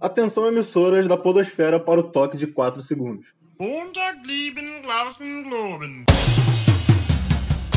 Atenção 0.00 0.46
emissoras 0.46 1.08
da 1.08 1.16
podosfera 1.16 1.80
para 1.80 1.98
o 1.98 2.04
toque 2.04 2.36
de 2.36 2.46
4 2.46 2.80
segundos. 2.80 3.26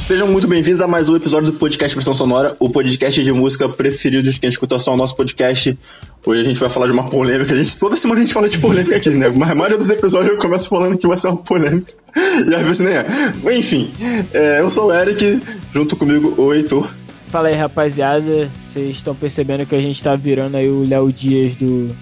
Sejam 0.03 0.27
muito 0.27 0.47
bem-vindos 0.47 0.81
a 0.81 0.87
mais 0.87 1.09
um 1.09 1.15
episódio 1.15 1.51
do 1.51 1.57
podcast 1.57 1.95
Pressão 1.95 2.13
Sonora, 2.13 2.55
o 2.59 2.69
podcast 2.69 3.23
de 3.23 3.31
música 3.31 3.67
preferido 3.67 4.31
de 4.31 4.39
quem 4.39 4.51
escuta 4.51 4.77
só 4.77 4.93
o 4.93 4.97
nosso 4.97 5.15
podcast. 5.15 5.75
Hoje 6.23 6.41
a 6.41 6.43
gente 6.43 6.59
vai 6.59 6.69
falar 6.69 6.85
de 6.85 6.91
uma 6.91 7.07
polêmica. 7.07 7.55
A 7.55 7.57
gente, 7.57 7.79
toda 7.79 7.95
semana 7.95 8.19
a 8.19 8.23
gente 8.23 8.35
fala 8.35 8.47
de 8.47 8.59
polêmica 8.59 8.97
aqui, 8.97 9.09
né? 9.09 9.27
Mas 9.29 9.49
a 9.49 9.55
maioria 9.55 9.79
dos 9.79 9.89
episódios 9.89 10.33
eu 10.33 10.37
começo 10.37 10.69
falando 10.69 10.99
que 10.99 11.07
vai 11.07 11.17
ser 11.17 11.27
uma 11.29 11.37
polêmica. 11.37 11.91
E 12.15 12.53
às 12.53 12.61
vezes 12.61 12.79
nem 12.81 12.97
é. 12.97 13.57
Enfim, 13.57 13.91
é, 14.31 14.59
eu 14.59 14.69
sou 14.69 14.89
o 14.89 14.93
Eric, 14.93 15.41
junto 15.73 15.95
comigo 15.95 16.35
o 16.37 16.53
Heitor. 16.53 16.87
Fala 17.29 17.47
aí, 17.47 17.55
rapaziada. 17.55 18.51
Vocês 18.59 18.97
estão 18.97 19.15
percebendo 19.15 19.65
que 19.65 19.73
a 19.73 19.81
gente 19.81 20.03
tá 20.03 20.15
virando 20.15 20.57
aí 20.57 20.69
o 20.69 20.87
Léo 20.87 21.11
Dias 21.11 21.55
do, 21.55 21.95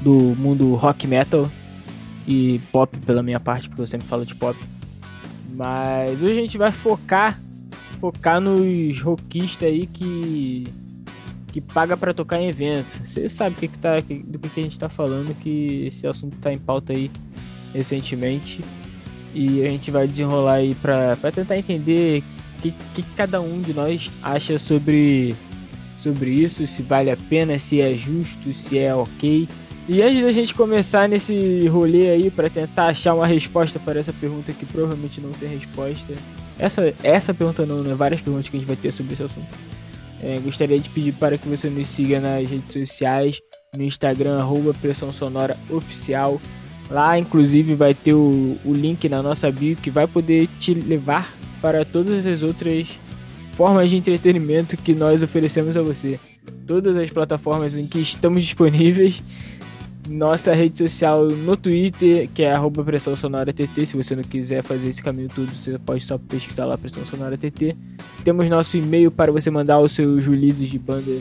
do 0.00 0.34
mundo 0.36 0.74
rock 0.74 1.06
metal 1.06 1.50
e 2.26 2.60
pop, 2.72 2.96
pela 2.98 3.22
minha 3.22 3.40
parte, 3.40 3.68
porque 3.68 3.82
eu 3.82 3.86
sempre 3.86 4.06
falo 4.06 4.26
de 4.26 4.34
pop. 4.34 4.58
Mas 5.54 6.20
hoje 6.20 6.32
a 6.32 6.42
gente 6.42 6.58
vai 6.58 6.72
focar 6.72 7.40
focar 8.00 8.40
nos 8.40 9.00
rockistas 9.00 9.68
aí 9.68 9.86
que 9.86 10.64
que 11.52 11.60
paga 11.60 11.96
para 11.96 12.12
tocar 12.12 12.38
em 12.38 12.48
evento. 12.48 13.00
Você 13.06 13.30
sabe 13.30 13.56
que 13.56 13.68
que 13.68 13.78
tá, 13.78 13.98
do 13.98 14.38
que, 14.38 14.48
que 14.50 14.60
a 14.60 14.62
gente 14.62 14.78
tá 14.78 14.90
falando, 14.90 15.34
que 15.40 15.86
esse 15.86 16.06
assunto 16.06 16.36
tá 16.36 16.52
em 16.52 16.58
pauta 16.58 16.92
aí 16.92 17.10
recentemente. 17.72 18.60
E 19.34 19.64
a 19.64 19.68
gente 19.68 19.90
vai 19.90 20.06
desenrolar 20.06 20.56
aí 20.56 20.74
pra 20.74 21.16
tentar 21.32 21.56
entender 21.56 22.22
o 22.58 22.62
que, 22.62 22.74
que 22.94 23.02
cada 23.16 23.40
um 23.40 23.62
de 23.62 23.72
nós 23.72 24.10
acha 24.22 24.58
sobre, 24.58 25.34
sobre 26.02 26.30
isso, 26.30 26.66
se 26.66 26.82
vale 26.82 27.10
a 27.10 27.16
pena, 27.16 27.58
se 27.58 27.80
é 27.80 27.94
justo, 27.94 28.52
se 28.52 28.78
é 28.78 28.94
ok. 28.94 29.48
E 29.88 30.02
antes 30.02 30.20
da 30.20 30.32
gente 30.32 30.52
começar 30.52 31.08
nesse 31.08 31.68
rolê 31.68 32.10
aí 32.10 32.30
para 32.30 32.50
tentar 32.50 32.86
achar 32.86 33.14
uma 33.14 33.26
resposta 33.26 33.78
para 33.78 34.00
essa 34.00 34.12
pergunta 34.12 34.52
que 34.52 34.66
provavelmente 34.66 35.20
não 35.20 35.30
tem 35.30 35.48
resposta. 35.48 36.12
Essa, 36.58 36.92
essa 37.04 37.32
pergunta 37.32 37.64
não, 37.64 37.82
né? 37.82 37.94
Várias 37.94 38.20
perguntas 38.20 38.48
que 38.48 38.56
a 38.56 38.58
gente 38.58 38.66
vai 38.66 38.76
ter 38.76 38.90
sobre 38.92 39.12
esse 39.12 39.22
assunto. 39.22 39.46
É, 40.20 40.40
gostaria 40.40 40.78
de 40.80 40.88
pedir 40.88 41.12
para 41.12 41.38
que 41.38 41.48
você 41.48 41.70
nos 41.70 41.86
siga 41.86 42.18
nas 42.18 42.48
redes 42.48 42.72
sociais, 42.72 43.38
no 43.76 43.84
Instagram, 43.84 44.40
arroba 44.40 44.74
Pressão 44.74 45.12
Sonora 45.12 45.56
Oficial. 45.70 46.40
Lá, 46.90 47.16
inclusive, 47.16 47.74
vai 47.74 47.94
ter 47.94 48.14
o, 48.14 48.56
o 48.64 48.72
link 48.72 49.08
na 49.08 49.22
nossa 49.22 49.50
bio 49.52 49.76
que 49.76 49.90
vai 49.90 50.08
poder 50.08 50.48
te 50.58 50.74
levar 50.74 51.32
para 51.62 51.84
todas 51.84 52.26
as 52.26 52.42
outras 52.42 52.88
formas 53.52 53.90
de 53.90 53.96
entretenimento 53.96 54.76
que 54.76 54.94
nós 54.94 55.22
oferecemos 55.22 55.76
a 55.76 55.82
você. 55.82 56.18
Todas 56.66 56.96
as 56.96 57.10
plataformas 57.10 57.76
em 57.76 57.86
que 57.86 58.00
estamos 58.00 58.42
disponíveis 58.42 59.22
nossa 60.08 60.54
rede 60.54 60.78
social 60.78 61.26
no 61.26 61.56
Twitter, 61.56 62.28
que 62.34 62.42
é 62.42 62.52
arroba 62.52 62.84
Pressão 62.84 63.16
Sonora 63.16 63.52
TT. 63.52 63.86
Se 63.86 63.96
você 63.96 64.14
não 64.14 64.22
quiser 64.22 64.62
fazer 64.62 64.88
esse 64.88 65.02
caminho 65.02 65.28
todo, 65.34 65.48
você 65.52 65.78
pode 65.78 66.04
só 66.04 66.18
pesquisar 66.18 66.64
lá 66.64 66.78
Pressão 66.78 67.04
Sonora 67.04 67.36
TT. 67.36 67.76
Temos 68.24 68.48
nosso 68.48 68.76
e-mail 68.76 69.10
para 69.10 69.32
você 69.32 69.50
mandar 69.50 69.80
os 69.80 69.92
seus 69.92 70.26
releases 70.26 70.68
de 70.68 70.78
banda 70.78 71.12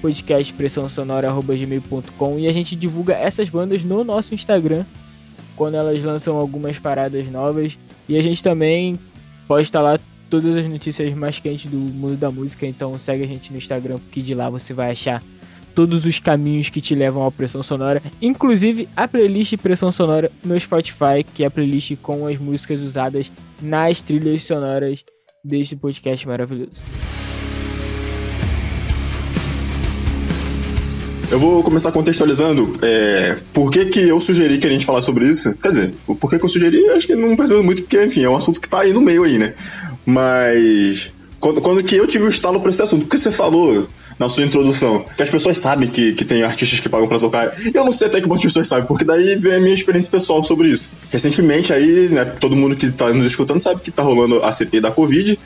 podcast 0.00 0.52
pressão 0.52 0.88
sonora@gmail.com 0.88 2.38
e 2.38 2.46
a 2.46 2.52
gente 2.52 2.76
divulga 2.76 3.14
essas 3.14 3.48
bandas 3.48 3.82
no 3.82 4.04
nosso 4.04 4.34
Instagram 4.34 4.84
quando 5.56 5.74
elas 5.74 6.02
lançam 6.04 6.36
algumas 6.36 6.78
paradas 6.78 7.28
novas 7.30 7.78
e 8.08 8.16
a 8.16 8.22
gente 8.22 8.42
também 8.42 8.98
posta 9.48 9.80
lá 9.80 9.98
todas 10.28 10.54
as 10.56 10.66
notícias 10.66 11.14
mais 11.14 11.40
quentes 11.40 11.70
do 11.70 11.76
mundo 11.76 12.16
da 12.16 12.30
música, 12.30 12.66
então 12.66 12.98
segue 12.98 13.24
a 13.24 13.26
gente 13.26 13.50
no 13.50 13.58
Instagram 13.58 13.98
porque 13.98 14.20
de 14.20 14.34
lá 14.34 14.50
você 14.50 14.74
vai 14.74 14.90
achar 14.90 15.22
todos 15.76 16.06
os 16.06 16.18
caminhos 16.18 16.70
que 16.70 16.80
te 16.80 16.94
levam 16.94 17.26
à 17.26 17.30
pressão 17.30 17.62
sonora, 17.62 18.02
inclusive 18.20 18.88
a 18.96 19.06
playlist 19.06 19.58
Pressão 19.58 19.92
Sonora 19.92 20.32
no 20.42 20.58
Spotify, 20.58 21.22
que 21.34 21.44
é 21.44 21.48
a 21.48 21.50
playlist 21.50 21.96
com 22.02 22.26
as 22.26 22.38
músicas 22.38 22.80
usadas 22.80 23.30
nas 23.60 24.00
trilhas 24.00 24.42
sonoras 24.42 25.04
deste 25.44 25.76
podcast 25.76 26.26
maravilhoso. 26.26 26.82
Eu 31.30 31.38
vou 31.38 31.62
começar 31.62 31.92
contextualizando 31.92 32.72
é, 32.80 33.36
por 33.52 33.70
que, 33.70 33.84
que 33.86 34.08
eu 34.08 34.18
sugeri 34.18 34.56
que 34.56 34.66
a 34.66 34.70
gente 34.70 34.86
falasse 34.86 35.04
sobre 35.04 35.28
isso. 35.28 35.54
Quer 35.58 35.68
dizer, 35.68 35.94
o 36.06 36.14
porquê 36.14 36.38
que 36.38 36.44
eu 36.44 36.48
sugeri, 36.48 36.88
acho 36.90 37.06
que 37.06 37.14
não 37.14 37.36
precisa 37.36 37.62
muito, 37.62 37.82
porque, 37.82 38.02
enfim, 38.02 38.22
é 38.22 38.30
um 38.30 38.36
assunto 38.36 38.62
que 38.62 38.68
tá 38.68 38.80
aí 38.80 38.94
no 38.94 39.02
meio 39.02 39.24
aí, 39.24 39.38
né? 39.38 39.52
Mas. 40.06 41.12
Quando, 41.38 41.60
quando 41.60 41.84
que 41.84 41.96
eu 41.96 42.06
tive 42.06 42.24
o 42.24 42.28
estalo 42.28 42.60
pra 42.60 42.70
esse 42.70 42.80
assunto? 42.80 43.02
Porque 43.02 43.18
você 43.18 43.30
falou 43.30 43.86
na 44.18 44.28
sua 44.28 44.44
introdução, 44.44 45.04
que 45.16 45.22
as 45.22 45.28
pessoas 45.28 45.58
sabem 45.58 45.88
que, 45.88 46.12
que 46.14 46.24
tem 46.24 46.42
artistas 46.42 46.80
que 46.80 46.88
pagam 46.88 47.06
para 47.06 47.18
tocar. 47.18 47.52
Eu 47.72 47.84
não 47.84 47.92
sei 47.92 48.08
até 48.08 48.20
que 48.20 48.26
muitas 48.26 48.44
pessoas 48.44 48.66
sabem, 48.66 48.86
porque 48.86 49.04
daí 49.04 49.36
vem 49.36 49.54
a 49.54 49.60
minha 49.60 49.74
experiência 49.74 50.10
pessoal 50.10 50.42
sobre 50.42 50.68
isso. 50.68 50.92
Recentemente 51.10 51.72
aí, 51.72 52.08
né, 52.08 52.24
todo 52.24 52.56
mundo 52.56 52.76
que 52.76 52.90
tá 52.90 53.12
nos 53.12 53.26
escutando 53.26 53.60
sabe 53.60 53.80
que 53.80 53.90
tá 53.90 54.02
rolando 54.02 54.42
a 54.42 54.52
CPI 54.52 54.80
da 54.80 54.90
Covid. 54.90 55.38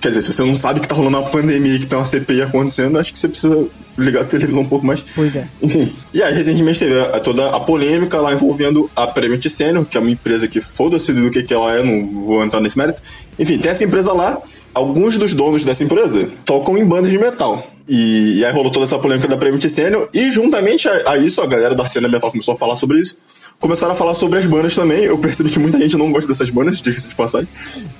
Quer 0.00 0.10
dizer, 0.10 0.22
se 0.22 0.32
você 0.32 0.42
não 0.44 0.56
sabe 0.56 0.80
que 0.80 0.86
tá 0.86 0.94
rolando 0.94 1.18
uma 1.18 1.28
pandemia 1.28 1.74
e 1.74 1.78
que 1.80 1.86
tem 1.86 1.98
uma 1.98 2.04
CPI 2.04 2.42
acontecendo, 2.42 2.98
acho 2.98 3.12
que 3.12 3.18
você 3.18 3.28
precisa 3.28 3.66
ligar 3.98 4.22
a 4.22 4.24
televisão 4.24 4.62
um 4.62 4.68
pouco 4.68 4.86
mais. 4.86 5.04
Pois 5.14 5.34
é. 5.34 5.48
Enfim. 5.60 5.92
E 6.14 6.22
aí, 6.22 6.32
recentemente 6.32 6.78
teve 6.78 6.94
toda 7.20 7.48
a 7.48 7.58
polêmica 7.58 8.20
lá 8.20 8.32
envolvendo 8.32 8.88
a 8.94 9.08
Prevent 9.08 9.44
Senior, 9.48 9.84
que 9.84 9.98
é 9.98 10.00
uma 10.00 10.10
empresa 10.10 10.46
que 10.46 10.60
foda-se 10.60 11.12
do 11.12 11.30
que, 11.30 11.42
que 11.42 11.52
ela 11.52 11.74
é, 11.74 11.82
não 11.82 12.24
vou 12.24 12.44
entrar 12.44 12.60
nesse 12.60 12.78
mérito. 12.78 13.02
Enfim, 13.38 13.58
tem 13.58 13.72
essa 13.72 13.84
empresa 13.84 14.12
lá. 14.12 14.40
Alguns 14.72 15.18
dos 15.18 15.34
donos 15.34 15.64
dessa 15.64 15.82
empresa 15.82 16.30
tocam 16.44 16.78
em 16.78 16.84
bandas 16.84 17.10
de 17.10 17.18
metal. 17.18 17.66
E, 17.88 18.38
e, 18.38 18.44
aí 18.44 18.52
rolou 18.52 18.70
toda 18.70 18.84
essa 18.84 18.98
polêmica 18.98 19.26
da 19.26 19.36
Prevent 19.36 19.66
Senior. 19.68 20.08
E 20.14 20.30
juntamente 20.30 20.88
a, 20.88 21.12
a, 21.12 21.18
isso, 21.18 21.40
a 21.40 21.46
galera 21.46 21.74
da 21.74 21.86
cena 21.86 22.08
metal 22.08 22.30
começou 22.30 22.54
a 22.54 22.56
falar 22.56 22.76
sobre 22.76 23.00
isso. 23.00 23.16
Começaram 23.60 23.92
a 23.92 23.96
falar 23.96 24.14
sobre 24.14 24.38
as 24.38 24.46
bandas 24.46 24.74
também. 24.74 25.00
Eu 25.00 25.18
percebi 25.18 25.50
que 25.50 25.58
muita 25.58 25.78
gente 25.78 25.96
não 25.96 26.12
gosta 26.12 26.28
dessas 26.28 26.48
bandas, 26.48 26.80
diga-se 26.80 27.08
de 27.08 27.14
passagem. 27.16 27.48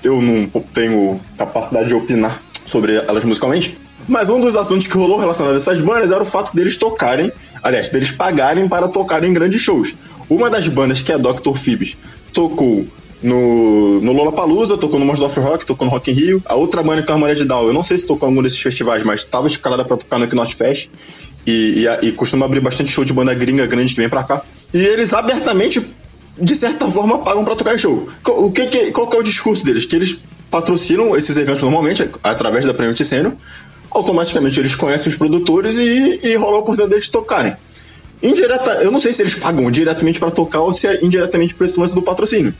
Eu 0.03 0.23
não 0.23 0.47
tenho 0.73 1.21
capacidade 1.37 1.89
de 1.89 1.95
opinar 1.95 2.41
sobre 2.65 2.95
elas 2.95 3.25
musicalmente. 3.25 3.77
Mas 4.07 4.31
um 4.31 4.39
dos 4.39 4.57
assuntos 4.57 4.87
que 4.87 4.97
rolou 4.97 5.19
relacionado 5.19 5.55
a 5.55 5.57
essas 5.57 5.81
bandas 5.81 6.13
era 6.13 6.23
o 6.23 6.27
fato 6.27 6.55
deles 6.55 6.79
tocarem, 6.79 7.33
aliás, 7.63 7.91
deles 7.91 8.11
pagarem 8.11 8.69
para 8.69 8.89
tocarem 8.89 9.31
em 9.31 9.33
grandes 9.33 9.61
shows. 9.61 9.95
Uma 10.31 10.49
das 10.49 10.69
bandas, 10.69 11.03
que 11.03 11.11
é 11.11 11.17
a 11.17 11.19
Dr. 11.19 11.55
Phoebus, 11.55 11.97
tocou 12.33 12.87
no, 13.23 14.01
no 14.01 14.13
Lollapalooza, 14.13 14.79
tocou 14.79 14.99
no 14.99 15.05
Monsters 15.05 15.33
of 15.33 15.41
Rock, 15.41 15.67
tocou 15.67 15.87
no 15.87 15.91
Rock 15.91 16.11
in 16.11 16.15
Rio. 16.15 16.43
A 16.45 16.55
outra 16.55 16.83
banda 16.83 17.03
que 17.03 17.11
é 17.11 17.13
a 17.13 17.15
Harmonia 17.17 17.35
de 17.35 17.45
Down, 17.45 17.67
eu 17.67 17.73
não 17.73 17.83
sei 17.83 17.99
se 17.99 18.07
tocou 18.07 18.29
em 18.29 18.33
algum 18.33 18.43
desses 18.43 18.61
festivais, 18.61 19.03
mas 19.03 19.21
estava 19.21 19.47
escalada 19.47 19.85
para 19.85 19.97
tocar 19.97 20.19
no 20.19 20.27
Knot 20.27 20.55
Fest. 20.55 20.89
E, 21.47 21.87
e, 22.03 22.09
e, 22.09 22.13
costuma 22.13 22.45
abrir 22.45 22.61
bastante 22.61 22.91
show 22.91 23.05
de 23.05 23.13
banda 23.13 23.33
gringa 23.33 23.67
grande 23.67 23.95
que 23.95 24.01
vem 24.01 24.09
pra 24.09 24.23
cá. 24.23 24.43
E 24.73 24.79
eles 24.79 25.15
abertamente, 25.15 25.81
de 26.39 26.55
certa 26.55 26.91
forma, 26.91 27.19
pagam 27.21 27.45
pra 27.45 27.57
tocar 27.57 27.79
show. 27.79 28.09
O 28.27 28.53
que, 28.53 28.67
que, 28.67 28.91
qual 28.91 29.07
que 29.07 29.17
é 29.17 29.21
o 29.21 29.23
discurso 29.23 29.65
deles? 29.65 29.87
Que 29.87 29.97
eles 29.97 30.21
patrocinam 30.51 31.17
esses 31.17 31.37
eventos 31.37 31.63
normalmente, 31.63 32.09
através 32.23 32.67
da 32.67 32.75
Premium 32.75 32.95
Ticênio. 32.95 33.37
Automaticamente 33.91 34.61
eles 34.61 34.75
conhecem 34.75 35.09
os 35.09 35.17
produtores 35.17 35.79
e, 35.79 36.21
e 36.23 36.37
rola 36.37 36.57
a 36.57 36.61
oportunidade 36.61 36.91
deles 36.91 37.09
tocarem. 37.09 37.57
Indireta, 38.23 38.73
eu 38.83 38.91
não 38.91 38.99
sei 38.99 39.13
se 39.13 39.23
eles 39.23 39.35
pagam 39.35 39.71
diretamente 39.71 40.19
para 40.19 40.31
tocar 40.31 40.61
ou 40.61 40.73
se 40.73 40.87
é 40.87 41.05
indiretamente 41.05 41.55
por 41.55 41.65
esse 41.65 41.79
lance 41.79 41.95
do 41.95 42.03
patrocínio. 42.03 42.53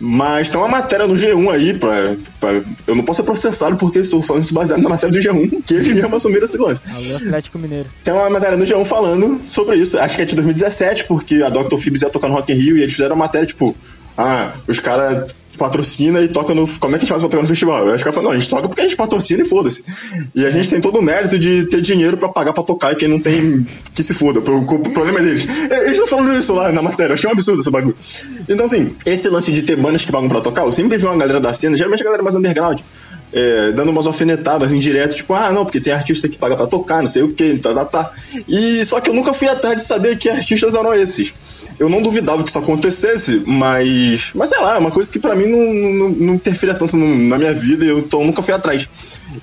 Mas 0.00 0.50
tem 0.50 0.60
uma 0.60 0.68
matéria 0.68 1.06
no 1.06 1.14
G1 1.14 1.50
aí, 1.50 1.74
pra, 1.74 2.16
pra 2.40 2.62
eu 2.86 2.94
não 2.94 3.04
posso 3.04 3.20
ser 3.20 3.24
processado 3.24 3.76
porque 3.76 4.00
estou 4.00 4.22
falando 4.22 4.42
isso 4.42 4.54
baseado 4.54 4.82
na 4.82 4.88
matéria 4.88 5.12
do 5.12 5.18
G1, 5.18 5.62
que 5.64 5.74
eles 5.74 5.88
mesmos 5.88 6.14
assumiram 6.14 6.44
esse 6.44 6.58
lance. 6.58 6.82
Alô, 6.92 7.16
Atlético 7.16 7.58
Mineiro. 7.58 7.88
Tem 8.02 8.12
uma 8.12 8.28
matéria 8.28 8.56
no 8.56 8.64
G1 8.64 8.84
falando 8.84 9.40
sobre 9.48 9.76
isso, 9.76 9.98
acho 9.98 10.16
que 10.16 10.22
é 10.22 10.24
de 10.24 10.34
2017, 10.34 11.04
porque 11.04 11.42
a 11.42 11.48
Dr. 11.48 11.76
Phoebs 11.76 12.02
ia 12.02 12.10
tocar 12.10 12.28
no 12.28 12.34
Rock 12.34 12.52
in 12.52 12.56
Rio 12.56 12.76
e 12.76 12.82
eles 12.82 12.94
fizeram 12.94 13.14
uma 13.14 13.24
matéria, 13.24 13.46
tipo, 13.46 13.76
ah, 14.16 14.52
os 14.68 14.78
caras 14.78 15.32
patrocina 15.56 16.20
e 16.20 16.28
toca 16.28 16.54
no. 16.54 16.66
Como 16.78 16.94
é 16.94 16.98
que 16.98 17.04
a 17.04 17.06
gente 17.06 17.08
faz 17.08 17.22
pra 17.22 17.28
tocar 17.28 17.42
no 17.42 17.48
festival? 17.48 17.88
Acho 17.90 18.02
que 18.02 18.08
ela 18.08 18.14
falou, 18.14 18.30
não, 18.30 18.36
a 18.36 18.40
gente 18.40 18.50
toca 18.50 18.68
porque 18.68 18.80
a 18.80 18.84
gente 18.84 18.96
patrocina 18.96 19.42
e 19.42 19.46
foda-se. 19.46 19.84
E 20.34 20.44
a 20.44 20.50
gente 20.50 20.70
tem 20.70 20.80
todo 20.80 20.98
o 20.98 21.02
mérito 21.02 21.38
de 21.38 21.64
ter 21.66 21.80
dinheiro 21.80 22.16
pra 22.16 22.28
pagar 22.28 22.52
pra 22.52 22.62
tocar 22.62 22.92
e 22.92 22.96
quem 22.96 23.08
não 23.08 23.20
tem, 23.20 23.66
que 23.94 24.02
se 24.02 24.14
foda. 24.14 24.40
O, 24.40 24.42
problema 24.90 25.20
é 25.20 25.22
deles. 25.22 25.46
Eles 25.70 25.92
estão 25.92 26.06
falando 26.06 26.38
isso 26.38 26.52
lá 26.54 26.70
na 26.70 26.82
matéria, 26.82 27.12
eu 27.12 27.14
achei 27.14 27.28
um 27.28 27.32
absurdo 27.32 27.60
esse 27.60 27.70
bagulho. 27.70 27.96
Então, 28.48 28.66
assim, 28.66 28.94
esse 29.04 29.28
lance 29.28 29.52
de 29.52 29.62
ter 29.62 29.76
bandas 29.76 30.04
que 30.04 30.12
pagam 30.12 30.28
pra 30.28 30.40
tocar, 30.40 30.64
eu 30.64 30.72
sempre 30.72 30.96
vi 30.96 31.06
uma 31.06 31.16
galera 31.16 31.40
da 31.40 31.52
cena, 31.52 31.76
geralmente 31.76 32.00
a 32.02 32.04
galera 32.04 32.22
mais 32.22 32.36
underground. 32.36 32.80
É, 33.32 33.72
dando 33.72 33.88
umas 33.88 34.06
alfinetadas 34.06 34.72
indiretas, 34.72 35.16
tipo, 35.16 35.34
ah, 35.34 35.52
não, 35.52 35.64
porque 35.64 35.80
tem 35.80 35.92
artista 35.92 36.28
que 36.28 36.38
paga 36.38 36.54
pra 36.54 36.68
tocar, 36.68 37.02
não 37.02 37.08
sei 37.08 37.22
o 37.22 37.32
que, 37.32 37.58
tá, 37.58 37.74
tá, 37.74 37.84
tá. 37.84 38.12
E 38.46 38.84
só 38.84 39.00
que 39.00 39.10
eu 39.10 39.14
nunca 39.14 39.32
fui 39.32 39.48
atrás 39.48 39.76
de 39.76 39.82
saber 39.82 40.16
que 40.18 40.28
artistas 40.28 40.76
eram 40.76 40.94
esses 40.94 41.34
eu 41.78 41.88
não 41.88 42.02
duvidava 42.02 42.42
que 42.42 42.50
isso 42.50 42.58
acontecesse, 42.58 43.42
mas. 43.46 44.30
Mas 44.34 44.48
sei 44.50 44.60
lá, 44.60 44.76
é 44.76 44.78
uma 44.78 44.90
coisa 44.90 45.10
que 45.10 45.18
para 45.18 45.34
mim 45.34 45.46
não, 45.46 45.74
não, 45.74 46.08
não 46.10 46.38
tanto 46.74 46.96
no, 46.96 47.28
na 47.28 47.38
minha 47.38 47.54
vida 47.54 47.84
e 47.84 47.88
eu 47.88 47.98
então, 47.98 48.24
nunca 48.24 48.42
fui 48.42 48.54
atrás. 48.54 48.88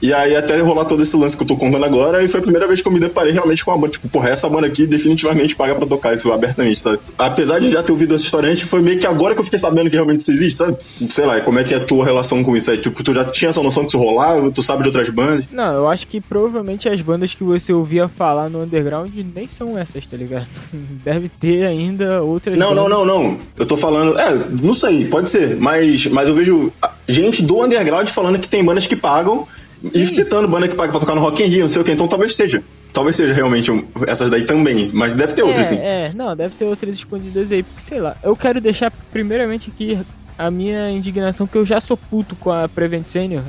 E 0.01 0.13
aí 0.13 0.35
até 0.35 0.59
rolar 0.61 0.85
todo 0.85 1.01
esse 1.01 1.15
lance 1.15 1.35
que 1.35 1.43
eu 1.43 1.47
tô 1.47 1.57
contando 1.57 1.85
agora, 1.85 2.23
e 2.23 2.27
foi 2.27 2.39
a 2.39 2.43
primeira 2.43 2.67
vez 2.67 2.81
que 2.81 2.87
eu 2.87 2.91
me 2.91 2.99
deparei 2.99 3.31
realmente 3.31 3.63
com 3.63 3.71
uma 3.71 3.77
banda. 3.77 3.91
Tipo, 3.93 4.09
porra, 4.09 4.29
essa 4.29 4.49
banda 4.49 4.67
aqui 4.67 4.85
definitivamente 4.87 5.55
paga 5.55 5.75
pra 5.75 5.85
tocar 5.85 6.13
isso 6.13 6.31
abertamente, 6.31 6.79
sabe? 6.79 6.99
Apesar 7.17 7.59
de 7.59 7.69
já 7.69 7.83
ter 7.83 7.91
ouvido 7.91 8.15
essa 8.15 8.23
história 8.23 8.49
antes, 8.49 8.67
foi 8.67 8.81
meio 8.81 8.99
que 8.99 9.07
agora 9.07 9.33
que 9.33 9.39
eu 9.39 9.43
fiquei 9.43 9.59
sabendo 9.59 9.89
que 9.89 9.95
realmente 9.95 10.19
isso 10.21 10.31
existe, 10.31 10.57
sabe? 10.57 10.77
Sei 11.09 11.25
lá, 11.25 11.39
como 11.41 11.59
é 11.59 11.63
que 11.63 11.73
é 11.73 11.77
a 11.77 11.85
tua 11.85 12.05
relação 12.05 12.43
com 12.43 12.55
isso 12.55 12.71
aí? 12.71 12.77
Tipo, 12.77 13.03
tu 13.03 13.13
já 13.13 13.25
tinha 13.25 13.49
essa 13.49 13.61
noção 13.61 13.83
que 13.83 13.89
isso 13.89 13.97
rolava, 13.97 14.51
tu 14.51 14.61
sabe 14.61 14.83
de 14.83 14.89
outras 14.89 15.09
bandas? 15.09 15.45
Não, 15.51 15.73
eu 15.73 15.89
acho 15.89 16.07
que 16.07 16.21
provavelmente 16.21 16.87
as 16.87 17.01
bandas 17.01 17.33
que 17.33 17.43
você 17.43 17.73
ouvia 17.73 18.07
falar 18.07 18.49
no 18.49 18.63
underground 18.63 19.11
nem 19.35 19.47
são 19.47 19.77
essas, 19.77 20.05
tá 20.05 20.17
ligado? 20.17 20.47
Deve 21.03 21.29
ter 21.29 21.65
ainda 21.65 22.21
outras. 22.21 22.57
Não, 22.57 22.75
bandas. 22.75 22.89
não, 22.89 23.05
não, 23.05 23.23
não. 23.23 23.37
Eu 23.57 23.65
tô 23.65 23.77
falando. 23.77 24.17
É, 24.19 24.33
não 24.61 24.73
sei, 24.73 25.05
pode 25.05 25.29
ser. 25.29 25.57
Mas, 25.57 26.07
mas 26.07 26.27
eu 26.27 26.35
vejo 26.35 26.71
gente 27.07 27.41
do 27.41 27.63
underground 27.63 28.07
falando 28.09 28.39
que 28.39 28.49
tem 28.49 28.63
bandas 28.63 28.87
que 28.87 28.95
pagam 28.95 29.47
Sim. 29.83 30.03
e 30.03 30.07
citando 30.07 30.47
banda 30.47 30.67
que 30.67 30.75
paga 30.75 30.91
pra 30.91 30.99
tocar 30.99 31.15
no 31.15 31.21
Rock 31.21 31.43
in 31.43 31.47
Rio, 31.47 31.61
não 31.61 31.69
sei 31.69 31.81
o 31.81 31.85
que, 31.85 31.91
então 31.91 32.07
talvez 32.07 32.35
seja. 32.35 32.63
Talvez 32.93 33.15
seja 33.15 33.33
realmente 33.33 33.71
um, 33.71 33.87
essas 34.05 34.29
daí 34.29 34.45
também, 34.45 34.91
mas 34.93 35.13
deve 35.13 35.33
ter 35.33 35.43
outras 35.43 35.67
é, 35.67 35.69
sim. 35.69 35.77
É, 35.77 36.11
não, 36.13 36.35
deve 36.35 36.55
ter 36.55 36.65
outras 36.65 36.93
escondidas 36.93 37.51
aí, 37.51 37.63
porque 37.63 37.81
sei 37.81 37.99
lá. 38.01 38.17
Eu 38.21 38.35
quero 38.35 38.59
deixar 38.59 38.91
primeiramente 39.11 39.71
aqui 39.73 39.97
a 40.37 40.51
minha 40.51 40.91
indignação, 40.91 41.47
que 41.47 41.57
eu 41.57 41.65
já 41.65 41.79
sou 41.79 41.95
puto 41.95 42.35
com 42.35 42.51
a 42.51 42.67
Prevent 42.67 43.07
Senior 43.07 43.43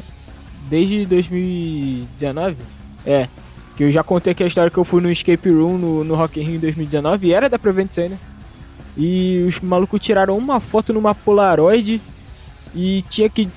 desde 0.68 1.04
2019. 1.06 2.56
É, 3.04 3.28
que 3.76 3.84
eu 3.84 3.90
já 3.90 4.02
contei 4.02 4.32
aqui 4.32 4.44
a 4.44 4.46
história 4.46 4.70
que 4.70 4.78
eu 4.78 4.84
fui 4.84 5.00
no 5.00 5.10
Escape 5.10 5.50
Room 5.50 5.76
no, 5.78 6.04
no 6.04 6.14
Rock 6.14 6.40
in 6.40 6.44
Rio 6.44 6.56
em 6.56 6.60
2019 6.60 7.26
e 7.26 7.32
era 7.32 7.48
da 7.48 7.58
Prevent 7.58 7.92
Senior. 7.92 8.18
E 8.96 9.44
os 9.48 9.58
malucos 9.60 10.00
tiraram 10.00 10.36
uma 10.36 10.60
foto 10.60 10.92
numa 10.92 11.14
Polaroid 11.14 12.00
e 12.74 13.02
tinha 13.08 13.28
que. 13.28 13.48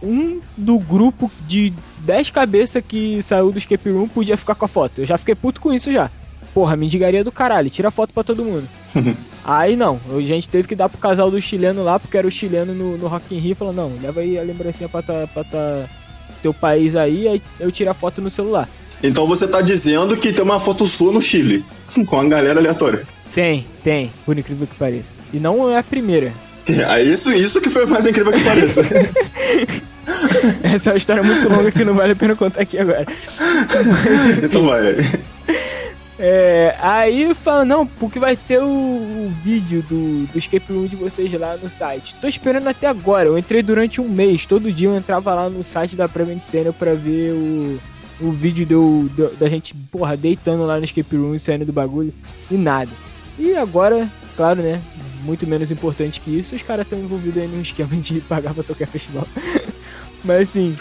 Um 0.00 0.40
do 0.56 0.78
grupo 0.78 1.28
de 1.48 1.72
10 2.04 2.30
cabeças 2.30 2.82
que 2.86 3.22
saiu 3.22 3.50
do 3.50 3.58
escape 3.58 3.90
room 3.90 4.08
podia 4.08 4.36
ficar 4.36 4.54
com 4.54 4.64
a 4.64 4.68
foto. 4.68 5.00
Eu 5.00 5.06
já 5.06 5.18
fiquei 5.18 5.34
puto 5.34 5.60
com 5.60 5.72
isso 5.72 5.90
já. 5.90 6.10
Porra, 6.52 6.76
me 6.76 6.86
indigaria 6.86 7.24
do 7.24 7.32
caralho, 7.32 7.70
tira 7.70 7.90
foto 7.90 8.12
pra 8.12 8.22
todo 8.22 8.44
mundo. 8.44 8.68
aí 9.44 9.74
não, 9.74 10.00
a 10.08 10.20
gente 10.20 10.48
teve 10.48 10.68
que 10.68 10.76
dar 10.76 10.88
pro 10.88 10.98
casal 10.98 11.30
do 11.30 11.40
chileno 11.42 11.82
lá, 11.82 11.98
porque 11.98 12.16
era 12.16 12.26
o 12.26 12.30
chileno 12.30 12.72
no, 12.72 12.96
no 12.96 13.08
Rock 13.08 13.34
in 13.34 13.40
Rio, 13.40 13.56
falou, 13.56 13.74
não, 13.74 13.92
leva 14.00 14.20
aí 14.20 14.38
a 14.38 14.42
lembrancinha 14.42 14.88
pra, 14.88 15.02
tá, 15.02 15.26
pra 15.26 15.88
teu 16.40 16.54
país 16.54 16.94
aí, 16.94 17.26
aí 17.26 17.42
eu 17.58 17.72
tiro 17.72 17.90
a 17.90 17.94
foto 17.94 18.22
no 18.22 18.30
celular. 18.30 18.68
Então 19.02 19.26
você 19.26 19.48
tá 19.48 19.60
dizendo 19.60 20.16
que 20.16 20.32
tem 20.32 20.44
uma 20.44 20.60
foto 20.60 20.86
sua 20.86 21.12
no 21.12 21.20
Chile, 21.20 21.64
com 22.06 22.20
a 22.20 22.24
galera 22.24 22.60
aleatória. 22.60 23.04
Tem, 23.34 23.66
tem, 23.82 24.12
por 24.24 24.38
incrível 24.38 24.66
que 24.66 24.76
pareça. 24.76 25.10
E 25.32 25.40
não 25.40 25.68
é 25.68 25.78
a 25.78 25.82
primeira. 25.82 26.32
É 26.66 27.02
isso, 27.02 27.32
isso 27.32 27.60
que 27.60 27.68
foi 27.68 27.84
mais 27.84 28.06
incrível 28.06 28.32
que 28.32 28.42
pareça. 28.42 28.82
Essa 30.62 30.90
é 30.90 30.92
uma 30.92 30.98
história 30.98 31.22
muito 31.22 31.48
longa 31.48 31.70
que 31.70 31.84
não 31.84 31.94
vale 31.94 32.12
a 32.12 32.16
pena 32.16 32.36
contar 32.36 32.62
aqui 32.62 32.78
agora. 32.78 33.06
Mas, 33.06 34.38
então 34.44 34.66
vai. 34.66 34.96
É, 36.18 36.76
aí 36.80 37.34
fala, 37.34 37.64
não, 37.64 37.86
porque 37.86 38.18
vai 38.18 38.36
ter 38.36 38.60
o, 38.60 38.64
o, 38.64 39.32
vídeo 39.42 39.82
do, 39.82 40.26
do 40.26 40.38
escape 40.38 40.72
room 40.72 40.86
de 40.86 40.96
vocês 40.96 41.32
lá 41.32 41.56
no 41.56 41.68
site. 41.68 42.14
Tô 42.20 42.28
esperando 42.28 42.68
até 42.68 42.86
agora. 42.86 43.26
Eu 43.26 43.38
entrei 43.38 43.62
durante 43.62 44.00
um 44.00 44.08
mês. 44.08 44.46
Todo 44.46 44.72
dia 44.72 44.88
eu 44.88 44.96
entrava 44.96 45.34
lá 45.34 45.50
no 45.50 45.64
site 45.64 45.96
da 45.96 46.08
Prevent 46.08 46.42
Senior 46.42 46.72
pra 46.72 46.94
ver 46.94 47.32
o, 47.32 47.80
o 48.20 48.30
vídeo 48.30 48.64
do, 48.64 49.08
do, 49.08 49.36
da 49.36 49.48
gente, 49.48 49.74
porra, 49.90 50.16
deitando 50.16 50.64
lá 50.64 50.78
no 50.78 50.84
escape 50.84 51.16
room 51.16 51.34
e 51.34 51.40
saindo 51.40 51.64
do 51.64 51.72
bagulho. 51.72 52.14
E 52.50 52.54
nada. 52.54 52.90
E 53.38 53.56
agora, 53.56 54.08
claro, 54.36 54.62
né? 54.62 54.80
Muito 55.22 55.46
menos 55.46 55.72
importante 55.72 56.20
que 56.20 56.30
isso, 56.30 56.54
os 56.54 56.62
caras 56.62 56.86
estão 56.86 56.98
envolvidos 56.98 57.42
aí 57.42 57.48
num 57.48 57.60
esquema 57.60 57.96
de 57.96 58.20
pagar 58.28 58.54
pra 58.54 58.62
tocar 58.62 58.86
festival. 58.86 59.26
Mas 60.24 60.48
assim. 60.48 60.74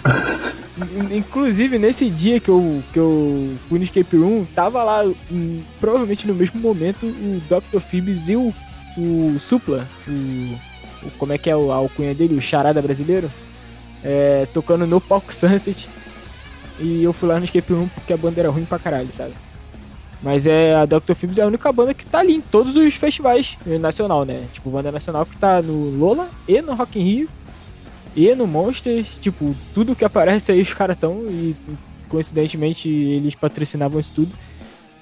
inclusive, 1.12 1.78
nesse 1.78 2.10
dia 2.10 2.40
que 2.40 2.50
eu, 2.50 2.84
que 2.92 2.98
eu 2.98 3.52
fui 3.68 3.78
no 3.78 3.84
escape 3.84 4.16
room, 4.18 4.46
tava 4.56 4.84
lá, 4.84 5.06
em, 5.30 5.64
provavelmente 5.80 6.28
no 6.28 6.34
mesmo 6.34 6.60
momento, 6.60 7.06
o 7.06 7.42
Dr. 7.48 7.80
Phoebs 7.80 8.30
e 8.30 8.36
o, 8.36 8.54
o 8.98 9.38
Supla, 9.40 9.88
o, 10.08 11.08
o, 11.08 11.12
como 11.18 11.34
é 11.34 11.38
que 11.38 11.50
é 11.50 11.54
a 11.54 11.56
alcunha 11.56 12.16
dele, 12.16 12.36
o 12.36 12.42
Charada 12.42 12.82
brasileiro, 12.82 13.30
é, 14.04 14.48
tocando 14.54 14.88
no 14.88 15.00
palco 15.00 15.34
Sunset. 15.34 15.88
E 16.80 17.04
eu 17.04 17.14
fui 17.14 17.30
lá 17.30 17.38
no 17.38 17.46
escape 17.46 17.72
room 17.72 17.88
porque 17.88 18.14
a 18.14 18.18
banda 18.18 18.40
era 18.40 18.50
ruim 18.50 18.66
pra 18.66 18.80
caralho, 18.80 19.10
sabe? 19.12 19.34
Mas 20.24 20.48
é 20.48 20.74
a 20.74 20.86
Dr. 20.86 21.14
Phoebs 21.14 21.38
é 21.38 21.44
a 21.44 21.48
única 21.48 21.72
banda 21.72 21.94
que 21.94 22.06
tá 22.06 22.20
ali 22.20 22.34
em 22.34 22.42
todos 22.42 22.76
os 22.76 22.96
festivais 22.96 23.58
nacional, 23.80 24.26
né? 24.26 24.46
Tipo, 24.54 24.70
banda 24.70 24.92
nacional 24.92 25.26
que 25.26 25.36
tá 25.36 25.62
no 25.62 25.90
Lola 25.98 26.30
e 26.48 26.62
no 26.62 26.74
Rock 26.74 26.98
in 26.98 27.04
Rio 27.04 27.30
e 28.16 28.34
no 28.36 28.46
Monsters, 28.46 29.08
tipo, 29.20 29.56
tudo 29.74 29.96
que 29.96 30.06
aparece 30.06 30.52
aí 30.52 30.62
os 30.62 30.74
caras 30.74 30.98
tão 30.98 31.26
e 31.28 31.56
coincidentemente 32.08 32.88
eles 32.88 33.36
patrocinavam 33.36 34.00
isso 34.00 34.12
tudo. 34.16 34.32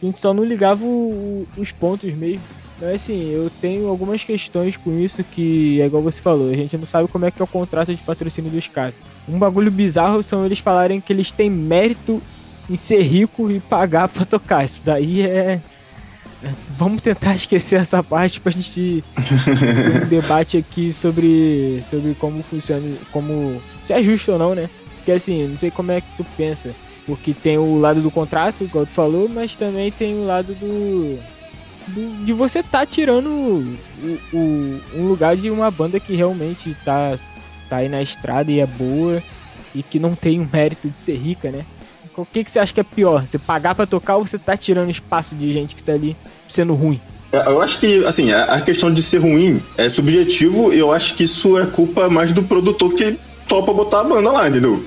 A 0.02 0.06
gente 0.06 0.20
só 0.20 0.34
não 0.34 0.44
ligava 0.44 0.84
o, 0.84 1.46
os 1.58 1.72
pontos 1.72 2.14
mesmo. 2.14 2.42
Mas 2.80 2.96
assim, 2.96 3.30
eu 3.30 3.52
tenho 3.62 3.88
algumas 3.88 4.24
questões 4.24 4.76
com 4.76 4.98
isso 4.98 5.24
que 5.24 5.80
é 5.80 5.86
igual 5.86 6.02
você 6.02 6.20
falou, 6.20 6.50
a 6.50 6.56
gente 6.56 6.76
não 6.76 6.86
sabe 6.88 7.08
como 7.08 7.26
é 7.26 7.32
que 7.32 7.40
é 7.40 7.46
o 7.46 7.48
contrato 7.48 7.94
de 7.94 8.02
patrocínio 8.02 8.50
dos 8.50 8.68
caras. 8.68 8.96
Um 9.30 9.38
bagulho 9.38 9.70
bizarro 9.70 10.24
são 10.24 10.44
eles 10.44 10.58
falarem 10.58 11.00
que 11.00 11.14
eles 11.14 11.30
têm 11.30 11.48
mérito 11.48 12.20
em 12.68 12.76
ser 12.76 13.04
rico 13.04 13.52
e 13.52 13.60
pagar 13.60 14.08
pra 14.08 14.26
tocar. 14.26 14.66
Isso 14.66 14.82
daí 14.84 15.22
é 15.22 15.62
Vamos 16.78 17.02
tentar 17.02 17.34
esquecer 17.36 17.80
essa 17.80 18.02
parte 18.02 18.40
pra 18.40 18.52
gente 18.52 19.04
ter 19.14 20.04
um 20.04 20.08
debate 20.10 20.58
aqui 20.58 20.92
sobre, 20.92 21.84
sobre 21.90 22.16
como 22.16 22.42
funciona, 22.44 22.96
como 23.12 23.62
se 23.84 23.94
é 23.94 24.02
justo 24.02 24.32
ou 24.32 24.40
não, 24.40 24.56
né? 24.56 24.70
Porque 24.98 25.12
assim, 25.12 25.48
não 25.48 25.58
sei 25.58 25.72
como 25.72 25.92
é 25.92 26.02
que 26.02 26.18
tu 26.18 26.26
pensa. 26.38 26.76
Porque 27.06 27.34
tem 27.34 27.58
o 27.58 27.80
lado 27.80 28.02
do 28.02 28.12
contrato, 28.12 28.64
igual 28.64 28.86
tu 28.86 28.94
falou, 28.94 29.28
mas 29.28 29.56
também 29.56 29.92
tem 29.92 30.16
o 30.16 30.26
lado 30.26 30.54
do. 30.54 31.20
do 31.88 32.24
de 32.26 32.34
você 32.34 32.62
tá 32.62 32.86
tirando 32.86 33.28
o, 33.28 33.78
o, 34.32 34.82
um 34.96 35.08
lugar 35.08 35.36
de 35.36 35.50
uma 35.50 35.72
banda 35.72 36.00
que 36.00 36.16
realmente 36.16 36.76
tá, 36.86 37.18
tá 37.68 37.78
aí 37.78 37.90
na 37.90 38.02
estrada 38.02 38.52
e 38.52 38.60
é 38.60 38.68
boa 38.68 39.22
e 39.74 39.82
que 39.82 39.98
não 39.98 40.14
tem 40.14 40.40
o 40.40 40.50
mérito 40.52 40.90
de 40.90 41.02
ser 41.02 41.16
rica, 41.16 41.50
né? 41.50 41.66
O 42.16 42.26
que, 42.26 42.44
que 42.44 42.52
você 42.52 42.60
acha 42.60 42.74
que 42.74 42.80
é 42.80 42.84
pior? 42.84 43.26
Você 43.26 43.40
pagar 43.40 43.74
para 43.76 43.88
tocar 43.88 44.18
ou 44.18 44.28
você 44.28 44.38
tá 44.38 44.58
tirando 44.58 44.90
espaço 44.90 45.36
de 45.36 45.52
gente 45.54 45.76
que 45.76 45.84
tá 45.84 45.94
ali 45.94 46.16
sendo 46.48 46.74
ruim? 46.74 47.00
É, 47.32 47.48
eu 47.48 47.62
acho 47.62 47.80
que, 47.80 48.06
assim, 48.06 48.32
a 48.34 48.60
questão 48.60 48.94
de 48.94 49.02
ser 49.02 49.20
ruim 49.20 49.62
é 49.78 49.88
subjetivo 49.88 50.74
e 50.74 50.80
eu 50.80 50.92
acho 50.92 51.16
que 51.16 51.24
isso 51.24 51.58
é 51.58 51.66
culpa 51.66 52.10
mais 52.10 52.32
do 52.32 52.44
produtor 52.44 52.94
que 52.94 53.18
topa 53.48 53.74
botar 53.74 54.02
a 54.02 54.04
banda 54.04 54.32
lá, 54.32 54.50
entendeu? 54.50 54.84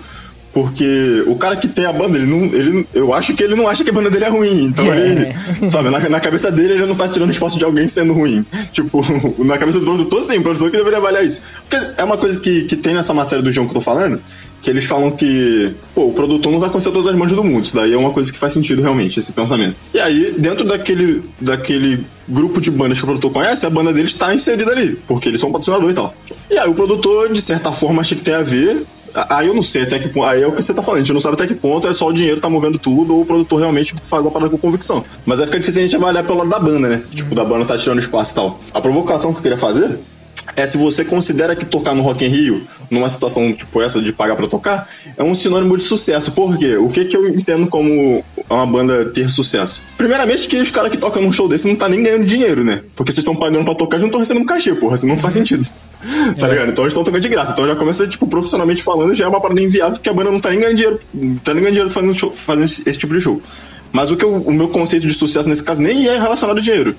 Porque 0.55 1.25
o 1.27 1.35
cara 1.35 1.57
que 1.57 1.67
tem 1.67 1.85
a 1.85 1.93
banda, 1.93 2.17
ele 2.17 2.27
não. 2.27 2.45
Ele, 2.45 2.87
eu 2.95 3.13
acho 3.13 3.35
que 3.35 3.43
ele 3.43 3.57
não 3.57 3.67
acha 3.67 3.83
que 3.83 3.91
a 3.91 3.93
banda 3.93 4.09
dele 4.09 4.25
é 4.25 4.29
ruim. 4.29 4.67
Então 4.67 4.85
é. 4.93 5.01
ele. 5.01 5.35
Sabe, 5.69 5.91
na, 5.91 5.99
na, 6.09 6.21
cabeça 6.21 6.49
dele 6.49 6.75
ele 6.75 6.87
não 6.87 6.95
tá 6.95 7.09
tirando 7.09 7.33
espaço 7.33 7.59
de 7.59 7.65
alguém 7.65 7.89
sendo 7.89 8.13
ruim. 8.13 8.47
Tipo, 8.73 9.03
na 9.45 9.59
cabeça 9.59 9.81
do 9.81 9.85
produtor, 9.85 10.23
sim, 10.23 10.39
o 10.39 10.43
produtor 10.43 10.71
que 10.71 10.77
deveria 10.77 10.99
avaliar 10.99 11.25
isso. 11.25 11.43
Porque 11.69 11.85
é 12.01 12.05
uma 12.05 12.17
coisa 12.17 12.39
que, 12.39 12.63
que 12.65 12.77
tem 12.77 12.95
nessa 12.95 13.13
matéria 13.13 13.43
do 13.43 13.51
João 13.51 13.67
que 13.67 13.73
eu 13.73 13.75
tô 13.75 13.81
falando, 13.81 14.23
que 14.65 14.71
eles 14.71 14.87
falam 14.87 15.11
que, 15.11 15.75
pô, 15.95 16.07
o 16.07 16.15
produtor 16.15 16.51
não 16.51 16.59
vai 16.59 16.71
conhecer 16.71 16.91
todas 16.91 17.07
as 17.07 17.15
mãos 17.15 17.31
do 17.31 17.45
mundo. 17.45 17.65
Isso 17.65 17.77
daí 17.77 17.93
é 17.93 17.99
uma 17.99 18.11
coisa 18.11 18.33
que 18.33 18.39
faz 18.39 18.55
sentido 18.55 18.81
realmente, 18.81 19.19
esse 19.19 19.31
pensamento. 19.31 19.77
E 19.93 20.01
aí, 20.01 20.35
dentro 20.39 20.65
daquele, 20.65 21.23
daquele 21.39 22.07
grupo 22.27 22.63
de 22.63 22.71
bandas 22.71 22.97
que 22.97 23.05
o 23.05 23.07
produtor 23.07 23.31
conhece, 23.31 23.67
a 23.67 23.71
banda 23.71 23.93
dele 23.93 24.07
está 24.07 24.35
inserida 24.35 24.73
ali, 24.73 24.99
porque 25.07 25.29
eles 25.29 25.39
são 25.39 25.53
patrocinador 25.53 25.91
e 25.91 25.93
tal. 25.93 26.15
E 26.51 26.59
aí 26.59 26.69
o 26.69 26.75
produtor, 26.75 27.31
de 27.31 27.43
certa 27.43 27.71
forma, 27.73 28.01
acha 28.01 28.15
que 28.15 28.23
tem 28.23 28.33
a 28.33 28.43
ver. 28.43 28.87
Aí 29.29 29.47
eu 29.47 29.55
não 29.55 29.63
sei 29.63 29.83
até 29.83 29.99
que 29.99 30.09
ponto. 30.09 30.27
Aí 30.27 30.43
é 30.43 30.47
o 30.47 30.53
que 30.53 30.63
você 30.63 30.73
tá 30.73 30.83
falando, 30.83 31.03
a 31.03 31.05
gente 31.05 31.13
não 31.13 31.21
sabe 31.21 31.35
até 31.35 31.47
que 31.47 31.55
ponto 31.55 31.87
é 31.87 31.93
só 31.93 32.09
o 32.09 32.13
dinheiro 32.13 32.41
tá 32.41 32.49
movendo 32.49 32.79
tudo 32.79 33.15
ou 33.15 33.21
o 33.21 33.27
produtor 33.27 33.61
realmente 33.61 33.95
faz 34.03 34.23
uma 34.23 34.31
parada 34.31 34.51
com 34.51 34.57
convicção. 34.57 35.05
Mas 35.27 35.41
aí 35.41 35.47
fica 35.47 35.59
difícil 35.59 35.83
a 35.83 35.85
gente 35.85 35.97
avaliar 35.97 36.25
pelo 36.25 36.39
lado 36.39 36.49
da 36.49 36.59
banda, 36.59 36.89
né? 36.89 37.03
Tipo, 37.15 37.35
da 37.35 37.45
banda 37.45 37.67
tá 37.67 37.77
tirando 37.77 37.99
espaço 37.99 38.33
e 38.33 38.35
tal. 38.35 38.59
A 38.73 38.81
provocação 38.81 39.31
que 39.31 39.39
eu 39.39 39.43
queria 39.43 39.59
fazer 39.59 40.01
é 40.57 40.67
se 40.67 40.77
você 40.77 41.05
considera 41.05 41.57
que 41.57 41.65
tocar 41.65 41.95
no 41.95 42.03
Rock 42.03 42.25
in 42.25 42.29
Rio, 42.29 42.67
numa 42.91 43.09
situação 43.09 43.53
tipo 43.53 43.83
essa 43.83 44.01
de 44.01 44.13
pagar 44.13 44.37
para 44.37 44.47
tocar, 44.47 44.89
é 45.17 45.23
um 45.23 45.35
sinônimo 45.35 45.77
de 45.77 45.83
sucesso. 45.83 46.33
Por 46.33 46.57
quê? 46.59 46.77
O 46.77 46.89
que, 46.89 47.05
que 47.07 47.17
eu 47.17 47.29
entendo 47.29 47.67
como 47.67 48.25
uma 48.49 48.67
banda 48.67 49.07
ter 49.07 49.31
sucesso? 49.31 49.83
Primeiramente 49.97 50.47
que 50.47 50.57
os 50.57 50.71
caras 50.71 50.91
que 50.91 50.97
tocam 50.97 51.23
num 51.23 51.33
show 51.33 51.49
desse 51.49 51.67
não 51.67 51.77
tá 51.77 51.89
nem 51.89 52.03
ganhando 52.03 52.25
dinheiro, 52.25 52.63
né? 52.63 52.83
Porque 52.95 53.13
vocês 53.13 53.23
estão 53.23 53.35
pagando 53.35 53.65
pra 53.65 53.75
tocar 53.75 53.97
e 53.97 54.01
não 54.01 54.07
estão 54.07 54.21
recebendo 54.21 54.47
cachê, 54.47 54.75
porra, 54.75 54.97
senão 54.97 55.15
não 55.15 55.23
faz 55.23 55.35
sentido. 55.35 55.67
tá 56.39 56.47
é. 56.47 56.51
ligado? 56.51 56.71
Então 56.71 56.85
eles 56.85 56.93
estão 56.93 57.05
tocando 57.05 57.23
de 57.23 57.29
graça. 57.29 57.53
Então 57.53 57.67
já 57.67 57.77
começa, 57.77 58.07
tipo, 58.07 58.27
profissionalmente 58.27 58.83
falando, 58.83 59.15
já 59.15 59.25
é 59.25 59.29
uma 59.29 59.41
parada 59.41 59.61
inviável 59.61 59.99
que 59.99 60.09
a 60.09 60.13
banda 60.13 60.31
não 60.31 60.41
tá 60.41 60.51
nem 60.51 60.61
ganhando 60.61 60.77
dinheiro, 60.77 61.01
não 61.13 61.37
tá 61.37 61.55
nem 61.55 61.63
ganhando 61.63 61.75
dinheiro 61.75 61.91
fazendo, 61.91 62.15
show, 62.15 62.33
fazendo 62.33 62.65
esse 62.65 62.99
tipo 62.99 63.15
de 63.15 63.21
show. 63.21 63.41
Mas 63.93 64.11
o 64.11 64.17
que 64.17 64.25
eu, 64.25 64.35
o 64.35 64.53
meu 64.53 64.69
conceito 64.69 65.07
de 65.07 65.15
sucesso 65.15 65.49
nesse 65.49 65.63
caso 65.63 65.81
nem 65.81 66.09
é 66.09 66.19
relacionado 66.19 66.59
a 66.59 66.61
dinheiro. 66.61 66.97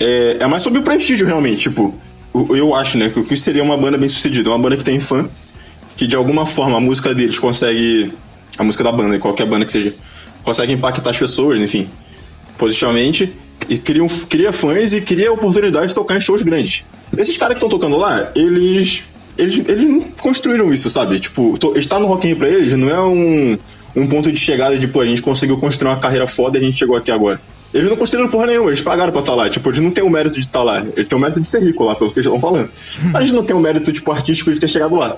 É, 0.00 0.38
é 0.40 0.46
mais 0.46 0.62
sobre 0.62 0.78
o 0.80 0.82
prestígio, 0.82 1.26
realmente. 1.26 1.68
Tipo, 1.68 1.94
eu 2.34 2.74
acho, 2.74 2.96
né, 2.96 3.10
que 3.10 3.20
o 3.20 3.24
que 3.24 3.36
seria 3.36 3.62
uma 3.62 3.76
banda 3.76 3.98
bem 3.98 4.08
sucedida? 4.08 4.48
Uma 4.50 4.58
banda 4.58 4.76
que 4.76 4.84
tem 4.84 4.98
fã, 4.98 5.28
que 5.96 6.06
de 6.06 6.16
alguma 6.16 6.46
forma 6.46 6.76
a 6.76 6.80
música 6.80 7.14
deles 7.14 7.38
consegue. 7.38 8.12
A 8.58 8.64
música 8.64 8.84
da 8.84 8.92
banda, 8.92 9.18
qualquer 9.18 9.46
banda 9.46 9.64
que 9.64 9.72
seja, 9.72 9.94
consegue 10.42 10.72
impactar 10.72 11.10
as 11.10 11.18
pessoas, 11.18 11.60
enfim, 11.60 11.88
positivamente, 12.58 13.32
e 13.68 13.78
cria, 13.78 14.06
cria 14.28 14.52
fãs 14.52 14.92
e 14.92 15.00
cria 15.00 15.32
oportunidade 15.32 15.88
de 15.88 15.94
tocar 15.94 16.16
em 16.16 16.20
shows 16.20 16.42
grandes. 16.42 16.84
Esses 17.16 17.36
caras 17.36 17.54
que 17.54 17.64
estão 17.64 17.68
tocando 17.68 17.96
lá, 17.96 18.30
eles. 18.34 19.04
Eles, 19.36 19.62
eles 19.66 19.88
não 19.88 20.02
construíram 20.20 20.74
isso, 20.74 20.90
sabe? 20.90 21.18
Tipo, 21.18 21.58
estar 21.76 21.98
no 21.98 22.06
Rock 22.06 22.26
in 22.26 22.30
Rio 22.30 22.36
pra 22.36 22.48
eles 22.50 22.74
não 22.74 22.90
é 22.90 23.00
um, 23.00 23.58
um 23.96 24.06
ponto 24.06 24.30
de 24.30 24.38
chegada 24.38 24.76
de, 24.76 24.86
pô, 24.86 25.00
a 25.00 25.06
gente 25.06 25.22
conseguiu 25.22 25.56
construir 25.56 25.88
uma 25.88 25.96
carreira 25.96 26.26
foda 26.26 26.58
e 26.58 26.60
a 26.60 26.64
gente 26.64 26.76
chegou 26.76 26.96
aqui 26.96 27.10
agora. 27.10 27.40
Eles 27.72 27.88
não 27.88 27.96
construíram 27.96 28.30
porra 28.30 28.46
nenhuma, 28.46 28.68
eles 28.68 28.82
pagaram 28.82 29.12
pra 29.12 29.20
estar 29.20 29.34
lá. 29.34 29.48
Tipo, 29.48 29.70
eles 29.70 29.80
não 29.80 29.90
têm 29.90 30.04
o 30.04 30.10
mérito 30.10 30.34
de 30.34 30.40
estar 30.40 30.62
lá. 30.62 30.84
Eles 30.94 31.08
têm 31.08 31.16
o 31.16 31.20
mérito 31.20 31.40
de 31.40 31.48
ser 31.48 31.62
rico 31.62 31.84
lá, 31.84 31.94
pelo 31.94 32.12
que 32.12 32.18
eles 32.18 32.26
estão 32.26 32.40
falando. 32.40 32.70
Mas 33.04 33.22
eles 33.22 33.32
não 33.32 33.44
têm 33.44 33.56
o 33.56 33.60
mérito, 33.60 33.92
tipo, 33.92 34.12
artístico 34.12 34.52
de 34.52 34.60
ter 34.60 34.68
chegado 34.68 34.94
lá. 34.94 35.16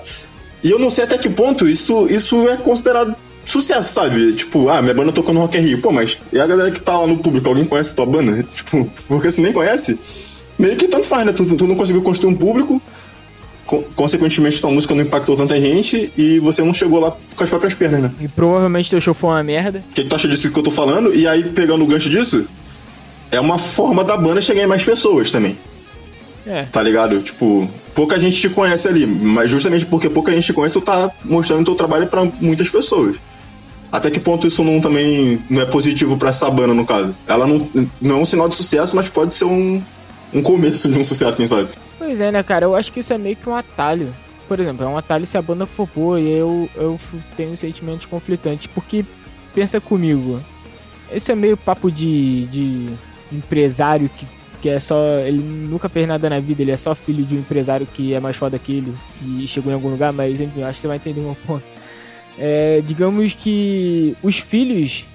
E 0.63 0.71
eu 0.71 0.79
não 0.79 0.89
sei 0.89 1.03
até 1.03 1.17
que 1.17 1.29
ponto 1.29 1.67
isso, 1.67 2.07
isso 2.09 2.47
é 2.49 2.57
considerado 2.57 3.15
sucesso, 3.45 3.93
sabe? 3.93 4.33
Tipo, 4.33 4.69
ah, 4.69 4.81
minha 4.81 4.93
banda 4.93 5.11
tocou 5.11 5.33
no 5.33 5.41
Rock 5.41 5.57
in 5.57 5.61
Rio. 5.61 5.81
Pô, 5.81 5.91
mas 5.91 6.19
e 6.33 6.39
a 6.39 6.47
galera 6.47 6.71
que 6.71 6.79
tá 6.79 6.97
lá 6.97 7.05
no 7.05 7.17
público? 7.17 7.47
Alguém 7.47 7.65
conhece 7.65 7.93
tua 7.93 8.05
banda? 8.05 8.43
Tipo, 8.55 8.89
porque 9.07 9.29
se 9.31 9.41
nem 9.41 9.53
conhece, 9.53 9.99
meio 10.57 10.75
que 10.75 10.87
tanto 10.87 11.05
faz, 11.05 11.25
né? 11.25 11.33
Tu, 11.33 11.45
tu 11.55 11.67
não 11.67 11.75
conseguiu 11.75 12.01
construir 12.01 12.33
um 12.33 12.35
público, 12.35 12.79
co 12.79 12.85
consequentemente 13.65 14.61
tua 14.61 14.71
música 14.71 14.93
não 14.93 15.01
impactou 15.01 15.35
tanta 15.35 15.59
gente 15.59 16.11
e 16.15 16.39
você 16.39 16.63
não 16.63 16.73
chegou 16.73 16.99
lá 16.99 17.15
com 17.35 17.43
as 17.43 17.49
próprias 17.49 17.73
pernas, 17.73 18.03
né? 18.03 18.11
E 18.19 18.27
provavelmente 18.27 18.89
teu 18.89 19.01
show 19.01 19.13
foi 19.13 19.31
uma 19.31 19.43
merda. 19.43 19.83
O 19.89 19.93
que, 19.93 20.03
que 20.03 20.09
tu 20.09 20.15
acha 20.15 20.27
disso 20.27 20.51
que 20.51 20.59
eu 20.59 20.63
tô 20.63 20.71
falando? 20.71 21.13
E 21.13 21.27
aí, 21.27 21.43
pegando 21.43 21.83
o 21.83 21.87
gancho 21.87 22.09
disso, 22.09 22.47
é 23.31 23.39
uma 23.39 23.57
forma 23.57 24.03
da 24.03 24.15
banda 24.15 24.41
chegar 24.41 24.63
em 24.63 24.67
mais 24.67 24.83
pessoas 24.83 25.31
também. 25.31 25.57
É. 26.45 26.63
Tá 26.65 26.81
ligado? 26.81 27.21
Tipo, 27.21 27.67
pouca 27.95 28.19
gente 28.19 28.39
te 28.39 28.49
conhece 28.49 28.87
ali, 28.87 29.05
mas 29.05 29.49
justamente 29.49 29.85
porque 29.85 30.09
pouca 30.09 30.31
gente 30.31 30.45
te 30.45 30.53
conhece, 30.53 30.73
tu 30.73 30.81
tá 30.81 31.09
mostrando 31.23 31.65
teu 31.65 31.75
trabalho 31.75 32.05
para 32.07 32.23
muitas 32.39 32.69
pessoas. 32.69 33.17
Até 33.91 34.11
que 34.11 34.19
ponto 34.19 34.45
isso 34.45 34.63
não 34.63 34.79
também 34.79 35.43
não 35.49 35.61
é 35.61 35.65
positivo 35.65 36.17
para 36.17 36.29
essa 36.29 36.49
banda, 36.49 36.73
no 36.73 36.85
caso? 36.85 37.15
Ela 37.27 37.47
não, 37.47 37.67
não 37.99 38.17
é 38.17 38.21
um 38.21 38.25
sinal 38.25 38.47
de 38.47 38.55
sucesso, 38.55 38.95
mas 38.95 39.09
pode 39.09 39.33
ser 39.33 39.45
um, 39.45 39.81
um 40.33 40.41
começo 40.41 40.87
de 40.87 40.99
um 40.99 41.03
sucesso, 41.03 41.35
quem 41.37 41.47
sabe? 41.47 41.69
Pois 41.97 42.19
é, 42.21 42.31
né, 42.31 42.43
cara? 42.43 42.65
Eu 42.65 42.75
acho 42.75 42.91
que 42.91 42.99
isso 42.99 43.13
é 43.13 43.17
meio 43.17 43.35
que 43.35 43.49
um 43.49 43.55
atalho. 43.55 44.13
Por 44.47 44.59
exemplo, 44.59 44.85
é 44.85 44.87
um 44.87 44.97
atalho 44.97 45.25
se 45.25 45.37
a 45.37 45.41
banda 45.41 45.65
for 45.65 45.87
boa 45.93 46.19
e 46.19 46.29
eu, 46.29 46.69
eu 46.75 46.99
tenho 47.35 47.57
sentimentos 47.57 48.05
conflitantes. 48.05 48.67
Porque, 48.67 49.05
pensa 49.53 49.81
comigo, 49.81 50.39
isso 51.11 51.31
é 51.31 51.35
meio 51.35 51.57
papo 51.57 51.91
de, 51.91 52.45
de 52.47 52.89
empresário 53.31 54.09
que, 54.09 54.27
que 54.61 54.69
é 54.69 54.79
só. 54.79 54.97
Ele 55.19 55.41
nunca 55.41 55.89
fez 55.89 56.07
nada 56.07 56.29
na 56.29 56.39
vida, 56.39 56.61
ele 56.61 56.71
é 56.71 56.77
só 56.77 56.93
filho 56.93 57.23
de 57.23 57.35
um 57.35 57.39
empresário 57.39 57.85
que 57.85 58.13
é 58.13 58.19
mais 58.19 58.35
foda 58.35 58.59
que 58.59 58.73
ele 58.73 58.93
e 59.39 59.47
chegou 59.47 59.71
em 59.71 59.75
algum 59.75 59.89
lugar, 59.89 60.11
mas 60.11 60.39
enfim, 60.39 60.63
acho 60.63 60.73
que 60.73 60.79
você 60.79 60.87
vai 60.87 60.97
entender 60.97 61.21
meu 61.21 61.37
ponto. 61.47 61.63
É, 62.37 62.81
digamos 62.85 63.33
que 63.33 64.15
os 64.21 64.37
filhos 64.37 65.05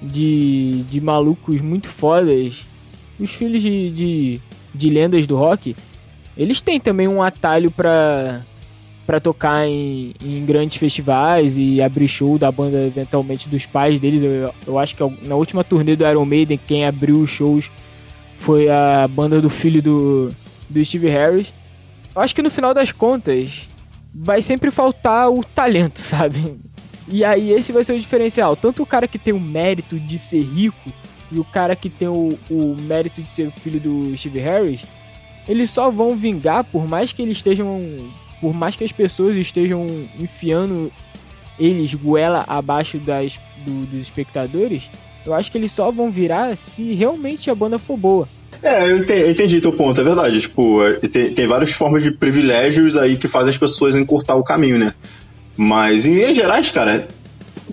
de, 0.00 0.82
de 0.90 1.00
malucos 1.00 1.60
muito 1.60 1.88
fodas, 1.88 2.66
os 3.20 3.30
filhos 3.30 3.62
de, 3.62 3.90
de, 3.90 4.40
de 4.74 4.90
lendas 4.90 5.26
do 5.26 5.36
rock, 5.36 5.76
eles 6.36 6.60
têm 6.60 6.80
também 6.80 7.08
um 7.08 7.22
atalho 7.22 7.70
pra, 7.70 8.40
pra 9.06 9.20
tocar 9.20 9.66
em, 9.66 10.14
em 10.22 10.44
grandes 10.44 10.76
festivais 10.76 11.58
e 11.58 11.80
abrir 11.82 12.08
show 12.08 12.38
da 12.38 12.50
banda 12.50 12.78
eventualmente 12.86 13.48
dos 13.48 13.66
pais 13.66 14.00
deles. 14.00 14.22
Eu, 14.22 14.54
eu 14.66 14.78
acho 14.78 14.96
que 14.96 15.26
na 15.26 15.34
última 15.34 15.62
turnê 15.62 15.94
do 15.94 16.06
Iron 16.06 16.24
Maiden, 16.24 16.58
quem 16.66 16.86
abriu 16.86 17.20
os 17.20 17.30
shows 17.30 17.70
foi 18.38 18.68
a 18.68 19.06
banda 19.08 19.40
do 19.40 19.50
filho 19.50 19.82
do, 19.82 20.32
do 20.68 20.84
Steve 20.84 21.08
Harris. 21.08 21.52
Eu 22.14 22.22
acho 22.22 22.34
que 22.34 22.42
no 22.42 22.50
final 22.50 22.74
das 22.74 22.90
contas, 22.92 23.68
vai 24.14 24.42
sempre 24.42 24.70
faltar 24.70 25.30
o 25.30 25.42
talento, 25.44 25.98
sabe? 26.02 26.56
E 27.08 27.24
aí 27.24 27.52
esse 27.52 27.72
vai 27.72 27.84
ser 27.84 27.94
o 27.94 28.00
diferencial. 28.00 28.56
Tanto 28.56 28.82
o 28.82 28.86
cara 28.86 29.08
que 29.08 29.18
tem 29.18 29.34
o 29.34 29.40
mérito 29.40 29.98
de 29.98 30.18
ser 30.18 30.42
rico 30.42 30.92
e 31.32 31.38
o 31.38 31.44
cara 31.44 31.74
que 31.74 31.88
tem 31.88 32.08
o, 32.08 32.38
o 32.50 32.76
mérito 32.80 33.22
de 33.22 33.32
ser 33.32 33.50
filho 33.50 33.80
do 33.80 34.16
Steve 34.16 34.38
Harris, 34.40 34.82
eles 35.48 35.70
só 35.70 35.90
vão 35.90 36.16
vingar 36.16 36.64
por 36.64 36.86
mais 36.86 37.12
que 37.12 37.22
eles 37.22 37.38
estejam. 37.38 37.80
Por 38.40 38.52
mais 38.52 38.74
que 38.74 38.84
as 38.84 38.92
pessoas 38.92 39.36
estejam 39.36 39.86
enfiando 40.18 40.92
eles 41.58 41.94
goela 41.94 42.44
abaixo 42.48 42.98
das, 42.98 43.38
do, 43.64 43.86
dos 43.86 44.00
espectadores, 44.00 44.82
eu 45.24 45.32
acho 45.32 45.50
que 45.50 45.58
eles 45.58 45.70
só 45.70 45.90
vão 45.92 46.10
virar 46.10 46.56
se 46.56 46.92
realmente 46.92 47.50
a 47.50 47.54
banda 47.54 47.78
for 47.78 47.96
boa. 47.96 48.28
É, 48.62 48.90
eu 48.90 48.98
entendi, 48.98 49.20
eu 49.20 49.30
entendi 49.30 49.60
teu 49.60 49.72
ponto, 49.72 50.00
é 50.00 50.04
verdade. 50.04 50.40
Tipo, 50.40 50.84
é, 50.84 50.94
tem, 50.94 51.32
tem 51.32 51.46
várias 51.46 51.72
formas 51.72 52.02
de 52.02 52.10
privilégios 52.10 52.96
aí 52.96 53.16
que 53.16 53.28
fazem 53.28 53.50
as 53.50 53.58
pessoas 53.58 53.94
encurtar 53.94 54.34
o 54.34 54.44
caminho, 54.44 54.78
né? 54.78 54.94
Mas 55.56 56.06
em 56.06 56.14
linhas 56.14 56.36
gerais, 56.36 56.70
cara, 56.70 57.06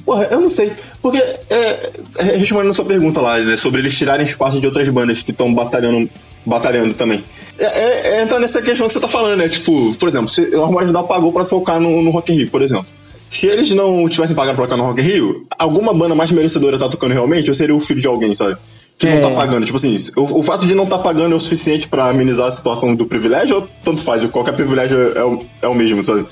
porra, 0.05 0.25
eu 0.25 0.41
não 0.41 0.49
sei. 0.49 0.71
Porque, 1.11 1.23
é, 1.49 1.91
é, 2.17 2.23
respondendo 2.37 2.69
a 2.69 2.73
sua 2.73 2.85
pergunta 2.85 3.21
lá, 3.21 3.39
né, 3.39 3.57
sobre 3.57 3.81
eles 3.81 3.97
tirarem 3.97 4.25
espaço 4.25 4.59
de 4.59 4.65
outras 4.65 4.87
bandas 4.89 5.21
que 5.21 5.31
estão 5.31 5.53
batalhando, 5.53 6.09
batalhando 6.45 6.93
também. 6.93 7.23
É, 7.57 7.65
é, 7.65 8.07
é, 8.17 8.21
entra 8.21 8.39
nessa 8.39 8.61
questão 8.61 8.87
que 8.87 8.93
você 8.93 8.99
tá 8.99 9.07
falando, 9.07 9.37
né? 9.37 9.49
Tipo, 9.49 9.93
por 9.95 10.09
exemplo, 10.09 10.29
se 10.29 10.41
o 10.41 10.63
Armário 10.63 10.91
da 10.91 11.03
pagou 11.03 11.31
pra 11.31 11.45
tocar 11.45 11.79
no, 11.79 12.01
no 12.01 12.11
Rock 12.11 12.31
in 12.31 12.37
Rio, 12.37 12.49
por 12.49 12.61
exemplo. 12.61 12.85
Se 13.29 13.45
eles 13.45 13.69
não 13.71 14.09
tivessem 14.09 14.35
pagado 14.35 14.55
pra 14.55 14.65
tocar 14.65 14.77
no 14.77 14.83
Rock 14.83 15.01
in 15.01 15.03
Rio, 15.03 15.45
alguma 15.57 15.93
banda 15.93 16.15
mais 16.15 16.31
merecedora 16.31 16.79
tá 16.79 16.89
tocando 16.89 17.13
realmente, 17.13 17.49
ou 17.49 17.53
seria 17.53 17.75
o 17.75 17.79
filho 17.79 18.01
de 18.01 18.07
alguém, 18.07 18.33
sabe? 18.33 18.57
que 18.99 19.07
é. 19.07 19.15
não 19.15 19.21
tá 19.21 19.31
pagando. 19.31 19.65
Tipo 19.65 19.77
assim, 19.77 19.95
o, 20.17 20.39
o 20.39 20.43
fato 20.43 20.67
de 20.67 20.75
não 20.75 20.85
tá 20.85 20.99
pagando 20.99 21.33
é 21.33 21.35
o 21.35 21.39
suficiente 21.39 21.87
para 21.87 22.09
amenizar 22.09 22.47
a 22.47 22.51
situação 22.51 22.93
do 22.93 23.05
privilégio 23.05 23.55
ou 23.55 23.67
tanto 23.83 24.01
faz? 24.01 24.23
Qualquer 24.29 24.53
privilégio 24.53 25.17
é 25.17 25.23
o, 25.23 25.39
é 25.61 25.67
o 25.67 25.73
mesmo, 25.73 26.03
sabe? 26.03 26.27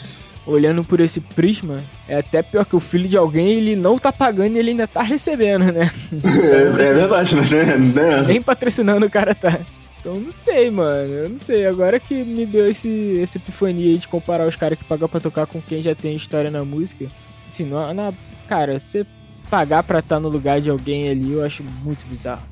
Olhando 0.47 0.83
por 0.83 1.01
esse 1.01 1.19
prisma, 1.19 1.77
é 2.07 2.19
até 2.19 2.41
pior 2.41 2.65
que 2.65 2.75
o 2.75 2.79
filho 2.79 3.07
de 3.07 3.17
alguém, 3.17 3.49
ele 3.49 3.75
não 3.75 3.99
tá 3.99 4.13
pagando 4.13 4.55
e 4.55 4.59
ele 4.59 4.71
ainda 4.71 4.87
tá 4.87 5.01
recebendo, 5.01 5.65
né? 5.71 5.91
É, 6.23 6.61
é 6.61 6.93
verdade, 6.93 7.35
né? 7.35 7.75
né? 7.75 8.23
Nem 8.25 8.41
patrocinando 8.41 9.05
o 9.05 9.09
cara 9.09 9.35
tá. 9.35 9.59
Então 9.99 10.15
não 10.15 10.31
sei, 10.31 10.71
mano. 10.71 11.13
Eu 11.13 11.29
não 11.29 11.37
sei. 11.37 11.65
Agora 11.65 11.99
que 11.99 12.23
me 12.23 12.45
deu 12.45 12.65
esse, 12.65 13.19
essa 13.21 13.37
epifania 13.37 13.91
aí 13.91 13.97
de 13.97 14.07
comparar 14.07 14.47
os 14.47 14.55
caras 14.55 14.77
que 14.77 14.85
pagam 14.85 15.09
pra 15.09 15.19
tocar 15.19 15.45
com 15.45 15.61
quem 15.61 15.83
já 15.83 15.93
tem 15.93 16.15
história 16.15 16.49
na 16.49 16.63
música. 16.63 17.07
Assim, 17.47 17.65
não, 17.65 17.93
na, 17.93 18.13
cara, 18.47 18.79
você 18.79 19.05
pagar 19.49 19.83
pra 19.83 19.99
estar 19.99 20.15
tá 20.15 20.19
no 20.19 20.29
lugar 20.29 20.61
de 20.61 20.69
alguém 20.69 21.09
ali, 21.09 21.33
eu 21.33 21.43
acho 21.43 21.63
muito 21.83 22.05
bizarro. 22.07 22.43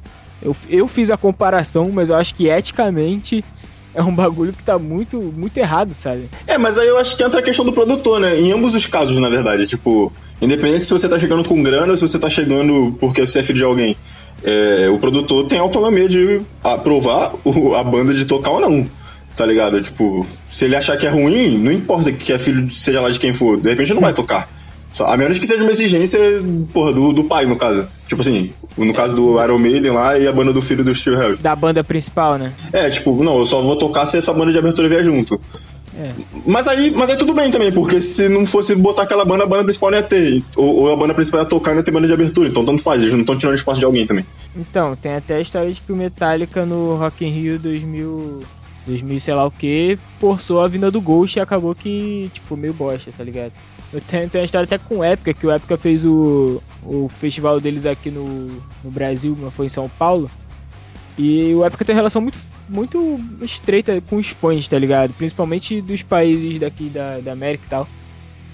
Eu, 0.41 0.55
eu 0.69 0.87
fiz 0.87 1.09
a 1.09 1.17
comparação, 1.17 1.89
mas 1.91 2.09
eu 2.09 2.15
acho 2.15 2.35
que 2.35 2.47
eticamente 2.49 3.43
é 3.95 4.03
um 4.03 4.13
bagulho 4.13 4.51
que 4.51 4.61
tá 4.61 4.77
muito, 4.77 5.17
muito 5.35 5.57
errado, 5.57 5.93
sabe? 5.93 6.29
É, 6.45 6.57
mas 6.57 6.77
aí 6.77 6.87
eu 6.87 6.99
acho 6.99 7.15
que 7.15 7.23
entra 7.23 7.39
a 7.39 7.43
questão 7.43 7.65
do 7.65 7.71
produtor, 7.71 8.19
né? 8.19 8.37
Em 8.37 8.51
ambos 8.51 8.75
os 8.75 8.85
casos, 8.85 9.17
na 9.17 9.29
verdade. 9.29 9.65
Tipo, 9.65 10.11
independente 10.41 10.85
se 10.85 10.91
você 10.91 11.07
tá 11.07 11.17
chegando 11.17 11.47
com 11.47 11.63
grana 11.63 11.91
ou 11.91 11.97
se 11.97 12.05
você 12.05 12.19
tá 12.19 12.29
chegando 12.29 12.95
porque 12.99 13.25
você 13.25 13.39
é 13.39 13.43
filho 13.43 13.59
de 13.59 13.63
alguém. 13.63 13.95
É, 14.43 14.89
o 14.89 14.99
produtor 14.99 15.47
tem 15.47 15.57
autonomia 15.57 16.09
de 16.09 16.41
aprovar 16.61 17.33
a 17.79 17.83
banda 17.83 18.13
de 18.13 18.25
tocar 18.25 18.51
ou 18.51 18.61
não. 18.61 18.85
Tá 19.35 19.45
ligado? 19.45 19.81
Tipo, 19.81 20.25
se 20.49 20.65
ele 20.65 20.75
achar 20.75 20.97
que 20.97 21.07
é 21.07 21.09
ruim, 21.09 21.57
não 21.57 21.71
importa 21.71 22.11
que 22.11 22.31
é 22.31 22.37
filho, 22.37 22.69
seja 22.69 23.01
lá 23.01 23.09
de 23.09 23.19
quem 23.19 23.33
for, 23.33 23.59
de 23.59 23.69
repente 23.69 23.93
não 23.93 24.01
vai 24.01 24.13
tocar. 24.13 24.49
A 25.03 25.17
menos 25.17 25.37
que 25.39 25.47
seja 25.47 25.63
uma 25.63 25.71
exigência, 25.71 26.19
porra, 26.73 26.93
do, 26.93 27.11
do 27.11 27.23
pai, 27.23 27.45
no 27.45 27.55
caso. 27.55 27.87
Tipo 28.07 28.21
assim, 28.21 28.53
no 28.77 28.93
caso 28.93 29.15
do 29.15 29.41
Iron 29.43 29.59
Maiden 29.59 29.91
lá 29.91 30.17
e 30.17 30.27
a 30.27 30.31
banda 30.31 30.53
do 30.53 30.61
filho 30.61 30.83
do 30.83 30.93
Steve 30.93 31.17
Harris. 31.17 31.39
Da 31.39 31.55
banda 31.55 31.83
principal, 31.83 32.37
né? 32.37 32.53
É, 32.71 32.89
tipo, 32.89 33.23
não, 33.23 33.39
eu 33.39 33.45
só 33.45 33.61
vou 33.61 33.75
tocar 33.75 34.05
se 34.05 34.17
essa 34.17 34.33
banda 34.33 34.51
de 34.51 34.57
abertura 34.57 34.87
vier 34.87 35.03
junto. 35.03 35.39
É. 35.97 36.11
Mas 36.45 36.67
aí, 36.67 36.91
mas 36.91 37.09
aí 37.09 37.15
tudo 37.15 37.33
bem 37.33 37.49
também, 37.49 37.71
porque 37.71 38.01
se 38.01 38.27
não 38.27 38.45
fosse 38.45 38.75
botar 38.75 39.03
aquela 39.03 39.23
banda, 39.23 39.43
a 39.43 39.47
banda 39.47 39.63
principal 39.63 39.91
não 39.91 39.97
ia 39.97 40.03
ter. 40.03 40.43
Ou, 40.55 40.75
ou 40.75 40.93
a 40.93 40.95
banda 40.95 41.13
principal 41.13 41.41
ia 41.41 41.45
tocar 41.45 41.71
e 41.71 41.73
não 41.73 41.79
ia 41.79 41.85
ter 41.85 41.91
banda 41.91 42.07
de 42.07 42.13
abertura. 42.13 42.49
Então 42.49 42.65
tanto 42.65 42.81
faz, 42.81 43.01
eles 43.01 43.13
não 43.13 43.21
estão 43.21 43.37
tirando 43.37 43.55
espaço 43.55 43.79
de 43.79 43.85
alguém 43.85 44.05
também. 44.05 44.25
Então, 44.55 44.95
tem 44.95 45.15
até 45.15 45.35
a 45.35 45.41
história 45.41 45.71
de 45.71 45.79
que 45.79 45.91
o 45.91 45.95
Metallica 45.95 46.65
no 46.65 46.95
Rock 46.95 47.25
in 47.25 47.29
Rio 47.29 47.59
2000, 47.59 48.41
2000 48.85 49.19
sei 49.21 49.33
lá 49.33 49.45
o 49.45 49.51
que, 49.51 49.97
forçou 50.19 50.61
a 50.61 50.67
vinda 50.67 50.91
do 50.91 50.99
Ghost 50.99 51.39
e 51.39 51.41
acabou 51.41 51.73
que, 51.73 52.29
tipo, 52.33 52.57
meio 52.57 52.73
bosta, 52.73 53.11
tá 53.17 53.23
ligado? 53.23 53.53
Tenho, 54.01 54.29
tenho 54.29 54.41
uma 54.41 54.45
história 54.45 54.65
até 54.65 54.77
com 54.77 54.97
o 54.97 55.03
Épica, 55.03 55.33
que 55.33 55.45
o 55.45 55.51
Épica 55.51 55.77
fez 55.77 56.05
o, 56.05 56.61
o 56.83 57.09
festival 57.09 57.59
deles 57.59 57.85
aqui 57.85 58.09
no, 58.11 58.47
no 58.83 58.91
Brasil, 58.91 59.37
mas 59.39 59.53
foi 59.53 59.65
em 59.65 59.69
São 59.69 59.89
Paulo. 59.89 60.29
E 61.17 61.53
o 61.53 61.63
Épica 61.63 61.85
tem 61.85 61.93
uma 61.93 61.99
relação 61.99 62.21
muito, 62.21 62.37
muito 62.67 63.19
estreita 63.41 63.99
com 64.01 64.17
os 64.17 64.29
fãs, 64.29 64.67
tá 64.67 64.77
ligado? 64.77 65.13
Principalmente 65.13 65.81
dos 65.81 66.01
países 66.01 66.59
daqui 66.59 66.89
da, 66.89 67.19
da 67.19 67.31
América 67.31 67.63
e 67.65 67.69
tal. 67.69 67.87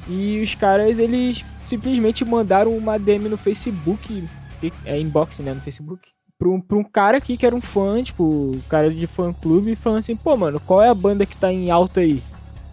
E 0.07 0.41
os 0.43 0.55
caras, 0.55 0.99
eles 0.99 1.43
simplesmente 1.65 2.25
mandaram 2.25 2.71
uma 2.71 2.97
DM 2.97 3.29
no 3.29 3.37
Facebook, 3.37 4.23
é 4.85 4.99
inbox, 4.99 5.39
né, 5.39 5.53
no 5.53 5.61
Facebook, 5.61 6.01
pra 6.37 6.49
um, 6.49 6.59
pra 6.59 6.77
um 6.77 6.83
cara 6.83 7.17
aqui 7.17 7.37
que 7.37 7.45
era 7.45 7.55
um 7.55 7.61
fã, 7.61 8.01
tipo, 8.01 8.51
cara 8.67 8.89
de 8.91 9.07
fã 9.07 9.31
clube, 9.31 9.75
falando 9.75 9.99
assim, 9.99 10.15
pô, 10.15 10.35
mano, 10.35 10.59
qual 10.59 10.81
é 10.81 10.89
a 10.89 10.95
banda 10.95 11.25
que 11.25 11.35
tá 11.35 11.51
em 11.51 11.69
alta 11.71 12.01
aí? 12.01 12.21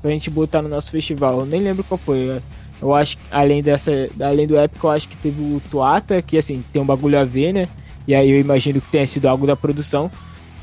Pra 0.00 0.10
gente 0.10 0.30
botar 0.30 0.62
no 0.62 0.68
nosso 0.68 0.90
festival. 0.90 1.40
Eu 1.40 1.46
nem 1.46 1.60
lembro 1.60 1.84
qual 1.84 1.98
foi. 1.98 2.40
Eu 2.80 2.94
acho 2.94 3.16
que 3.16 3.23
além 3.30 3.62
dessa, 3.62 4.08
além 4.20 4.47
do 4.47 4.56
épico, 4.56 4.87
eu 4.87 4.90
acho 4.90 5.08
que 5.08 5.16
teve 5.16 5.40
o 5.40 5.61
Tuata, 5.70 6.23
que 6.23 6.38
assim, 6.38 6.62
tem 6.73 6.80
um 6.80 6.87
bagulho 6.87 7.18
a 7.18 7.25
ver, 7.25 7.52
né? 7.52 7.68
E 8.06 8.14
aí 8.14 8.30
eu 8.30 8.40
imagino 8.40 8.80
que 8.80 8.90
tenha 8.90 9.06
sido 9.06 9.26
algo 9.26 9.47
da 9.47 9.56
produção. 9.56 10.11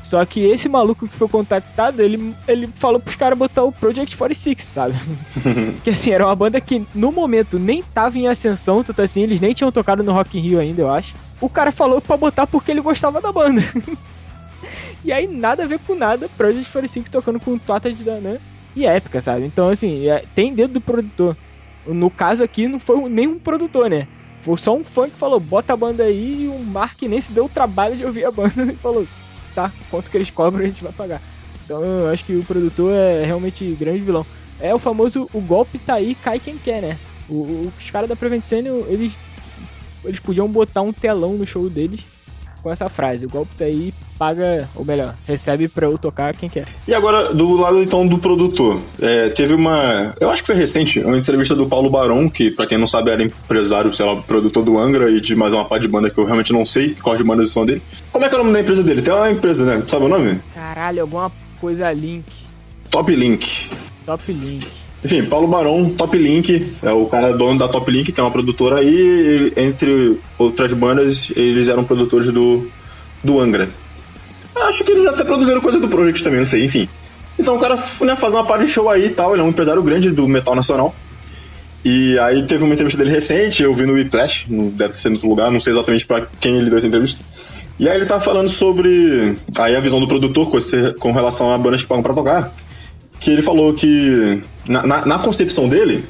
Só 0.02 0.24
que 0.24 0.40
esse 0.40 0.68
maluco 0.68 1.08
que 1.08 1.16
foi 1.16 1.28
contactado, 1.28 2.00
ele, 2.00 2.32
ele 2.46 2.68
falou 2.74 3.00
pros 3.00 3.16
caras 3.16 3.36
botar 3.36 3.64
o 3.64 3.72
Project 3.72 4.16
46, 4.16 4.62
sabe? 4.62 4.94
que 5.82 5.90
assim, 5.90 6.10
era 6.10 6.24
uma 6.24 6.34
banda 6.34 6.60
que 6.60 6.86
no 6.94 7.10
momento 7.10 7.58
nem 7.58 7.82
tava 7.82 8.16
em 8.16 8.28
ascensão, 8.28 8.84
tanto 8.84 9.02
assim, 9.02 9.22
eles 9.22 9.40
nem 9.40 9.52
tinham 9.52 9.72
tocado 9.72 10.04
no 10.04 10.12
Rock 10.12 10.38
in 10.38 10.42
Rio 10.42 10.60
ainda, 10.60 10.82
eu 10.82 10.90
acho. 10.90 11.12
O 11.40 11.48
cara 11.48 11.72
falou 11.72 12.00
pra 12.00 12.16
botar 12.16 12.46
porque 12.46 12.70
ele 12.70 12.80
gostava 12.80 13.20
da 13.20 13.32
banda. 13.32 13.60
e 15.04 15.12
aí, 15.12 15.26
nada 15.26 15.64
a 15.64 15.66
ver 15.66 15.80
com 15.80 15.96
nada, 15.96 16.28
Project 16.36 16.70
45 16.70 17.10
tocando 17.10 17.40
com 17.40 17.54
o 17.54 17.58
Tuata 17.58 17.92
de 17.92 18.04
Danã 18.04 18.36
e 18.76 18.86
épica, 18.86 19.20
sabe? 19.20 19.44
Então, 19.44 19.68
assim, 19.68 20.06
é, 20.08 20.24
tem 20.34 20.54
dedo 20.54 20.74
do 20.74 20.80
produtor. 20.80 21.36
No 21.86 22.10
caso 22.10 22.42
aqui, 22.42 22.66
não 22.68 22.80
foi 22.80 23.08
nenhum 23.08 23.38
produtor, 23.38 23.88
né? 23.88 24.08
Foi 24.42 24.56
só 24.56 24.76
um 24.76 24.84
fã 24.84 25.04
que 25.04 25.16
falou, 25.16 25.40
bota 25.40 25.72
a 25.72 25.76
banda 25.76 26.04
aí, 26.04 26.44
e 26.44 26.48
o 26.48 26.58
Mark 26.58 27.00
nem 27.02 27.20
se 27.20 27.32
deu 27.32 27.46
o 27.46 27.48
trabalho 27.48 27.96
de 27.96 28.04
ouvir 28.04 28.24
a 28.24 28.30
banda 28.30 28.62
e 28.70 28.76
falou, 28.76 29.06
tá, 29.54 29.72
quanto 29.90 30.10
que 30.10 30.16
eles 30.16 30.30
cobram 30.30 30.64
a 30.64 30.66
gente 30.66 30.82
vai 30.82 30.92
pagar. 30.92 31.20
Então 31.64 31.82
eu 31.82 32.08
acho 32.08 32.24
que 32.24 32.34
o 32.34 32.44
produtor 32.44 32.92
é 32.92 33.24
realmente 33.24 33.64
grande 33.78 34.00
vilão. 34.00 34.24
É 34.60 34.74
o 34.74 34.78
famoso, 34.78 35.28
o 35.32 35.40
golpe 35.40 35.78
tá 35.78 35.94
aí, 35.94 36.14
cai 36.14 36.38
quem 36.38 36.56
quer, 36.56 36.80
né? 36.80 36.98
O, 37.28 37.70
os 37.76 37.90
caras 37.90 38.08
da 38.08 38.14
Prevent 38.14 38.44
eles, 38.52 39.12
eles 40.04 40.20
podiam 40.20 40.48
botar 40.48 40.82
um 40.82 40.92
telão 40.92 41.34
no 41.34 41.46
show 41.46 41.68
deles 41.68 42.15
com 42.66 42.72
essa 42.72 42.88
frase. 42.88 43.24
O 43.24 43.28
golpe 43.28 43.52
tá 43.56 43.64
aí, 43.64 43.94
paga, 44.18 44.68
ou 44.74 44.84
melhor, 44.84 45.14
recebe 45.24 45.68
pra 45.68 45.86
eu 45.86 45.96
tocar 45.96 46.34
quem 46.34 46.48
quer. 46.48 46.64
E 46.88 46.92
agora, 46.92 47.32
do 47.32 47.54
lado 47.54 47.80
então 47.80 48.04
do 48.04 48.18
produtor, 48.18 48.80
é, 49.00 49.28
teve 49.28 49.54
uma. 49.54 50.16
Eu 50.18 50.30
acho 50.30 50.42
que 50.42 50.48
foi 50.48 50.56
recente, 50.56 50.98
uma 50.98 51.16
entrevista 51.16 51.54
do 51.54 51.68
Paulo 51.68 51.88
Barão, 51.88 52.28
que 52.28 52.50
pra 52.50 52.66
quem 52.66 52.76
não 52.76 52.88
sabe 52.88 53.12
era 53.12 53.22
empresário, 53.22 53.94
sei 53.94 54.04
lá, 54.04 54.16
produtor 54.16 54.64
do 54.64 54.76
Angra 54.80 55.08
e 55.08 55.20
de 55.20 55.36
mais 55.36 55.54
uma 55.54 55.64
parte 55.64 55.82
de 55.82 55.88
banda 55.88 56.10
que 56.10 56.18
eu 56.18 56.24
realmente 56.24 56.52
não 56.52 56.66
sei 56.66 56.96
qual 57.00 57.16
de 57.16 57.22
bandas 57.22 57.50
são 57.50 57.64
dele. 57.64 57.80
Como 58.10 58.24
é 58.24 58.28
que 58.28 58.34
é 58.34 58.38
o 58.38 58.42
nome 58.42 58.52
da 58.52 58.60
empresa 58.60 58.82
dele? 58.82 59.00
Tem 59.00 59.14
uma 59.14 59.30
empresa, 59.30 59.64
né? 59.64 59.80
Tu 59.82 59.88
sabe 59.88 60.06
o 60.06 60.08
nome? 60.08 60.40
Caralho, 60.52 61.02
alguma 61.02 61.30
coisa 61.60 61.92
Link. 61.92 62.24
Top 62.90 63.14
Link. 63.14 63.70
Top 64.04 64.32
Link. 64.32 64.66
Enfim, 65.06 65.24
Paulo 65.24 65.46
Barão, 65.46 65.88
Top 65.90 66.18
Link, 66.18 66.66
é 66.82 66.90
o 66.90 67.06
cara 67.06 67.30
dono 67.32 67.56
da 67.56 67.68
Top 67.68 67.88
Link, 67.88 68.10
que 68.10 68.18
é 68.18 68.22
uma 68.24 68.30
produtora 68.32 68.80
aí, 68.80 68.92
ele, 68.92 69.52
entre 69.56 70.18
outras 70.36 70.72
bandas, 70.72 71.30
eles 71.36 71.68
eram 71.68 71.84
produtores 71.84 72.28
do, 72.32 72.68
do 73.22 73.38
Angra. 73.38 73.68
Acho 74.56 74.82
que 74.82 74.90
eles 74.90 75.06
até 75.06 75.22
produziram 75.22 75.60
coisa 75.60 75.78
do 75.78 75.86
Project 75.86 76.24
também, 76.24 76.40
não 76.40 76.46
sei, 76.46 76.64
enfim. 76.64 76.88
Então 77.38 77.54
o 77.54 77.60
cara 77.60 77.76
né, 78.00 78.16
faz 78.16 78.34
uma 78.34 78.44
parte 78.44 78.64
de 78.64 78.72
show 78.72 78.90
aí 78.90 79.06
e 79.06 79.10
tal, 79.10 79.32
ele 79.32 79.42
é 79.42 79.44
um 79.44 79.50
empresário 79.50 79.80
grande 79.80 80.10
do 80.10 80.26
metal 80.26 80.56
nacional. 80.56 80.92
E 81.84 82.18
aí 82.18 82.44
teve 82.44 82.64
uma 82.64 82.74
entrevista 82.74 82.98
dele 82.98 83.14
recente, 83.14 83.62
eu 83.62 83.72
vi 83.72 83.86
no 83.86 83.92
Whiplash, 83.92 84.46
deve 84.48 84.98
ser 84.98 85.10
no 85.10 85.14
outro 85.14 85.28
lugar, 85.28 85.52
não 85.52 85.60
sei 85.60 85.72
exatamente 85.72 86.04
para 86.04 86.26
quem 86.40 86.56
ele 86.56 86.68
deu 86.68 86.78
essa 86.78 86.88
entrevista. 86.88 87.24
E 87.78 87.88
aí 87.88 87.96
ele 87.96 88.06
tá 88.06 88.18
falando 88.18 88.48
sobre 88.48 89.36
aí 89.56 89.76
a 89.76 89.78
visão 89.78 90.00
do 90.00 90.08
produtor 90.08 90.50
com, 90.50 90.58
esse, 90.58 90.94
com 90.94 91.12
relação 91.12 91.54
a 91.54 91.58
bandas 91.58 91.82
que 91.82 91.86
pagam 91.86 92.02
pra 92.02 92.12
tocar 92.12 92.52
que 93.20 93.30
ele 93.30 93.42
falou 93.42 93.74
que 93.74 94.42
na, 94.68 94.86
na, 94.86 95.06
na 95.06 95.18
concepção 95.18 95.68
dele 95.68 96.04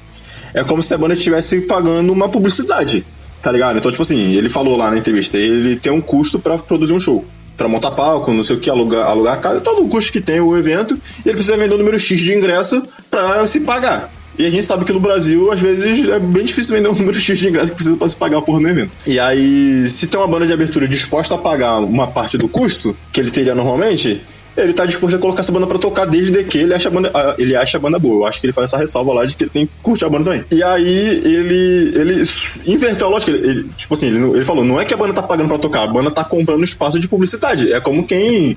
é 0.55 0.65
como 0.65 0.83
se 0.83 0.93
a 0.95 0.99
banda 0.99 1.15
estivesse 1.15 1.61
pagando 1.63 2.13
uma 2.13 2.29
publicidade, 2.29 3.05
tá 3.43 3.53
ligado? 3.53 3.79
Então, 3.79 3.91
tipo 3.91 4.03
assim, 4.03 4.33
ele 4.33 4.49
falou 4.49 4.77
lá 4.77 4.91
na 4.91 4.99
entrevista, 4.99 5.37
ele 5.37 5.77
tem 5.77 5.93
um 5.93 6.01
custo 6.01 6.39
para 6.39 6.57
produzir 6.59 6.93
um 6.93 7.01
show. 7.01 7.25
Pra 7.57 7.69
montar 7.69 7.91
palco, 7.93 8.33
não 8.33 8.43
sei 8.43 8.57
o 8.57 8.61
que, 8.61 8.69
alugar, 8.69 9.07
alugar 9.07 9.41
casa, 9.41 9.61
todo 9.61 9.83
o 9.83 9.89
custo 9.89 10.13
que 10.13 10.21
tem 10.21 10.41
o 10.41 10.57
evento, 10.57 10.95
e 11.25 11.29
ele 11.29 11.35
precisa 11.35 11.57
vender 11.57 11.75
o 11.75 11.79
número 11.79 11.99
X 11.99 12.21
de 12.21 12.35
ingresso 12.35 12.83
pra 13.11 13.47
se 13.47 13.61
pagar. 13.61 14.13
E 14.39 14.45
a 14.45 14.51
gente 14.51 14.67
sabe 14.67 14.85
que 14.85 14.93
no 14.93 15.01
Brasil, 15.01 15.51
às 15.51 15.61
vezes, 15.61 16.07
é 16.07 16.19
bem 16.19 16.45
difícil 16.45 16.75
vender 16.75 16.89
um 16.89 16.95
número 16.95 17.19
X 17.19 17.39
de 17.39 17.49
ingresso 17.49 17.71
que 17.71 17.77
precisa 17.77 17.97
pra 17.97 18.07
se 18.09 18.17
pagar 18.17 18.43
por 18.43 18.61
no 18.61 18.69
evento. 18.69 18.91
E 19.07 19.19
aí, 19.19 19.87
se 19.89 20.07
tem 20.07 20.21
uma 20.21 20.27
banda 20.27 20.47
de 20.47 20.53
abertura 20.53 20.87
disposta 20.87 21.35
a 21.35 21.39
pagar 21.39 21.79
uma 21.79 22.07
parte 22.07 22.37
do 22.37 22.47
custo 22.47 22.95
que 23.11 23.19
ele 23.19 23.31
teria 23.31 23.55
normalmente, 23.55 24.21
ele 24.57 24.73
tá 24.73 24.87
disposto 24.87 25.17
a 25.17 25.19
colocar 25.19 25.41
essa 25.41 25.53
banda 25.53 25.67
pra 25.67 25.79
tocar 25.79 26.07
desde 26.07 26.45
que 26.45 26.59
ele 26.59 26.75
acha 26.75 26.89
a 26.89 26.93
banda, 26.93 27.13
ele 27.39 27.55
acha 27.55 27.77
a 27.77 27.81
banda 27.81 27.99
boa. 27.99 28.25
Eu 28.25 28.27
acho 28.27 28.41
que 28.41 28.47
ele 28.47 28.53
faz 28.53 28.67
essa 28.67 28.79
ressalva 28.79 29.13
lá 29.13 29.25
de 29.25 29.37
que 29.37 29.45
ele 29.45 29.51
tem 29.51 29.67
que 29.67 29.73
curtir 29.83 30.05
a 30.05 30.09
banda 30.09 30.25
também. 30.25 30.45
E 30.51 30.63
aí 30.63 31.21
ele, 31.25 31.93
ele 31.95 32.23
inverteu 32.67 33.07
a 33.07 33.11
lógica. 33.11 33.31
Ele, 33.33 33.49
ele 33.49 33.71
tipo 33.77 33.95
assim, 33.95 34.07
ele, 34.07 34.19
ele 34.19 34.45
falou: 34.45 34.65
não 34.65 34.81
é 34.81 34.85
que 34.85 34.95
a 34.95 34.97
banda 34.97 35.13
tá 35.13 35.23
pagando 35.23 35.49
pra 35.49 35.59
tocar, 35.59 35.83
a 35.83 35.87
banda 35.87 36.11
tá 36.11 36.25
comprando 36.25 36.65
espaço 36.65 36.99
de 36.99 37.09
publicidade. 37.09 37.73
É 37.73 37.81
como 37.81 38.07
quem 38.07 38.57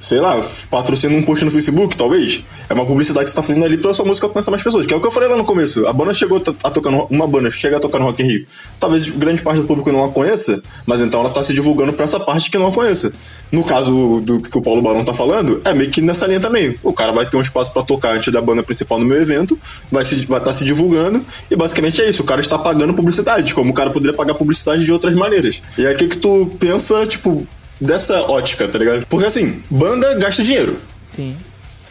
sei 0.00 0.20
lá, 0.20 0.40
patrocina 0.70 1.14
um 1.16 1.22
post 1.22 1.44
no 1.44 1.50
Facebook, 1.50 1.96
talvez. 1.96 2.44
É 2.68 2.74
uma 2.74 2.86
publicidade 2.86 3.24
que 3.24 3.30
você 3.30 3.36
tá 3.36 3.42
fazendo 3.42 3.64
ali 3.64 3.76
pra 3.76 3.92
sua 3.94 4.04
música 4.04 4.26
alcançar 4.26 4.50
mais 4.50 4.62
pessoas. 4.62 4.86
Que 4.86 4.94
é 4.94 4.96
o 4.96 5.00
que 5.00 5.06
eu 5.06 5.10
falei 5.10 5.28
lá 5.28 5.36
no 5.36 5.44
começo. 5.44 5.86
A 5.86 5.92
banda 5.92 6.14
chegou 6.14 6.42
a 6.62 6.70
tocar 6.70 6.90
no, 6.90 7.06
uma 7.10 7.26
banda 7.26 7.50
chega 7.50 7.76
a 7.76 7.80
tocar 7.80 7.98
no 7.98 8.06
Rock 8.06 8.22
in 8.22 8.26
Rio. 8.26 8.46
Talvez 8.78 9.08
grande 9.08 9.42
parte 9.42 9.60
do 9.60 9.66
público 9.66 9.90
não 9.90 10.04
a 10.04 10.10
conheça, 10.10 10.62
mas 10.86 11.00
então 11.00 11.20
ela 11.20 11.30
tá 11.30 11.42
se 11.42 11.52
divulgando 11.52 11.92
pra 11.92 12.04
essa 12.04 12.20
parte 12.20 12.50
que 12.50 12.58
não 12.58 12.68
a 12.68 12.72
conheça. 12.72 13.12
No 13.50 13.64
caso 13.64 14.20
do 14.20 14.40
que 14.40 14.56
o 14.56 14.62
Paulo 14.62 14.82
Barão 14.82 15.04
tá 15.04 15.14
falando, 15.14 15.60
é 15.64 15.72
meio 15.72 15.90
que 15.90 16.00
nessa 16.00 16.26
linha 16.26 16.40
também. 16.40 16.76
O 16.82 16.92
cara 16.92 17.12
vai 17.12 17.26
ter 17.26 17.36
um 17.36 17.40
espaço 17.40 17.72
para 17.72 17.82
tocar 17.82 18.14
antes 18.14 18.32
da 18.32 18.40
banda 18.40 18.62
principal 18.62 18.98
no 18.98 19.06
meu 19.06 19.20
evento, 19.20 19.58
vai 19.90 20.02
estar 20.02 20.26
vai 20.26 20.40
tá 20.40 20.52
se 20.52 20.64
divulgando, 20.64 21.24
e 21.50 21.56
basicamente 21.56 22.00
é 22.02 22.08
isso. 22.08 22.22
O 22.22 22.26
cara 22.26 22.40
está 22.40 22.58
pagando 22.58 22.92
publicidade, 22.92 23.54
como 23.54 23.70
o 23.70 23.74
cara 23.74 23.90
poderia 23.90 24.14
pagar 24.14 24.34
publicidade 24.34 24.84
de 24.84 24.92
outras 24.92 25.14
maneiras. 25.14 25.62
E 25.78 25.86
aí 25.86 25.94
o 25.94 25.96
que, 25.96 26.08
que 26.08 26.16
tu 26.18 26.50
pensa, 26.58 27.06
tipo, 27.06 27.46
dessa 27.80 28.20
ótica, 28.22 28.66
tá 28.68 28.78
ligado? 28.78 29.06
Porque 29.06 29.26
assim, 29.26 29.62
banda 29.70 30.14
gasta 30.14 30.42
dinheiro. 30.42 30.78
Sim. 31.04 31.36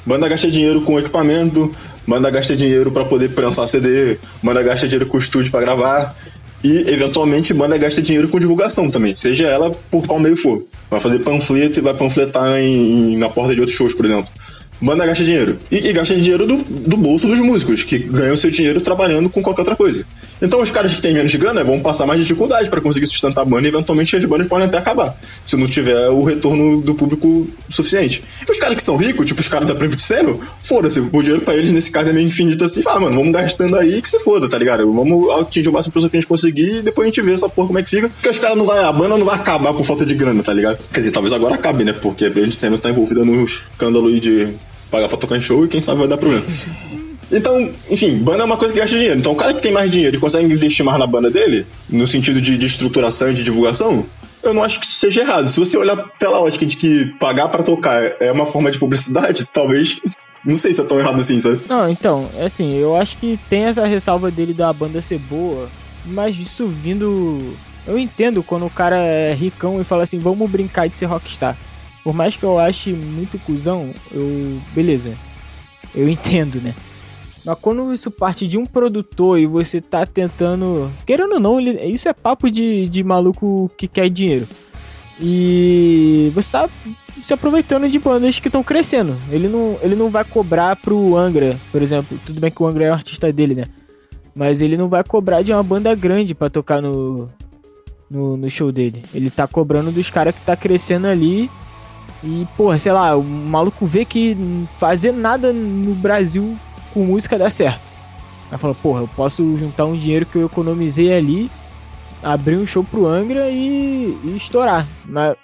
Banda 0.05 0.27
gasta 0.27 0.49
dinheiro 0.49 0.81
com 0.81 0.97
equipamento, 0.97 1.73
banda 2.05 2.29
gasta 2.29 2.55
dinheiro 2.55 2.91
para 2.91 3.03
poder 3.03 3.29
prensar 3.29 3.67
CD, 3.67 4.17
banda 4.41 4.63
gasta 4.63 4.87
dinheiro 4.87 5.05
com 5.05 5.17
estúdio 5.17 5.51
para 5.51 5.61
gravar. 5.61 6.15
E, 6.63 6.89
eventualmente, 6.89 7.53
banda 7.53 7.77
gasta 7.77 8.01
dinheiro 8.01 8.27
com 8.29 8.39
divulgação 8.39 8.89
também, 8.89 9.15
seja 9.15 9.47
ela 9.47 9.69
por 9.91 10.07
qual 10.07 10.19
meio 10.19 10.35
for. 10.35 10.65
Vai 10.89 10.99
fazer 10.99 11.19
panfleto 11.19 11.79
e 11.79 11.81
vai 11.81 11.93
panfletar 11.93 12.57
em, 12.57 13.13
em, 13.13 13.17
na 13.17 13.29
porta 13.29 13.53
de 13.53 13.59
outros 13.59 13.77
shows, 13.77 13.93
por 13.93 14.05
exemplo. 14.05 14.31
Banda 14.79 15.05
gasta 15.05 15.23
dinheiro. 15.23 15.59
E, 15.71 15.87
e 15.87 15.93
gasta 15.93 16.15
dinheiro 16.15 16.47
do, 16.47 16.57
do 16.57 16.97
bolso 16.97 17.27
dos 17.27 17.39
músicos, 17.39 17.83
que 17.83 17.99
ganham 17.99 18.37
seu 18.37 18.49
dinheiro 18.49 18.81
trabalhando 18.81 19.29
com 19.29 19.41
qualquer 19.41 19.61
outra 19.61 19.75
coisa. 19.75 20.05
Então 20.41 20.61
os 20.61 20.71
caras 20.71 20.93
que 20.93 21.01
têm 21.01 21.13
menos 21.13 21.33
grana 21.35 21.63
vão 21.63 21.79
passar 21.79 22.05
mais 22.05 22.19
dificuldade 22.19 22.69
para 22.69 22.81
conseguir 22.81 23.07
sustentar 23.07 23.41
a 23.41 23.45
banda 23.45 23.67
e 23.67 23.69
eventualmente 23.69 24.15
as 24.15 24.25
bandas 24.25 24.47
podem 24.47 24.67
até 24.67 24.77
acabar, 24.77 25.17
se 25.43 25.55
não 25.55 25.67
tiver 25.67 26.09
o 26.09 26.23
retorno 26.23 26.81
do 26.81 26.95
público 26.95 27.47
suficiente. 27.69 28.23
E 28.47 28.51
os 28.51 28.57
caras 28.57 28.75
que 28.75 28.83
são 28.83 28.95
ricos, 28.95 29.25
tipo 29.25 29.39
os 29.39 29.47
caras 29.47 29.67
da 29.67 29.75
Private 29.75 30.01
Seno, 30.01 30.39
foda-se, 30.61 30.99
o 30.99 31.21
dinheiro 31.21 31.41
pra 31.41 31.55
eles 31.55 31.71
nesse 31.71 31.91
caso 31.91 32.09
é 32.09 32.13
meio 32.13 32.27
infinito 32.27 32.63
assim, 32.63 32.81
fala, 32.81 32.99
mano, 32.99 33.15
vamos 33.15 33.31
gastando 33.31 33.77
aí 33.77 34.01
que 34.01 34.09
se 34.09 34.19
foda, 34.19 34.47
tá 34.47 34.57
ligado? 34.57 34.91
Vamos 34.91 35.29
atingir 35.41 35.69
o 35.69 35.73
máximo 35.73 35.91
de 35.91 35.93
pessoas 35.93 36.11
que 36.11 36.17
a 36.17 36.19
gente 36.19 36.27
conseguir 36.27 36.77
e 36.77 36.81
depois 36.81 37.05
a 37.05 37.09
gente 37.09 37.21
vê 37.21 37.33
essa 37.33 37.49
porra 37.49 37.67
como 37.67 37.79
é 37.79 37.83
que 37.83 37.89
fica. 37.89 38.09
Porque 38.09 38.29
os 38.29 38.39
caras 38.39 38.57
não 38.57 38.65
vai, 38.65 38.83
a 38.83 38.91
banda 38.91 39.17
não 39.17 39.25
vai 39.25 39.35
acabar 39.35 39.73
por 39.73 39.83
falta 39.83 40.05
de 40.05 40.13
grana, 40.13 40.43
tá 40.43 40.53
ligado? 40.53 40.77
Quer 40.91 40.99
dizer, 40.99 41.11
talvez 41.11 41.33
agora 41.33 41.55
acabe, 41.55 41.83
né? 41.83 41.93
Porque 41.93 42.25
a 42.25 42.31
Private 42.31 42.55
Seno 42.55 42.77
tá 42.77 42.89
envolvida 42.89 43.25
no 43.25 43.43
escândalo 43.43 44.07
aí 44.07 44.19
de 44.19 44.53
pagar 44.91 45.07
pra 45.07 45.17
tocar 45.17 45.37
em 45.37 45.41
show 45.41 45.65
e 45.65 45.67
quem 45.67 45.81
sabe 45.81 45.99
vai 45.99 46.07
dar 46.07 46.17
problema. 46.17 46.45
Então, 47.31 47.71
enfim, 47.89 48.17
banda 48.17 48.43
é 48.43 48.45
uma 48.45 48.57
coisa 48.57 48.73
que 48.73 48.79
gasta 48.79 48.95
dinheiro. 48.95 49.19
Então, 49.19 49.33
o 49.33 49.35
cara 49.35 49.53
que 49.53 49.61
tem 49.61 49.71
mais 49.71 49.91
dinheiro 49.91 50.15
e 50.15 50.19
consegue 50.19 50.45
investir 50.45 50.85
mais 50.85 50.97
na 50.97 51.07
banda 51.07 51.29
dele, 51.29 51.67
no 51.89 52.07
sentido 52.07 52.41
de, 52.41 52.57
de 52.57 52.65
estruturação 52.65 53.29
e 53.29 53.33
de 53.33 53.43
divulgação, 53.43 54.05
eu 54.43 54.53
não 54.53 54.63
acho 54.63 54.79
que 54.79 54.85
isso 54.85 54.99
seja 54.99 55.21
errado. 55.21 55.49
Se 55.49 55.59
você 55.59 55.77
olhar 55.77 55.97
pela 56.17 56.39
ótica 56.39 56.65
de 56.65 56.77
que 56.77 57.05
pagar 57.19 57.49
para 57.49 57.63
tocar 57.63 58.01
é 58.19 58.31
uma 58.31 58.45
forma 58.45 58.71
de 58.71 58.79
publicidade, 58.79 59.47
talvez. 59.53 59.99
Não 60.45 60.55
sei 60.55 60.73
se 60.73 60.79
é 60.79 60.83
tão 60.85 60.99
errado 60.99 61.19
assim, 61.19 61.37
sabe? 61.39 61.59
Não, 61.67 61.89
então, 61.89 62.29
é 62.37 62.45
assim, 62.45 62.73
eu 62.77 62.95
acho 62.95 63.17
que 63.17 63.37
tem 63.49 63.63
essa 63.63 63.85
ressalva 63.85 64.31
dele 64.31 64.53
da 64.53 64.71
banda 64.71 65.01
ser 65.01 65.19
boa, 65.19 65.67
mas 66.05 66.37
isso 66.37 66.67
vindo. 66.67 67.53
Eu 67.85 67.97
entendo 67.97 68.41
quando 68.43 68.65
o 68.65 68.69
cara 68.69 68.97
é 68.97 69.33
ricão 69.33 69.81
e 69.81 69.83
fala 69.83 70.03
assim, 70.03 70.19
vamos 70.19 70.49
brincar 70.49 70.87
de 70.87 70.97
ser 70.97 71.05
rockstar. 71.05 71.57
Por 72.03 72.13
mais 72.13 72.37
que 72.37 72.43
eu 72.43 72.57
ache 72.57 72.93
muito 72.93 73.37
cuzão, 73.39 73.93
eu. 74.13 74.61
Beleza. 74.73 75.11
Eu 75.93 76.07
entendo, 76.07 76.61
né? 76.61 76.73
Mas 77.47 77.57
quando 77.59 77.93
isso 77.93 78.11
parte 78.11 78.45
de 78.45 78.57
um 78.57 78.65
produtor 78.65 79.39
e 79.39 79.45
você 79.45 79.79
tá 79.79 80.05
tentando. 80.05 80.91
Querendo 81.05 81.35
ou 81.35 81.39
não, 81.39 81.61
isso 81.61 82.09
é 82.09 82.13
papo 82.13 82.51
de, 82.51 82.89
de 82.89 83.01
maluco 83.05 83.71
que 83.77 83.87
quer 83.87 84.09
dinheiro. 84.09 84.45
E 85.17 86.29
você 86.35 86.51
tá 86.51 86.69
se 87.23 87.33
aproveitando 87.33 87.87
de 87.87 87.97
bandas 87.99 88.37
que 88.37 88.49
estão 88.49 88.61
crescendo. 88.61 89.15
Ele 89.31 89.47
não, 89.47 89.77
ele 89.81 89.95
não 89.95 90.09
vai 90.09 90.25
cobrar 90.25 90.75
pro 90.75 91.15
Angra, 91.15 91.57
por 91.71 91.81
exemplo. 91.81 92.19
Tudo 92.25 92.41
bem 92.41 92.51
que 92.51 92.61
o 92.61 92.67
Angra 92.67 92.83
é 92.83 92.89
o 92.89 92.93
artista 92.93 93.31
dele, 93.31 93.55
né? 93.55 93.63
Mas 94.35 94.59
ele 94.59 94.75
não 94.75 94.89
vai 94.89 95.03
cobrar 95.05 95.41
de 95.41 95.53
uma 95.53 95.63
banda 95.63 95.95
grande 95.95 96.35
para 96.35 96.49
tocar 96.49 96.81
no, 96.81 97.29
no, 98.11 98.35
no, 98.35 98.49
show 98.49 98.73
dele. 98.73 99.01
Ele 99.13 99.31
tá 99.31 99.47
cobrando 99.47 99.89
dos 99.89 100.09
caras 100.09 100.35
que 100.35 100.41
tá 100.41 100.57
crescendo 100.57 101.07
ali. 101.07 101.49
E, 102.21 102.45
porra, 102.57 102.77
sei 102.77 102.91
lá, 102.91 103.15
o 103.15 103.23
maluco 103.23 103.85
vê 103.85 104.03
que 104.03 104.35
fazer 104.77 105.13
nada 105.13 105.53
no 105.53 105.95
Brasil 105.95 106.57
com 106.97 107.05
música 107.05 107.37
dá 107.37 107.47
certo. 107.47 107.79
Ela 108.49 108.57
falou, 108.57 108.75
porra, 108.75 109.01
eu 109.01 109.07
posso 109.09 109.57
juntar 109.57 109.85
um 109.85 109.95
dinheiro 109.95 110.25
que 110.25 110.35
eu 110.35 110.47
economizei 110.47 111.13
ali, 111.13 111.51
abrir 112.23 112.57
um 112.57 112.65
show 112.65 112.83
pro 112.83 113.05
Angra 113.05 113.51
e, 113.51 114.17
e 114.23 114.35
estourar. 114.35 114.87
Mas 115.05 115.37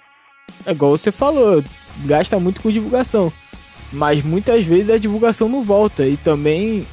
é 0.66 0.72
igual 0.72 0.98
você 0.98 1.12
falou, 1.12 1.62
gasta 2.04 2.40
muito 2.40 2.60
com 2.60 2.72
divulgação. 2.72 3.32
Mas 3.92 4.24
muitas 4.24 4.64
vezes 4.64 4.90
a 4.90 4.98
divulgação 4.98 5.48
não 5.48 5.62
volta. 5.62 6.04
E 6.04 6.16
também 6.16 6.84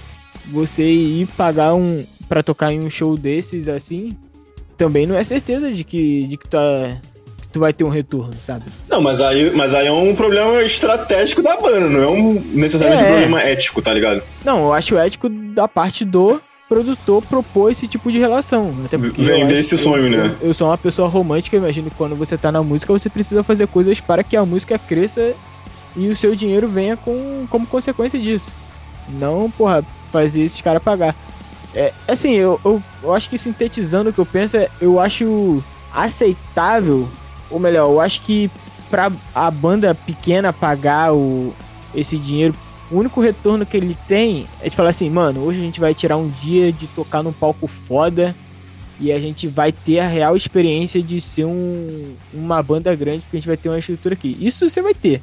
você 0.45 0.83
ir 0.83 1.27
pagar 1.29 1.73
um. 1.73 2.05
para 2.29 2.43
tocar 2.43 2.71
em 2.71 2.85
um 2.85 2.89
show 2.89 3.17
desses 3.17 3.67
assim. 3.67 4.09
Também 4.77 5.07
não 5.07 5.15
é 5.15 5.23
certeza 5.23 5.71
de 5.71 5.83
que, 5.83 6.27
de 6.27 6.37
que 6.37 6.47
tu 6.47 6.51
tá 6.51 6.99
tu 7.51 7.59
vai 7.59 7.73
ter 7.73 7.83
um 7.83 7.89
retorno, 7.89 8.33
sabe? 8.39 8.63
Não, 8.89 9.01
mas 9.01 9.21
aí, 9.21 9.51
mas 9.53 9.73
aí 9.73 9.87
é 9.87 9.91
um 9.91 10.15
problema 10.15 10.61
estratégico 10.61 11.41
da 11.41 11.57
banda, 11.57 11.89
não 11.89 12.01
é 12.01 12.07
um 12.07 12.33
necessariamente 12.53 13.03
é. 13.03 13.07
um 13.07 13.09
problema 13.11 13.41
ético, 13.41 13.81
tá 13.81 13.93
ligado? 13.93 14.21
Não, 14.43 14.65
eu 14.65 14.73
acho 14.73 14.97
ético 14.97 15.29
da 15.29 15.67
parte 15.67 16.05
do 16.05 16.41
produtor 16.67 17.21
propor 17.23 17.69
esse 17.69 17.85
tipo 17.85 18.09
de 18.09 18.17
relação. 18.17 18.73
Até 18.85 18.97
Vender 18.97 19.59
esse 19.59 19.77
sonho, 19.77 20.05
eu, 20.05 20.09
né? 20.09 20.35
Eu, 20.41 20.47
eu, 20.47 20.53
sou 20.53 20.67
uma 20.67 20.77
pessoa 20.77 21.09
romântica, 21.09 21.57
imagino 21.57 21.89
que 21.89 21.97
quando 21.97 22.15
você 22.15 22.37
tá 22.37 22.49
na 22.49 22.63
música, 22.63 22.93
você 22.93 23.09
precisa 23.09 23.43
fazer 23.43 23.67
coisas 23.67 23.99
para 23.99 24.23
que 24.23 24.37
a 24.37 24.45
música 24.45 24.79
cresça 24.79 25.33
e 25.97 26.07
o 26.07 26.15
seu 26.15 26.33
dinheiro 26.33 26.69
venha 26.69 26.95
com, 26.95 27.45
como 27.49 27.67
consequência 27.67 28.17
disso. 28.17 28.53
Não, 29.09 29.51
porra, 29.51 29.83
fazer 30.11 30.43
esses 30.43 30.61
caras 30.61 30.81
pagar. 30.81 31.13
É, 31.75 31.91
assim, 32.07 32.31
eu, 32.31 32.59
eu, 32.63 32.81
eu 33.03 33.13
acho 33.13 33.29
que 33.29 33.37
sintetizando 33.37 34.09
o 34.09 34.13
que 34.13 34.19
eu 34.19 34.25
penso, 34.25 34.55
é, 34.55 34.69
eu 34.79 34.99
acho 34.99 35.61
aceitável, 35.93 37.07
ou 37.51 37.59
melhor, 37.59 37.89
eu 37.89 37.99
acho 37.99 38.21
que 38.21 38.49
pra 38.89 39.11
a 39.33 39.49
banda 39.49 39.95
pequena 39.95 40.51
pagar 40.51 41.13
o, 41.13 41.53
esse 41.95 42.17
dinheiro, 42.17 42.55
o 42.91 42.97
único 42.97 43.21
retorno 43.21 43.65
que 43.65 43.77
ele 43.77 43.97
tem 44.07 44.45
é 44.61 44.69
de 44.69 44.75
falar 44.75 44.89
assim, 44.89 45.09
mano, 45.09 45.41
hoje 45.41 45.59
a 45.59 45.63
gente 45.63 45.79
vai 45.79 45.93
tirar 45.93 46.17
um 46.17 46.27
dia 46.27 46.71
de 46.71 46.87
tocar 46.87 47.23
num 47.23 47.31
palco 47.31 47.67
foda 47.67 48.35
e 48.99 49.11
a 49.11 49.19
gente 49.19 49.47
vai 49.47 49.71
ter 49.71 49.99
a 49.99 50.07
real 50.07 50.35
experiência 50.35 51.01
de 51.01 51.19
ser 51.21 51.45
um, 51.45 52.13
uma 52.33 52.61
banda 52.61 52.93
grande, 52.93 53.21
porque 53.21 53.37
a 53.37 53.39
gente 53.39 53.47
vai 53.47 53.57
ter 53.57 53.69
uma 53.69 53.79
estrutura 53.79 54.13
aqui. 54.13 54.37
Isso 54.39 54.69
você 54.69 54.81
vai 54.81 54.93
ter. 54.93 55.21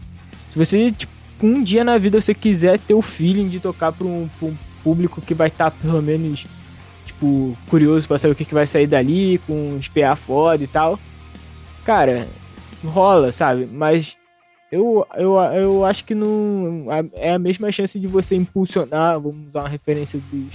Se 0.51 0.59
você, 0.59 0.91
tipo, 0.91 1.13
um 1.43 1.63
dia 1.63 1.85
na 1.85 1.97
vida 1.99 2.21
você 2.21 2.35
quiser 2.35 2.79
ter 2.81 2.95
o 2.95 3.03
feeling 3.03 3.49
de 3.49 3.61
tocar 3.61 3.93
para 3.93 4.07
um, 4.07 4.29
um 4.43 4.57
público 4.83 5.21
que 5.21 5.35
vai 5.35 5.49
estar 5.49 5.71
tá, 5.71 5.77
pelo 5.83 6.03
menos 6.03 6.47
tipo 7.05 7.57
curioso 7.69 8.09
para 8.09 8.19
saber 8.19 8.33
o 8.33 8.37
que, 8.37 8.45
que 8.45 8.55
vai 8.55 8.67
sair 8.67 8.87
dali, 8.87 9.41
com 9.47 9.77
uns 9.77 9.89
PA 9.89 10.17
foda 10.17 10.65
e 10.65 10.67
tal. 10.67 10.99
Cara, 11.89 12.29
rola, 12.85 13.33
sabe? 13.33 13.65
Mas 13.65 14.19
eu, 14.71 15.07
eu, 15.17 15.37
eu 15.39 15.85
acho 15.87 16.05
que 16.05 16.15
não 16.15 16.87
é 17.17 17.33
a 17.33 17.39
mesma 17.39 17.73
chance 17.73 17.99
de 17.99 18.07
você 18.07 18.37
impulsionar, 18.37 19.19
vamos 19.19 19.49
usar 19.49 19.61
uma 19.61 19.71
referência 19.71 20.21
dos 20.31 20.53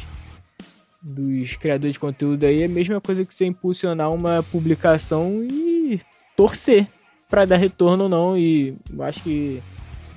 dos 1.01 1.55
criadores 1.55 1.93
de 1.93 1.99
conteúdo 1.99 2.45
aí, 2.45 2.61
é 2.61 2.65
a 2.65 2.69
mesma 2.69 3.01
coisa 3.01 3.25
que 3.25 3.33
você 3.33 3.47
impulsionar 3.47 4.13
uma 4.13 4.43
publicação 4.43 5.43
e 5.49 5.99
torcer 6.37 6.85
para 7.27 7.45
dar 7.45 7.57
retorno 7.57 8.03
ou 8.03 8.09
não. 8.09 8.37
E 8.37 8.77
eu 8.93 9.01
acho 9.01 9.23
que 9.23 9.59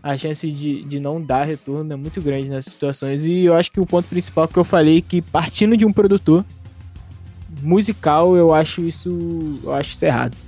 a 0.02 0.18
chance 0.18 0.50
de, 0.50 0.85
de 0.85 1.00
não 1.00 1.18
dar 1.18 1.46
retorno 1.46 1.90
é 1.94 1.96
muito 1.96 2.20
grande 2.20 2.50
nessas 2.50 2.74
situações. 2.74 3.24
E 3.24 3.46
eu 3.46 3.55
acho 3.55 3.72
que 3.72 3.81
o 3.81 3.87
ponto 3.87 4.07
principal 4.07 4.46
que 4.46 4.59
eu 4.59 4.64
falei 4.64 5.00
que 5.00 5.22
partindo 5.22 5.79
de 5.79 5.87
um 5.87 5.94
produtor 5.94 6.44
musical, 7.62 8.37
eu 8.37 8.52
acho 8.52 8.83
isso. 8.83 9.09
Eu 9.64 9.72
acho 9.72 9.92
isso 9.92 10.05
errado. 10.05 10.45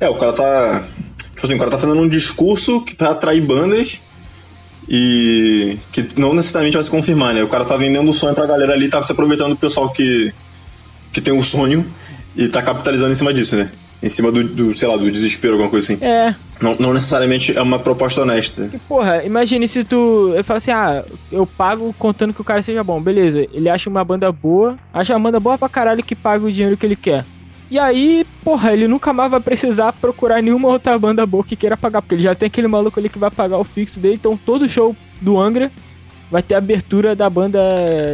É, 0.00 0.08
o 0.08 0.14
cara 0.14 0.32
tá. 0.32 0.84
Tipo 1.34 1.46
assim, 1.46 1.54
o 1.54 1.58
cara 1.58 1.70
tá 1.70 1.78
fazendo 1.78 2.00
um 2.00 2.08
discurso 2.08 2.80
que 2.80 2.94
pra 2.94 3.10
atrair 3.10 3.40
bandas 3.40 4.00
e 4.88 5.78
que 5.92 6.08
não 6.16 6.34
necessariamente 6.34 6.74
vai 6.74 6.82
se 6.82 6.90
confirmar, 6.90 7.34
né? 7.34 7.42
O 7.42 7.48
cara 7.48 7.64
tá 7.64 7.76
vendendo 7.76 8.10
o 8.10 8.14
sonho 8.14 8.34
pra 8.34 8.46
galera 8.46 8.72
ali, 8.72 8.88
tá 8.88 9.02
se 9.02 9.12
aproveitando 9.12 9.50
do 9.50 9.56
pessoal 9.56 9.90
que, 9.90 10.32
que 11.12 11.20
tem 11.20 11.32
o 11.32 11.42
sonho 11.42 11.86
e 12.36 12.48
tá 12.48 12.62
capitalizando 12.62 13.12
em 13.12 13.16
cima 13.16 13.32
disso, 13.32 13.56
né? 13.56 13.70
em 14.02 14.08
cima 14.08 14.30
do, 14.30 14.44
do, 14.44 14.74
sei 14.74 14.88
lá, 14.88 14.96
do 14.96 15.10
desespero, 15.10 15.54
alguma 15.54 15.70
coisa 15.70 15.92
assim. 15.92 16.04
É. 16.04 16.34
Não, 16.60 16.76
não 16.78 16.94
necessariamente 16.94 17.56
é 17.56 17.60
uma 17.60 17.78
proposta 17.78 18.22
honesta. 18.22 18.70
E, 18.72 18.78
porra, 18.78 19.24
imagine 19.24 19.66
se 19.66 19.84
tu. 19.84 20.32
Eu 20.36 20.44
falo 20.44 20.58
assim, 20.58 20.70
ah, 20.70 21.04
eu 21.30 21.46
pago 21.46 21.94
contando 21.98 22.32
que 22.32 22.40
o 22.40 22.44
cara 22.44 22.62
seja 22.62 22.82
bom. 22.82 23.00
Beleza, 23.00 23.46
ele 23.52 23.68
acha 23.68 23.90
uma 23.90 24.04
banda 24.04 24.30
boa, 24.30 24.76
acha 24.92 25.12
uma 25.14 25.20
banda 25.20 25.40
boa 25.40 25.58
pra 25.58 25.68
caralho 25.68 26.02
que 26.02 26.14
paga 26.14 26.44
o 26.44 26.52
dinheiro 26.52 26.76
que 26.76 26.86
ele 26.86 26.96
quer. 26.96 27.24
E 27.70 27.78
aí, 27.78 28.26
porra, 28.42 28.72
ele 28.72 28.88
nunca 28.88 29.12
mais 29.12 29.30
vai 29.30 29.40
precisar 29.40 29.92
procurar 29.92 30.42
nenhuma 30.42 30.68
outra 30.68 30.98
banda 30.98 31.26
boa 31.26 31.44
que 31.44 31.56
queira 31.56 31.76
pagar, 31.76 32.00
porque 32.00 32.14
ele 32.14 32.22
já 32.22 32.34
tem 32.34 32.46
aquele 32.46 32.66
maluco 32.66 32.98
ali 32.98 33.08
que 33.08 33.18
vai 33.18 33.30
pagar 33.30 33.58
o 33.58 33.64
fixo 33.64 34.00
dele. 34.00 34.14
Então 34.14 34.36
todo 34.36 34.68
show 34.68 34.96
do 35.20 35.38
Angra 35.38 35.70
vai 36.30 36.42
ter 36.42 36.54
abertura 36.54 37.14
da 37.14 37.28
banda 37.28 37.60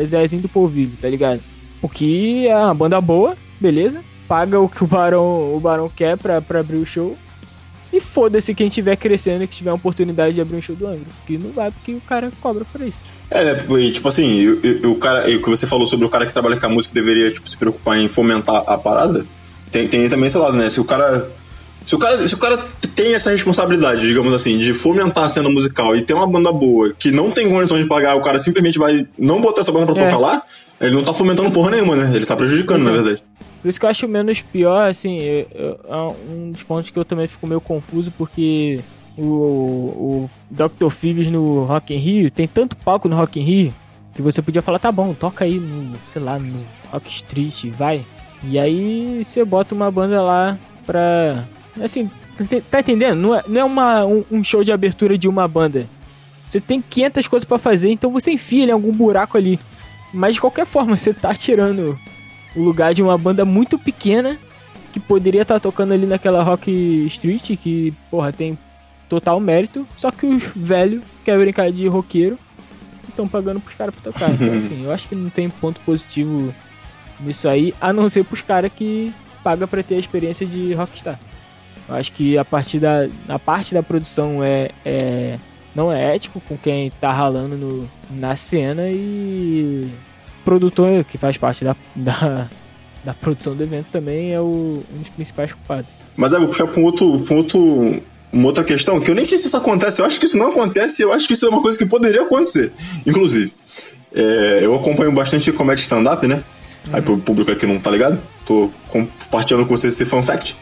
Zezinho 0.04 0.42
do 0.42 0.48
Polvilho, 0.48 0.92
tá 1.00 1.08
ligado? 1.08 1.40
Porque 1.80 2.46
é 2.48 2.56
uma 2.56 2.74
banda 2.74 3.00
boa, 3.00 3.36
beleza? 3.60 4.02
paga 4.28 4.58
o 4.58 4.68
que 4.68 4.82
o 4.82 4.86
Barão, 4.86 5.54
o 5.54 5.60
Barão 5.60 5.88
quer 5.88 6.16
pra, 6.16 6.40
pra 6.40 6.60
abrir 6.60 6.76
o 6.76 6.86
show. 6.86 7.16
E 7.92 8.00
foda-se 8.00 8.54
quem 8.54 8.68
tiver 8.68 8.96
crescendo 8.96 9.44
e 9.44 9.46
que 9.46 9.56
tiver 9.56 9.70
a 9.70 9.74
oportunidade 9.74 10.34
de 10.34 10.40
abrir 10.40 10.56
um 10.56 10.62
show 10.62 10.74
do 10.74 10.86
Angra. 10.86 11.06
Porque 11.18 11.38
não 11.38 11.52
vai 11.52 11.70
porque 11.70 11.92
o 11.92 12.00
cara 12.00 12.30
cobra 12.40 12.64
por 12.64 12.80
isso. 12.80 12.98
É, 13.30 13.44
né? 13.44 13.90
Tipo 13.92 14.08
assim, 14.08 14.48
o, 14.48 14.90
o 14.90 14.96
cara, 14.96 15.30
o 15.30 15.40
que 15.40 15.48
você 15.48 15.66
falou 15.66 15.86
sobre 15.86 16.04
o 16.04 16.08
cara 16.08 16.26
que 16.26 16.32
trabalha 16.32 16.58
com 16.58 16.66
a 16.66 16.68
música 16.68 16.92
deveria 16.92 17.30
tipo, 17.30 17.48
se 17.48 17.56
preocupar 17.56 17.96
em 17.98 18.08
fomentar 18.08 18.64
a 18.66 18.76
parada. 18.76 19.24
Tem, 19.74 19.88
tem 19.88 20.08
também 20.08 20.28
esse 20.28 20.38
lado, 20.38 20.56
né? 20.56 20.70
Se 20.70 20.80
o 20.80 20.84
cara. 20.84 21.28
Se 21.84 21.96
o, 21.96 21.98
cara, 21.98 22.28
se 22.28 22.32
o 22.32 22.38
cara 22.38 22.64
tem 22.94 23.12
essa 23.12 23.30
responsabilidade, 23.30 24.00
digamos 24.00 24.32
assim, 24.32 24.56
de 24.56 24.72
fomentar 24.72 25.24
a 25.24 25.28
cena 25.28 25.50
musical 25.50 25.94
e 25.94 26.00
ter 26.00 26.14
uma 26.14 26.26
banda 26.26 26.50
boa 26.50 26.94
que 26.96 27.10
não 27.10 27.30
tem 27.30 27.46
condições 27.50 27.82
de 27.82 27.88
pagar, 27.88 28.14
o 28.14 28.22
cara 28.22 28.38
simplesmente 28.38 28.78
vai 28.78 29.06
não 29.18 29.38
botar 29.38 29.60
essa 29.60 29.72
banda 29.72 29.92
pra 29.92 30.00
é. 30.00 30.06
tocar 30.06 30.16
lá, 30.16 30.42
ele 30.80 30.94
não 30.94 31.04
tá 31.04 31.12
fomentando 31.12 31.50
porra 31.50 31.72
nenhuma, 31.72 31.94
né? 31.94 32.16
Ele 32.16 32.24
tá 32.24 32.34
prejudicando, 32.36 32.84
na 32.84 32.92
verdade. 32.92 33.22
Por 33.60 33.68
isso 33.68 33.78
que 33.78 33.84
eu 33.84 33.90
acho 33.90 34.08
menos 34.08 34.40
pior, 34.40 34.88
assim, 34.88 35.18
é 35.20 35.46
um 36.30 36.52
dos 36.52 36.62
pontos 36.62 36.90
que 36.90 36.98
eu 36.98 37.04
também 37.04 37.26
fico 37.26 37.46
meio 37.46 37.60
confuso, 37.60 38.10
porque 38.16 38.80
o, 39.18 39.24
o 39.24 40.30
Dr. 40.50 40.88
Phoebus 40.88 41.26
no 41.26 41.64
Rock 41.64 41.92
in 41.92 41.98
Rio 41.98 42.30
tem 42.30 42.46
tanto 42.46 42.76
palco 42.76 43.08
no 43.08 43.16
Rock 43.16 43.40
in 43.40 43.42
Rio 43.42 43.74
que 44.14 44.22
você 44.22 44.40
podia 44.40 44.62
falar, 44.62 44.78
tá 44.78 44.92
bom, 44.92 45.12
toca 45.12 45.44
aí 45.44 45.58
no, 45.58 45.98
sei 46.08 46.22
lá, 46.22 46.38
no 46.38 46.64
Rock 46.90 47.10
Street, 47.10 47.66
vai. 47.76 48.06
E 48.48 48.58
aí 48.58 49.24
você 49.24 49.44
bota 49.44 49.74
uma 49.74 49.90
banda 49.90 50.20
lá 50.22 50.58
pra. 50.86 51.44
Assim, 51.82 52.10
tá 52.70 52.80
entendendo? 52.80 53.18
Não 53.18 53.34
é, 53.34 53.44
não 53.46 53.60
é 53.60 53.64
uma, 53.64 54.04
um, 54.04 54.24
um 54.30 54.44
show 54.44 54.62
de 54.62 54.72
abertura 54.72 55.16
de 55.16 55.28
uma 55.28 55.48
banda. 55.48 55.86
Você 56.48 56.60
tem 56.60 56.80
500 56.80 57.28
coisas 57.28 57.44
para 57.44 57.58
fazer, 57.58 57.90
então 57.90 58.10
você 58.10 58.32
enfia 58.32 58.66
em 58.66 58.70
algum 58.70 58.92
buraco 58.92 59.36
ali. 59.36 59.58
Mas 60.12 60.34
de 60.34 60.40
qualquer 60.40 60.66
forma, 60.66 60.96
você 60.96 61.12
tá 61.12 61.34
tirando 61.34 61.98
o 62.54 62.62
lugar 62.62 62.94
de 62.94 63.02
uma 63.02 63.18
banda 63.18 63.44
muito 63.44 63.78
pequena 63.78 64.38
que 64.92 65.00
poderia 65.00 65.42
estar 65.42 65.54
tá 65.54 65.60
tocando 65.60 65.92
ali 65.92 66.06
naquela 66.06 66.42
Rock 66.42 66.70
Street, 67.06 67.56
que, 67.56 67.92
porra, 68.08 68.32
tem 68.32 68.56
total 69.08 69.40
mérito, 69.40 69.86
só 69.96 70.10
que 70.12 70.24
os 70.24 70.44
velhos 70.54 71.02
querem 71.24 71.40
brincar 71.40 71.72
de 71.72 71.88
roqueiro 71.88 72.38
e 73.04 73.10
estão 73.10 73.26
pagando 73.26 73.58
pros 73.58 73.74
caras 73.74 73.92
pra 73.94 74.12
tocar. 74.12 74.30
Então, 74.30 74.52
assim, 74.56 74.84
eu 74.84 74.92
acho 74.92 75.08
que 75.08 75.16
não 75.16 75.30
tem 75.30 75.50
ponto 75.50 75.80
positivo 75.80 76.54
nisso 77.24 77.48
aí, 77.48 77.74
a 77.80 77.92
não 77.92 78.08
ser 78.08 78.24
pros 78.24 78.40
caras 78.40 78.70
que 78.74 79.12
pagam 79.42 79.68
pra 79.68 79.82
ter 79.82 79.96
a 79.96 79.98
experiência 79.98 80.46
de 80.46 80.72
rockstar. 80.74 81.18
Eu 81.88 81.94
acho 81.96 82.12
que 82.12 82.38
a 82.38 82.44
partir 82.44 82.78
da 82.78 83.08
a 83.28 83.38
parte 83.38 83.74
da 83.74 83.82
produção 83.82 84.42
é, 84.42 84.70
é 84.84 85.38
não 85.74 85.92
é 85.92 86.14
ético 86.14 86.40
com 86.40 86.56
quem 86.56 86.90
tá 87.00 87.12
ralando 87.12 87.56
no, 87.56 87.90
na 88.10 88.34
cena 88.36 88.88
e 88.88 89.88
produtor 90.44 91.04
que 91.04 91.18
faz 91.18 91.36
parte 91.36 91.64
da, 91.64 91.76
da, 91.94 92.48
da 93.04 93.14
produção 93.14 93.54
do 93.54 93.62
evento 93.62 93.86
também 93.92 94.32
é 94.32 94.40
o, 94.40 94.82
um 94.92 94.98
dos 94.98 95.08
principais 95.08 95.52
culpados. 95.52 95.90
Mas 96.16 96.32
aí, 96.32 96.40
vou 96.40 96.48
puxar 96.48 96.66
para 96.66 96.80
um 96.80 96.84
outro, 96.84 97.20
pra 97.20 97.34
outro, 97.34 98.02
uma 98.32 98.46
outra 98.46 98.62
questão, 98.62 99.00
que 99.00 99.10
eu 99.10 99.14
nem 99.14 99.24
sei 99.24 99.36
se 99.36 99.48
isso 99.48 99.56
acontece, 99.56 100.00
eu 100.00 100.06
acho 100.06 100.18
que 100.18 100.26
isso 100.26 100.36
não 100.36 100.48
acontece, 100.48 101.02
eu 101.02 101.12
acho 101.12 101.26
que 101.26 101.32
isso 101.34 101.44
é 101.44 101.48
uma 101.48 101.60
coisa 101.60 101.76
que 101.76 101.84
poderia 101.84 102.22
acontecer. 102.22 102.72
Inclusive, 103.04 103.52
é, 104.14 104.60
eu 104.62 104.74
acompanho 104.76 105.10
bastante 105.12 105.50
comédia 105.52 105.82
stand-up, 105.82 106.26
né? 106.26 106.42
Aí 106.92 107.00
pro 107.00 107.18
público 107.18 107.50
aqui 107.50 107.66
não 107.66 107.78
tá 107.78 107.90
ligado, 107.90 108.20
tô 108.44 108.70
compartilhando 108.88 109.66
com 109.66 109.76
vocês 109.76 109.94
esse 109.94 110.04
fun 110.04 110.22
fact. 110.22 110.56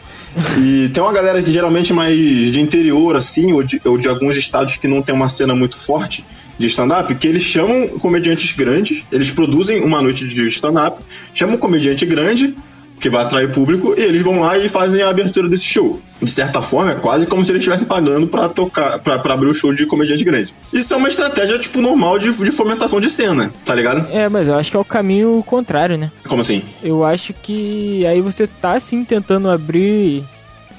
E 0.57 0.89
tem 0.89 1.03
uma 1.03 1.13
galera 1.13 1.41
que 1.43 1.51
geralmente 1.51 1.93
mais 1.93 2.17
de 2.17 2.59
interior, 2.59 3.15
assim, 3.15 3.53
ou 3.53 3.61
de, 3.61 3.79
ou 3.85 3.97
de 3.97 4.07
alguns 4.07 4.35
estados 4.35 4.77
que 4.77 4.87
não 4.87 5.01
tem 5.01 5.13
uma 5.13 5.29
cena 5.29 5.55
muito 5.55 5.77
forte, 5.77 6.25
de 6.57 6.67
stand-up 6.67 7.13
que 7.15 7.27
eles 7.27 7.43
chamam 7.43 7.87
comediantes 7.99 8.51
grandes, 8.53 9.03
eles 9.11 9.31
produzem 9.31 9.81
uma 9.83 10.01
noite 10.01 10.27
de 10.27 10.47
stand-up, 10.47 11.01
chamam 11.33 11.55
um 11.55 11.57
comediante 11.57 12.05
grande, 12.05 12.55
que 13.03 13.09
vai 13.09 13.21
atrair 13.21 13.51
público, 13.51 13.93
e 13.97 14.01
eles 14.01 14.21
vão 14.21 14.39
lá 14.39 14.57
e 14.57 14.69
fazem 14.69 15.01
a 15.01 15.09
abertura 15.09 15.49
desse 15.49 15.65
show. 15.65 15.99
De 16.21 16.31
certa 16.31 16.61
forma, 16.61 16.91
é 16.91 16.95
quase 16.95 17.25
como 17.25 17.43
se 17.43 17.51
eles 17.51 17.59
estivessem 17.59 17.85
pagando 17.85 18.27
para 18.27 18.47
tocar, 18.47 18.97
para 18.99 19.33
abrir 19.33 19.49
o 19.49 19.53
show 19.53 19.73
de 19.73 19.85
comediante 19.85 20.23
grande. 20.23 20.55
Isso 20.71 20.93
é 20.93 20.97
uma 20.97 21.09
estratégia, 21.09 21.59
tipo, 21.59 21.81
normal 21.81 22.17
de, 22.17 22.31
de 22.31 22.51
fomentação 22.53 23.01
de 23.01 23.09
cena, 23.09 23.53
tá 23.65 23.75
ligado? 23.75 24.07
É, 24.09 24.29
mas 24.29 24.47
eu 24.47 24.55
acho 24.55 24.71
que 24.71 24.77
é 24.77 24.79
o 24.79 24.85
caminho 24.85 25.43
contrário, 25.45 25.97
né? 25.97 26.13
Como 26.29 26.39
assim? 26.39 26.63
Eu 26.81 27.03
acho 27.03 27.33
que 27.33 28.07
aí 28.07 28.21
você 28.21 28.47
tá, 28.47 28.79
sim, 28.79 29.03
tentando 29.03 29.49
abrir. 29.49 30.23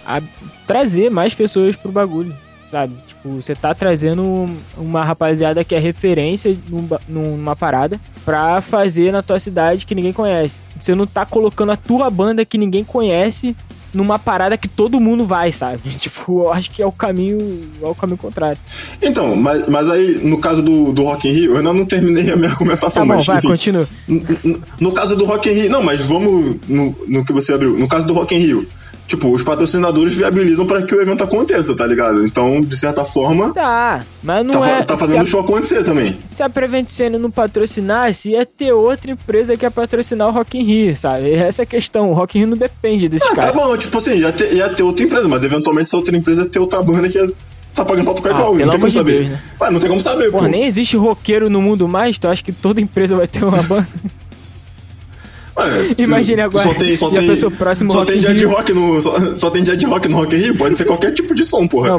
A, 0.06 0.22
trazer 0.66 1.10
mais 1.10 1.34
pessoas 1.34 1.76
pro 1.76 1.92
bagulho 1.92 2.34
sabe? 2.74 2.96
Tipo, 3.06 3.40
você 3.40 3.54
tá 3.54 3.72
trazendo 3.72 4.46
uma 4.76 5.04
rapaziada 5.04 5.62
que 5.62 5.76
é 5.76 5.78
referência 5.78 6.56
numa 7.06 7.54
parada 7.54 8.00
pra 8.24 8.60
fazer 8.60 9.12
na 9.12 9.22
tua 9.22 9.38
cidade 9.38 9.86
que 9.86 9.94
ninguém 9.94 10.12
conhece. 10.12 10.58
Você 10.78 10.92
não 10.92 11.06
tá 11.06 11.24
colocando 11.24 11.70
a 11.70 11.76
tua 11.76 12.10
banda 12.10 12.44
que 12.44 12.58
ninguém 12.58 12.82
conhece 12.82 13.54
numa 13.92 14.18
parada 14.18 14.58
que 14.58 14.66
todo 14.66 14.98
mundo 14.98 15.24
vai, 15.24 15.52
sabe? 15.52 15.78
Tipo, 15.98 16.42
eu 16.42 16.52
acho 16.52 16.68
que 16.72 16.82
é 16.82 16.86
o 16.86 16.90
caminho, 16.90 17.38
é 17.80 17.86
o 17.86 17.94
caminho 17.94 18.18
contrário. 18.18 18.58
Então, 19.00 19.36
mas, 19.36 19.68
mas 19.68 19.88
aí, 19.88 20.18
no 20.20 20.38
caso 20.38 20.60
do, 20.60 20.92
do 20.92 21.04
Rock 21.04 21.28
in 21.28 21.32
Rio, 21.32 21.52
eu 21.52 21.58
ainda 21.58 21.72
não 21.72 21.84
terminei 21.84 22.28
a 22.32 22.36
minha 22.36 22.50
argumentação. 22.50 23.06
Tá 23.06 23.08
bom, 23.08 23.18
mas, 23.18 23.26
vai, 23.26 23.38
enfim, 23.38 23.48
continua. 23.48 23.88
No, 24.08 24.60
no, 24.80 24.92
caso 24.92 25.14
do 25.14 25.24
Rock 25.24 25.48
in 25.48 25.52
Rio, 25.52 25.70
não, 25.70 25.82
mas 25.82 26.00
vamos 26.00 26.56
no, 26.68 26.96
no 27.06 27.24
que 27.24 27.32
você 27.32 27.52
abriu. 27.52 27.78
No 27.78 27.86
caso 27.86 28.04
do 28.04 28.14
Rock 28.14 28.34
in 28.34 28.38
Rio, 28.38 28.66
Tipo, 29.06 29.30
os 29.30 29.42
patrocinadores 29.42 30.14
viabilizam 30.14 30.66
para 30.66 30.82
que 30.82 30.94
o 30.94 31.00
evento 31.00 31.22
aconteça, 31.22 31.76
tá 31.76 31.86
ligado? 31.86 32.26
Então, 32.26 32.62
de 32.62 32.76
certa 32.76 33.04
forma. 33.04 33.52
Tá, 33.52 34.02
mas 34.22 34.44
não 34.44 34.52
tá, 34.52 34.68
é. 34.68 34.82
Tá 34.82 34.96
fazendo 34.96 35.22
o 35.22 35.26
show 35.26 35.40
acontecer 35.40 35.84
também. 35.84 36.16
Se 36.26 36.42
a 36.42 36.48
Prevent 36.48 36.88
Sene 36.88 37.18
não 37.18 37.30
patrocinasse, 37.30 38.30
ia 38.30 38.46
ter 38.46 38.72
outra 38.72 39.10
empresa 39.10 39.56
que 39.56 39.64
ia 39.64 39.70
patrocinar 39.70 40.28
o 40.28 40.32
Rock 40.32 40.58
in 40.58 40.62
Rio, 40.62 40.96
sabe? 40.96 41.32
Essa 41.34 41.62
é 41.62 41.64
a 41.64 41.66
questão. 41.66 42.10
O 42.10 42.14
Rock 42.14 42.38
in 42.38 42.42
Rio 42.42 42.50
não 42.50 42.56
depende 42.56 43.08
desse 43.08 43.26
ah, 43.28 43.34
cara. 43.34 43.52
Tá 43.52 43.58
bom, 43.58 43.76
tipo 43.76 43.98
assim, 43.98 44.18
ia 44.18 44.32
ter, 44.32 44.54
ia 44.54 44.70
ter 44.70 44.82
outra 44.82 45.04
empresa, 45.04 45.28
mas 45.28 45.44
eventualmente 45.44 45.88
essa 45.88 45.96
outra 45.96 46.16
empresa 46.16 46.44
ia 46.44 46.48
ter 46.48 46.58
outra 46.58 46.82
banda 46.82 47.08
que 47.08 47.18
ia 47.18 47.30
tá 47.74 47.84
pagando 47.84 48.04
pra 48.04 48.14
tocar 48.14 48.30
ah, 48.30 48.38
igual. 48.38 48.54
Não 48.54 48.70
tem 48.70 48.80
como 48.80 48.88
de 48.88 48.94
saber. 48.94 49.12
Deus, 49.12 49.28
né? 49.28 49.40
Ué, 49.60 49.70
não 49.70 49.80
tem 49.80 49.88
como 49.88 50.00
saber, 50.00 50.30
Porra, 50.30 50.44
pô. 50.44 50.48
nem 50.48 50.64
existe 50.64 50.96
roqueiro 50.96 51.50
no 51.50 51.60
mundo 51.60 51.88
mais, 51.88 52.16
tu 52.18 52.28
acha 52.28 52.42
que 52.42 52.52
toda 52.52 52.80
empresa 52.80 53.16
vai 53.16 53.26
ter 53.26 53.44
uma 53.44 53.60
banda? 53.64 53.88
Ué, 55.56 55.94
Imagine 55.98 56.40
agora. 56.42 56.64
Só 56.64 56.74
tem, 56.74 56.96
só 56.96 57.10
tem, 57.10 57.50
próximo 57.50 57.92
só 57.92 58.00
Rock 58.00 58.12
tem 58.12 58.20
dia 58.20 58.34
de 58.34 58.44
rock 58.44 58.72
no. 58.72 59.00
Só, 59.00 59.36
só 59.36 59.50
tem 59.50 59.62
dia 59.62 59.76
de 59.76 59.86
rock 59.86 60.08
no 60.08 60.16
Rock 60.16 60.34
in 60.34 60.38
Rio? 60.38 60.56
Pode 60.56 60.76
ser 60.76 60.84
qualquer 60.84 61.12
tipo 61.12 61.34
de 61.34 61.44
som, 61.44 61.66
porra. 61.66 61.90
Não, 61.90 61.98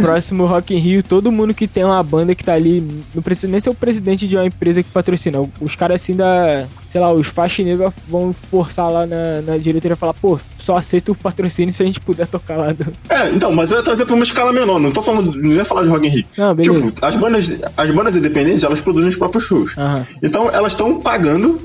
próximo 0.00 0.46
Rock 0.46 0.74
in 0.74 0.78
Rio, 0.78 1.02
todo 1.02 1.30
mundo 1.30 1.52
que 1.52 1.66
tem 1.66 1.84
uma 1.84 2.02
banda 2.02 2.34
que 2.34 2.44
tá 2.44 2.54
ali, 2.54 2.86
não 3.14 3.22
precisa 3.22 3.50
nem 3.50 3.60
ser 3.60 3.70
o 3.70 3.74
presidente 3.74 4.26
de 4.26 4.36
uma 4.36 4.46
empresa 4.46 4.82
que 4.82 4.90
patrocina. 4.90 5.38
Os 5.60 5.76
caras 5.76 6.00
assim 6.00 6.14
da, 6.14 6.66
sei 6.94 7.00
lá, 7.00 7.12
os 7.12 7.26
faxineiros 7.26 7.92
vão 8.08 8.32
forçar 8.32 8.88
lá 8.88 9.04
na, 9.04 9.42
na 9.42 9.58
diretoria 9.58 9.94
e 9.94 9.98
falar, 9.98 10.14
pô, 10.14 10.38
só 10.56 10.76
aceita 10.76 11.10
o 11.10 11.14
patrocínio 11.14 11.74
se 11.74 11.82
a 11.82 11.86
gente 11.86 11.98
puder 11.98 12.24
tocar 12.26 12.56
lá. 12.56 12.72
Do... 12.72 12.86
É, 13.08 13.30
então, 13.30 13.52
mas 13.52 13.72
eu 13.72 13.78
ia 13.78 13.82
trazer 13.82 14.06
pra 14.06 14.14
uma 14.14 14.22
escala 14.22 14.52
menor, 14.52 14.78
não 14.78 14.92
tô 14.92 15.02
falando, 15.02 15.34
não 15.34 15.52
ia 15.52 15.64
falar 15.64 15.82
de 15.82 15.88
Rock 15.88 16.06
in 16.06 16.10
Rio. 16.10 16.24
Não. 16.38 16.54
Tipo, 16.54 16.92
as 17.04 17.16
bandas, 17.16 17.60
as 17.76 17.90
bandas 17.90 18.14
independentes, 18.14 18.62
elas 18.62 18.80
produzem 18.80 19.08
os 19.08 19.16
próprios 19.16 19.42
shows. 19.42 19.76
Aham. 19.76 20.06
Então, 20.22 20.48
elas 20.50 20.72
estão 20.72 21.00
pagando, 21.00 21.60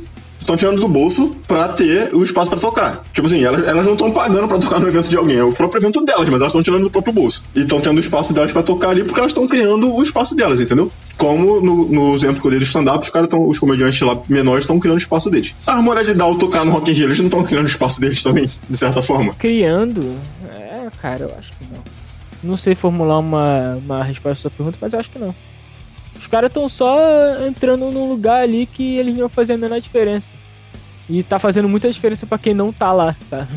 estão 0.49 0.57
tirando 0.57 0.79
do 0.79 0.87
bolso 0.87 1.35
pra 1.47 1.67
ter 1.69 2.13
o 2.13 2.23
espaço 2.23 2.49
pra 2.49 2.59
tocar. 2.59 3.03
Tipo 3.13 3.27
assim, 3.27 3.43
elas, 3.43 3.67
elas 3.67 3.85
não 3.85 3.93
estão 3.93 4.11
pagando 4.11 4.47
pra 4.47 4.57
tocar 4.57 4.79
no 4.79 4.87
evento 4.87 5.09
de 5.09 5.15
alguém, 5.15 5.37
é 5.37 5.43
o 5.43 5.53
próprio 5.53 5.79
evento 5.79 6.03
delas, 6.03 6.27
mas 6.27 6.41
elas 6.41 6.51
estão 6.51 6.63
tirando 6.63 6.83
do 6.83 6.91
próprio 6.91 7.13
bolso. 7.13 7.43
E 7.55 7.61
estão 7.61 7.79
tendo 7.79 7.97
o 7.97 7.99
espaço 7.99 8.33
delas 8.33 8.51
pra 8.51 8.63
tocar 8.63 8.89
ali 8.89 9.03
porque 9.03 9.19
elas 9.19 9.31
estão 9.31 9.47
criando 9.47 9.93
o 9.93 10.01
espaço 10.01 10.35
delas, 10.35 10.59
entendeu? 10.59 10.91
Como 11.17 11.61
no, 11.61 11.87
no 11.87 12.15
exemplo 12.15 12.41
que 12.41 12.47
eu 12.47 12.51
dei 12.51 12.59
do 12.59 12.65
stand-up, 12.65 13.03
os 13.03 13.09
caras 13.09 13.29
os 13.31 13.59
comediantes 13.59 14.01
lá 14.01 14.17
menores 14.27 14.63
estão 14.63 14.79
criando 14.79 14.95
o 14.95 15.01
espaço 15.01 15.29
deles. 15.29 15.53
A 15.67 15.73
Harmonia 15.73 16.03
de 16.03 16.13
Down 16.13 16.37
tocar 16.37 16.65
no 16.65 16.71
Rock 16.71 16.89
in 16.89 16.93
Rio, 16.93 17.05
eles 17.05 17.19
não 17.19 17.27
estão 17.27 17.43
criando 17.43 17.65
o 17.65 17.69
espaço 17.69 18.01
deles 18.01 18.23
também, 18.23 18.49
de 18.69 18.77
certa 18.77 19.01
forma. 19.01 19.33
Criando, 19.35 20.15
é, 20.49 20.87
cara, 21.01 21.25
eu 21.25 21.33
acho 21.37 21.51
que 21.51 21.65
não. 21.71 21.83
Não 22.41 22.57
sei 22.57 22.73
formular 22.73 23.19
uma, 23.19 23.75
uma 23.75 24.03
resposta 24.03 24.31
à 24.31 24.41
sua 24.43 24.51
pergunta, 24.51 24.77
mas 24.79 24.93
eu 24.93 24.99
acho 24.99 25.11
que 25.11 25.19
não. 25.19 25.35
Os 26.17 26.27
caras 26.27 26.49
estão 26.49 26.67
só 26.67 26.99
entrando 27.47 27.89
num 27.91 28.09
lugar 28.09 28.41
ali 28.43 28.65
que 28.65 28.97
eles 28.97 29.17
não 29.17 29.29
fazer 29.29 29.53
a 29.53 29.57
menor 29.57 29.79
diferença. 29.79 30.33
E 31.09 31.23
tá 31.23 31.39
fazendo 31.39 31.67
muita 31.67 31.89
diferença 31.91 32.25
pra 32.25 32.37
quem 32.37 32.53
não 32.53 32.71
tá 32.71 32.93
lá, 32.93 33.15
sabe? 33.25 33.47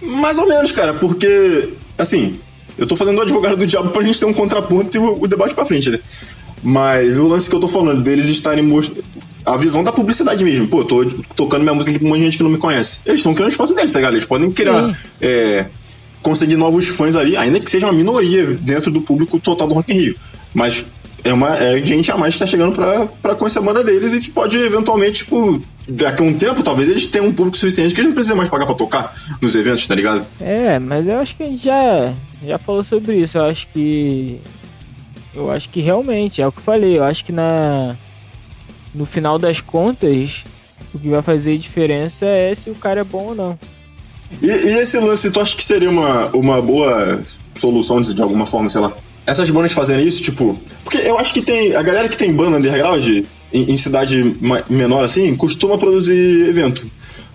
Mais 0.00 0.38
ou 0.38 0.48
menos, 0.48 0.72
cara, 0.72 0.94
porque, 0.94 1.70
assim, 1.98 2.38
eu 2.78 2.86
tô 2.86 2.96
fazendo 2.96 3.18
o 3.18 3.22
advogado 3.22 3.56
do 3.56 3.66
diabo 3.66 3.90
pra 3.90 4.02
gente 4.02 4.18
ter 4.18 4.26
um 4.26 4.32
contraponto 4.32 4.96
e 4.96 4.98
o, 4.98 5.22
o 5.22 5.28
debate 5.28 5.54
pra 5.54 5.64
frente, 5.64 5.90
né? 5.90 6.00
Mas 6.62 7.18
o 7.18 7.28
lance 7.28 7.48
que 7.48 7.54
eu 7.54 7.60
tô 7.60 7.68
falando, 7.68 8.02
deles 8.02 8.26
estarem 8.26 8.64
mostrando. 8.64 9.04
A 9.44 9.58
visão 9.58 9.84
da 9.84 9.92
publicidade 9.92 10.42
mesmo. 10.42 10.66
Pô, 10.66 10.80
eu 10.80 10.84
tô 10.86 11.04
tocando 11.36 11.60
minha 11.60 11.74
música 11.74 11.90
aqui 11.90 11.98
pra 11.98 12.06
um 12.06 12.08
monte 12.08 12.20
de 12.20 12.24
gente 12.24 12.36
que 12.38 12.42
não 12.42 12.50
me 12.50 12.56
conhece. 12.56 13.00
Eles 13.04 13.20
estão 13.20 13.34
criando 13.34 13.50
espaço 13.50 13.74
deles, 13.74 13.92
tá 13.92 13.98
ligado? 13.98 14.14
Eles 14.14 14.24
podem 14.24 14.50
criar. 14.50 14.98
É, 15.20 15.66
conseguir 16.22 16.56
novos 16.56 16.88
fãs 16.88 17.14
ali, 17.14 17.36
ainda 17.36 17.60
que 17.60 17.70
seja 17.70 17.86
uma 17.86 17.92
minoria 17.92 18.46
dentro 18.58 18.90
do 18.90 19.02
público 19.02 19.38
total 19.38 19.68
do 19.68 19.74
Rock 19.74 19.92
in 19.92 19.96
Rio. 19.96 20.16
Mas 20.54 20.86
é 21.22 21.34
uma 21.34 21.54
é 21.56 21.84
gente 21.84 22.10
a 22.10 22.16
mais 22.16 22.34
que 22.34 22.40
tá 22.40 22.46
chegando 22.46 22.72
pra, 22.72 23.04
pra 23.06 23.34
conhecer 23.34 23.58
a 23.58 23.62
banda 23.62 23.84
deles 23.84 24.14
e 24.14 24.20
que 24.20 24.30
pode 24.30 24.56
eventualmente, 24.56 25.18
tipo, 25.18 25.60
daqui 25.88 26.22
a 26.22 26.24
um 26.24 26.34
tempo, 26.34 26.62
talvez 26.62 26.88
eles 26.88 27.06
tenham 27.06 27.26
um 27.26 27.32
público 27.32 27.56
suficiente 27.56 27.94
que 27.94 28.00
eles 28.00 28.08
não 28.08 28.14
precisam 28.14 28.36
mais 28.36 28.48
pagar 28.48 28.66
pra 28.66 28.74
tocar 28.74 29.14
nos 29.40 29.54
eventos, 29.54 29.86
tá 29.86 29.94
ligado? 29.94 30.26
É, 30.40 30.78
mas 30.78 31.06
eu 31.06 31.18
acho 31.18 31.36
que 31.36 31.42
a 31.42 31.46
gente 31.46 31.64
já, 31.64 32.14
já 32.42 32.58
falou 32.58 32.82
sobre 32.82 33.16
isso. 33.16 33.38
Eu 33.38 33.44
acho 33.44 33.68
que. 33.72 34.40
Eu 35.34 35.50
acho 35.50 35.68
que 35.68 35.80
realmente, 35.80 36.40
é 36.40 36.46
o 36.46 36.52
que 36.52 36.58
eu 36.58 36.64
falei. 36.64 36.98
Eu 36.98 37.04
acho 37.04 37.24
que 37.24 37.32
na. 37.32 37.96
No 38.94 39.04
final 39.04 39.40
das 39.40 39.60
contas, 39.60 40.44
o 40.94 40.98
que 40.98 41.08
vai 41.08 41.20
fazer 41.20 41.58
diferença 41.58 42.24
é 42.24 42.54
se 42.54 42.70
o 42.70 42.74
cara 42.76 43.00
é 43.00 43.04
bom 43.04 43.24
ou 43.28 43.34
não. 43.34 43.58
E, 44.40 44.46
e 44.46 44.78
esse 44.78 44.98
lance, 44.98 45.30
tu 45.32 45.40
acha 45.40 45.56
que 45.56 45.64
seria 45.64 45.90
uma, 45.90 46.28
uma 46.28 46.62
boa 46.62 47.20
solução 47.56 48.00
de, 48.00 48.14
de 48.14 48.22
alguma 48.22 48.46
forma, 48.46 48.70
sei 48.70 48.80
lá? 48.80 48.96
Essas 49.26 49.50
bandas 49.50 49.72
fazendo 49.72 50.00
isso, 50.00 50.22
tipo. 50.22 50.58
Porque 50.84 50.98
eu 50.98 51.18
acho 51.18 51.34
que 51.34 51.42
tem. 51.42 51.74
A 51.74 51.82
galera 51.82 52.08
que 52.08 52.16
tem 52.16 52.32
banda 52.32 52.58
underground 52.58 53.24
em, 53.54 53.70
em 53.72 53.76
cidade 53.76 54.36
menor 54.68 55.04
assim, 55.04 55.34
costuma 55.36 55.78
produzir 55.78 56.48
evento. 56.48 56.86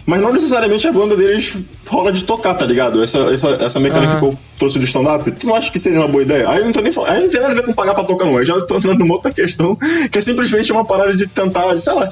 Mas 0.05 0.21
não 0.21 0.34
necessariamente 0.34 0.88
a 0.88 0.91
banda 0.91 1.15
deles 1.15 1.53
rola 1.88 2.12
de 2.12 2.23
tocar, 2.23 2.55
tá 2.55 2.65
ligado? 2.65 3.03
Essa, 3.03 3.19
essa, 3.32 3.49
essa 3.49 3.79
mecânica 3.79 4.13
Aham. 4.13 4.19
que 4.19 4.25
eu 4.25 4.39
trouxe 4.58 4.79
do 4.79 4.86
stand-up, 4.86 5.29
tu 5.32 5.45
não 5.45 5.53
acha 5.55 5.69
que 5.71 5.77
seria 5.77 5.99
uma 5.99 6.08
boa 6.08 6.23
ideia? 6.23 6.49
Aí 6.49 6.63
não 6.63 6.71
tô 6.71 6.82
nem. 6.82 6.91
Aí 7.05 7.21
não 7.21 7.29
tem 7.29 7.39
nada 7.39 7.53
a 7.53 7.55
ver 7.55 7.63
com 7.63 7.73
pagar 7.73 7.93
pra 7.93 8.03
tocar, 8.03 8.25
não. 8.25 8.38
Aí 8.38 8.45
já 8.45 8.60
tô 8.62 8.77
entrando 8.77 8.97
numa 8.99 9.13
outra 9.13 9.32
questão, 9.32 9.77
que 10.12 10.17
é 10.17 10.21
simplesmente 10.21 10.71
uma 10.71 10.84
parada 10.84 11.15
de 11.15 11.27
tentar, 11.27 11.77
sei 11.77 11.93
lá, 11.93 12.12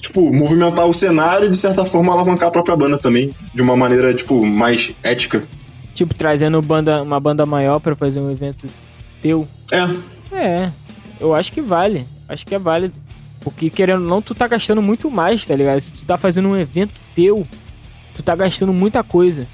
tipo, 0.00 0.32
movimentar 0.32 0.86
o 0.86 0.92
cenário 0.92 1.46
e 1.46 1.50
de 1.50 1.56
certa 1.56 1.84
forma 1.84 2.12
alavancar 2.12 2.48
a 2.48 2.50
própria 2.50 2.74
banda 2.74 2.98
também, 2.98 3.30
de 3.54 3.62
uma 3.62 3.76
maneira, 3.76 4.12
tipo, 4.12 4.44
mais 4.44 4.92
ética. 5.04 5.44
Tipo, 5.94 6.14
trazendo 6.16 6.60
banda, 6.60 7.00
uma 7.00 7.20
banda 7.20 7.46
maior 7.46 7.78
pra 7.78 7.94
fazer 7.94 8.18
um 8.18 8.30
evento 8.30 8.66
teu. 9.22 9.46
É, 9.70 9.88
É, 10.36 10.70
eu 11.20 11.32
acho 11.32 11.52
que 11.52 11.60
vale. 11.60 12.04
Acho 12.28 12.44
que 12.44 12.56
é 12.56 12.58
válido. 12.58 12.92
Porque 13.46 13.70
querendo 13.70 14.02
ou 14.02 14.08
não, 14.08 14.20
tu 14.20 14.34
tá 14.34 14.48
gastando 14.48 14.82
muito 14.82 15.08
mais, 15.08 15.46
tá 15.46 15.54
ligado? 15.54 15.78
Se 15.78 15.92
tu 15.92 16.04
tá 16.04 16.18
fazendo 16.18 16.48
um 16.48 16.56
evento 16.56 16.92
teu, 17.14 17.46
tu 18.16 18.20
tá 18.20 18.34
gastando 18.34 18.72
muita 18.72 19.04
coisa. 19.04 19.46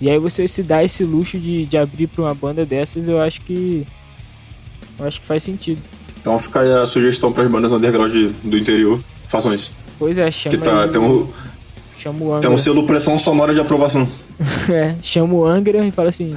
E 0.00 0.08
aí 0.08 0.16
você 0.20 0.46
se 0.46 0.62
dá 0.62 0.84
esse 0.84 1.02
luxo 1.02 1.36
de, 1.36 1.66
de 1.66 1.76
abrir 1.76 2.06
pra 2.06 2.22
uma 2.22 2.34
banda 2.34 2.64
dessas, 2.64 3.08
eu 3.08 3.20
acho 3.20 3.40
que. 3.40 3.84
Eu 5.00 5.06
acho 5.06 5.20
que 5.20 5.26
faz 5.26 5.42
sentido. 5.42 5.82
Então 6.20 6.38
fica 6.38 6.60
aí 6.60 6.72
a 6.72 6.86
sugestão 6.86 7.32
para 7.32 7.42
as 7.42 7.50
bandas 7.50 7.72
underground 7.72 8.12
do 8.44 8.56
interior. 8.56 9.00
Façam 9.26 9.52
isso. 9.52 9.72
Pois 9.98 10.16
é, 10.16 10.30
chama, 10.30 10.56
Que 10.56 10.62
tá, 10.62 10.86
tem, 10.86 11.00
o- 11.00 11.22
um, 11.24 11.28
chama 11.98 12.18
o 12.24 12.28
tem 12.28 12.36
Angra. 12.36 12.50
um 12.50 12.56
selo 12.56 12.86
pressão 12.86 13.18
sonora 13.18 13.52
de 13.52 13.58
aprovação. 13.58 14.08
é, 14.70 14.94
chama 15.02 15.34
o 15.34 15.44
Angra 15.44 15.84
e 15.84 15.90
fala 15.90 16.10
assim: 16.10 16.36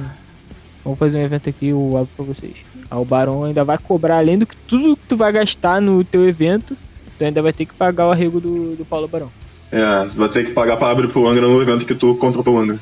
Vamos 0.84 0.98
fazer 0.98 1.18
um 1.18 1.22
evento 1.22 1.48
aqui, 1.48 1.68
eu 1.68 1.96
abro 1.96 2.08
pra 2.16 2.24
vocês. 2.24 2.54
Aí 2.90 2.98
o 2.98 3.04
Barão 3.04 3.44
ainda 3.44 3.64
vai 3.64 3.78
cobrar, 3.78 4.18
além 4.18 4.38
do 4.38 4.46
que 4.46 4.56
tudo 4.66 4.96
que 4.96 5.06
tu 5.08 5.16
vai 5.16 5.32
gastar 5.32 5.80
no 5.80 6.02
teu 6.04 6.28
evento, 6.28 6.76
tu 7.18 7.24
ainda 7.24 7.40
vai 7.40 7.52
ter 7.52 7.66
que 7.66 7.74
pagar 7.74 8.08
o 8.08 8.10
arrego 8.10 8.40
do, 8.40 8.76
do 8.76 8.84
Paulo 8.84 9.06
Barão. 9.06 9.30
É, 9.70 10.04
vai 10.14 10.28
ter 10.28 10.44
que 10.44 10.50
pagar 10.50 10.76
pra 10.76 10.90
abrir 10.90 11.08
pro 11.08 11.26
Angra 11.26 11.46
no 11.46 11.62
evento 11.62 11.86
que 11.86 11.94
tu 11.94 12.14
contratou 12.16 12.56
o 12.56 12.58
Angra. 12.58 12.78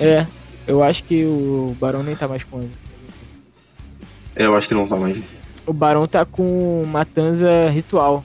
É, 0.00 0.26
eu 0.66 0.82
acho 0.82 1.04
que 1.04 1.24
o 1.24 1.74
Barão 1.80 2.02
nem 2.02 2.16
tá 2.16 2.28
mais 2.28 2.44
com 2.44 2.58
Angra. 2.58 2.86
É, 4.34 4.44
eu 4.44 4.54
acho 4.54 4.68
que 4.68 4.74
não 4.74 4.86
tá 4.86 4.96
mais. 4.96 5.16
O 5.64 5.72
Barão 5.72 6.06
tá 6.06 6.24
com 6.24 6.84
Matanza 6.86 7.70
Ritual. 7.70 8.22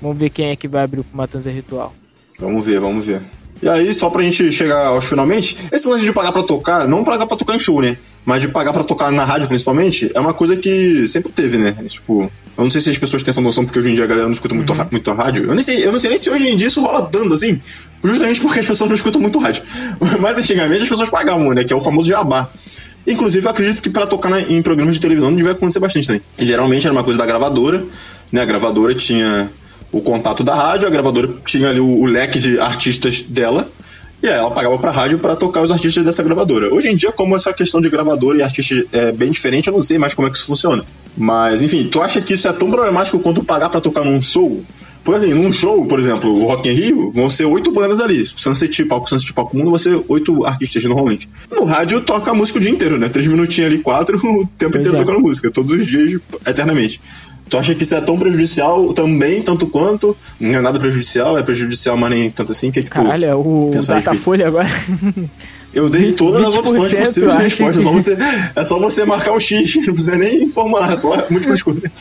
Vamos 0.00 0.18
ver 0.18 0.30
quem 0.30 0.48
é 0.50 0.56
que 0.56 0.66
vai 0.66 0.82
abrir 0.82 1.00
o 1.00 1.06
Matanza 1.12 1.50
Ritual. 1.50 1.94
Vamos 2.38 2.66
ver, 2.66 2.80
vamos 2.80 3.06
ver. 3.06 3.22
E 3.62 3.68
aí, 3.68 3.94
só 3.94 4.10
pra 4.10 4.22
gente 4.22 4.52
chegar 4.52 4.88
aos 4.88 5.04
finalmente, 5.06 5.56
esse 5.72 5.88
lance 5.88 6.04
de 6.04 6.12
pagar 6.12 6.32
pra 6.32 6.42
tocar, 6.42 6.86
não 6.86 7.04
pagar 7.04 7.26
pra 7.26 7.36
tocar 7.36 7.54
em 7.54 7.58
show, 7.58 7.80
né? 7.80 7.96
Mas 8.26 8.42
de 8.42 8.48
pagar 8.48 8.72
pra 8.72 8.82
tocar 8.84 9.10
na 9.12 9.24
rádio, 9.24 9.46
principalmente, 9.48 10.10
é 10.12 10.18
uma 10.20 10.34
coisa 10.34 10.56
que 10.56 11.06
sempre 11.08 11.30
teve, 11.32 11.56
né? 11.58 11.76
Tipo, 11.86 12.30
eu 12.58 12.64
não 12.64 12.70
sei 12.70 12.80
se 12.80 12.90
as 12.90 12.98
pessoas 12.98 13.22
têm 13.22 13.30
essa 13.30 13.40
noção, 13.40 13.64
porque 13.64 13.78
hoje 13.78 13.90
em 13.90 13.94
dia 13.94 14.02
a 14.02 14.06
galera 14.06 14.26
não 14.26 14.34
escuta 14.34 14.52
muito, 14.54 14.72
ra- 14.72 14.88
muito 14.90 15.08
a 15.10 15.14
rádio. 15.14 15.44
Eu, 15.44 15.54
nem 15.54 15.62
sei, 15.62 15.84
eu 15.86 15.92
não 15.92 16.00
sei 16.00 16.10
nem 16.10 16.18
se 16.18 16.28
hoje 16.28 16.44
em 16.48 16.56
dia 16.56 16.66
isso 16.66 16.82
rola 16.82 17.06
tanto, 17.06 17.32
assim, 17.34 17.60
justamente 18.02 18.40
porque 18.40 18.58
as 18.58 18.66
pessoas 18.66 18.90
não 18.90 18.96
escutam 18.96 19.20
muito 19.20 19.38
rádio. 19.38 19.62
Mas 20.20 20.36
antigamente 20.36 20.82
as 20.82 20.88
pessoas 20.88 21.08
pagavam, 21.08 21.54
né? 21.54 21.62
Que 21.62 21.72
é 21.72 21.76
o 21.76 21.80
famoso 21.80 22.08
jabá. 22.08 22.50
Inclusive, 23.06 23.46
eu 23.46 23.50
acredito 23.50 23.80
que 23.80 23.88
pra 23.88 24.04
tocar 24.08 24.28
na- 24.28 24.40
em 24.40 24.60
programas 24.60 24.96
de 24.96 25.00
televisão 25.00 25.32
devia 25.32 25.52
acontecer 25.52 25.78
bastante 25.78 26.08
também. 26.08 26.20
E, 26.36 26.44
geralmente 26.44 26.84
era 26.84 26.92
uma 26.92 27.04
coisa 27.04 27.16
da 27.16 27.24
gravadora, 27.24 27.84
né? 28.32 28.40
A 28.40 28.44
gravadora 28.44 28.92
tinha 28.92 29.48
o 29.92 30.00
contato 30.00 30.42
da 30.42 30.52
rádio, 30.56 30.88
a 30.88 30.90
gravadora 30.90 31.30
tinha 31.46 31.68
ali 31.70 31.78
o, 31.78 31.86
o 32.00 32.04
leque 32.06 32.40
de 32.40 32.58
artistas 32.58 33.22
dela, 33.22 33.70
e 34.22 34.26
aí 34.28 34.34
ela 34.34 34.50
pagava 34.50 34.78
pra 34.78 34.90
rádio 34.90 35.18
pra 35.18 35.36
tocar 35.36 35.62
os 35.62 35.70
artistas 35.70 36.04
dessa 36.04 36.22
gravadora. 36.22 36.72
Hoje 36.72 36.88
em 36.88 36.96
dia, 36.96 37.12
como 37.12 37.36
essa 37.36 37.52
questão 37.52 37.80
de 37.80 37.88
gravadora 37.88 38.38
e 38.38 38.42
artista 38.42 38.74
é 38.92 39.12
bem 39.12 39.30
diferente, 39.30 39.68
eu 39.68 39.72
não 39.74 39.82
sei 39.82 39.98
mais 39.98 40.14
como 40.14 40.26
é 40.26 40.30
que 40.30 40.36
isso 40.36 40.46
funciona. 40.46 40.84
Mas, 41.16 41.62
enfim, 41.62 41.88
tu 41.90 42.02
acha 42.02 42.20
que 42.20 42.34
isso 42.34 42.46
é 42.46 42.52
tão 42.52 42.70
problemático 42.70 43.18
quanto 43.18 43.42
pagar 43.42 43.70
pra 43.70 43.80
tocar 43.80 44.04
num 44.04 44.20
show? 44.20 44.62
Por 45.02 45.14
exemplo, 45.14 45.36
num 45.40 45.52
show, 45.52 45.86
por 45.86 46.00
exemplo, 46.00 46.28
o 46.28 46.46
Rock 46.46 46.68
in 46.68 46.72
Rio, 46.72 47.12
vão 47.12 47.30
ser 47.30 47.44
oito 47.44 47.70
bandas 47.70 48.00
ali. 48.00 48.26
Sunset 48.34 48.84
Palco, 48.86 49.08
Sunset 49.08 49.32
Palco 49.32 49.56
Mundo, 49.56 49.70
vai 49.70 49.78
ser 49.78 50.02
oito 50.08 50.44
artistas 50.44 50.82
normalmente. 50.82 51.28
No 51.50 51.64
rádio, 51.64 52.00
toca 52.00 52.32
a 52.32 52.34
música 52.34 52.58
o 52.58 52.60
dia 52.60 52.72
inteiro, 52.72 52.98
né? 52.98 53.08
Três 53.08 53.26
minutinhos 53.28 53.72
ali, 53.72 53.78
quatro, 53.80 54.18
o 54.18 54.46
tempo 54.58 54.72
Pois 54.72 54.80
inteiro 54.80 54.96
é. 54.96 54.98
tocando 54.98 55.20
música. 55.20 55.48
Todos 55.50 55.78
os 55.78 55.86
dias, 55.86 56.20
eternamente. 56.44 57.00
Tu 57.48 57.56
acha 57.56 57.74
que 57.74 57.82
isso 57.84 57.94
é 57.94 58.00
tão 58.00 58.18
prejudicial 58.18 58.92
também, 58.92 59.40
tanto 59.40 59.68
quanto? 59.68 60.16
Não 60.40 60.58
é 60.58 60.60
nada 60.60 60.78
prejudicial, 60.80 61.38
é 61.38 61.42
prejudicial, 61.42 61.96
mas 61.96 62.10
nem 62.10 62.30
tanto 62.30 62.50
assim, 62.52 62.70
que 62.72 62.82
tipo... 62.82 62.94
Caralho, 62.94 63.24
é 63.24 63.34
o. 63.36 63.70
Datafolha 63.86 64.48
agora. 64.48 64.68
Eu 65.72 65.88
dei 65.88 66.10
todas 66.16 66.42
as 66.44 66.54
20% 66.54 66.58
opções 66.58 66.94
possíveis 66.94 67.36
de 67.36 67.42
resposta. 67.44 67.78
É 67.78 67.82
só, 67.82 67.90
que- 67.90 67.94
você, 68.00 68.16
é 68.56 68.64
só 68.64 68.78
você 68.80 69.04
marcar 69.04 69.32
o 69.32 69.38
X, 69.40 69.76
não 69.86 69.94
precisa 69.94 70.16
nem 70.16 70.48
formular, 70.50 70.92
é 70.92 70.96
só 70.96 71.26
múltipla 71.30 71.54
escolha. 71.54 71.92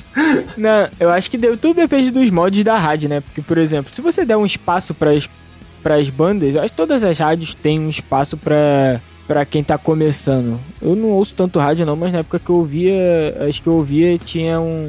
Não, 0.58 0.90
eu 1.00 1.10
acho 1.12 1.30
que 1.30 1.38
tudo 1.38 1.76
depende 1.76 2.10
dos 2.10 2.30
modos 2.32 2.64
da 2.64 2.78
rádio, 2.78 3.08
né? 3.10 3.22
Porque, 3.22 3.42
por 3.42 3.58
exemplo, 3.60 3.94
se 3.94 4.02
você 4.02 4.26
der 4.26 4.38
um 4.38 4.46
espaço 4.48 4.94
pras, 4.96 5.30
pras 5.84 6.10
bandas, 6.10 6.56
eu 6.56 6.62
acho 6.62 6.72
que 6.72 6.78
todas 6.78 7.04
as 7.04 7.18
rádios 7.20 7.54
têm 7.54 7.80
um 7.80 7.90
espaço 7.90 8.36
pra, 8.36 9.00
pra 9.28 9.46
quem 9.46 9.64
tá 9.64 9.78
começando. 9.78 10.60
Eu 10.82 10.96
não 10.96 11.10
ouço 11.10 11.36
tanto 11.36 11.60
rádio 11.60 11.86
não, 11.86 11.96
mas 11.96 12.12
na 12.12 12.20
época 12.20 12.40
que 12.40 12.50
eu 12.50 12.56
ouvia, 12.56 13.38
acho 13.48 13.62
que 13.62 13.68
eu 13.68 13.74
ouvia 13.74 14.18
tinha 14.18 14.60
um, 14.60 14.88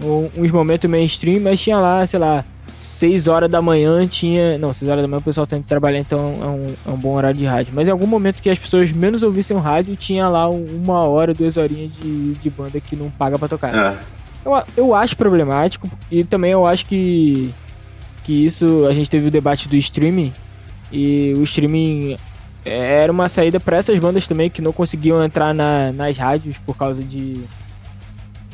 um- 0.00 0.28
uns 0.38 0.50
momentos 0.50 0.88
mainstream, 0.88 1.40
mas 1.40 1.60
tinha 1.60 1.78
lá, 1.78 2.06
sei 2.06 2.18
lá, 2.20 2.44
6 2.80 3.26
horas 3.28 3.50
da 3.50 3.60
manhã 3.62 4.06
tinha. 4.06 4.58
Não, 4.58 4.72
6 4.72 4.88
horas 4.90 5.02
da 5.02 5.08
manhã 5.08 5.18
o 5.20 5.22
pessoal 5.22 5.46
tem 5.46 5.60
que 5.62 5.68
trabalhar, 5.68 5.98
então 6.00 6.18
é 6.40 6.46
um, 6.46 6.66
é 6.86 6.94
um 6.94 6.96
bom 6.98 7.14
horário 7.14 7.38
de 7.38 7.44
rádio. 7.44 7.72
Mas 7.74 7.86
em 7.88 7.90
algum 7.90 8.06
momento 8.06 8.40
que 8.42 8.50
as 8.50 8.58
pessoas 8.58 8.90
menos 8.92 9.22
ouvissem 9.22 9.56
o 9.56 9.60
rádio, 9.60 9.94
tinha 9.96 10.28
lá 10.28 10.48
um- 10.48 10.66
uma 10.66 11.04
hora, 11.04 11.32
duas 11.34 11.56
horinhas 11.56 11.92
de, 11.92 12.32
de 12.34 12.50
banda 12.50 12.80
que 12.80 12.96
não 12.96 13.10
paga 13.10 13.38
pra 13.38 13.48
tocar. 13.48 13.74
É. 13.74 13.98
Eu, 14.44 14.62
eu 14.76 14.94
acho 14.94 15.16
problemático 15.16 15.88
e 16.10 16.24
também 16.24 16.50
eu 16.52 16.66
acho 16.66 16.86
que 16.86 17.52
que 18.24 18.32
isso 18.46 18.86
a 18.88 18.92
gente 18.94 19.10
teve 19.10 19.26
o 19.26 19.30
debate 19.32 19.68
do 19.68 19.74
streaming 19.76 20.32
E 20.92 21.32
o 21.36 21.42
streaming 21.42 22.16
era 22.64 23.10
uma 23.10 23.28
saída 23.28 23.58
para 23.58 23.76
essas 23.78 23.98
bandas 23.98 24.26
também 24.28 24.48
que 24.50 24.60
não 24.62 24.72
conseguiam 24.72 25.24
entrar 25.24 25.52
na, 25.54 25.90
nas 25.92 26.16
rádios 26.18 26.56
por 26.58 26.76
causa 26.76 27.02
de. 27.02 27.34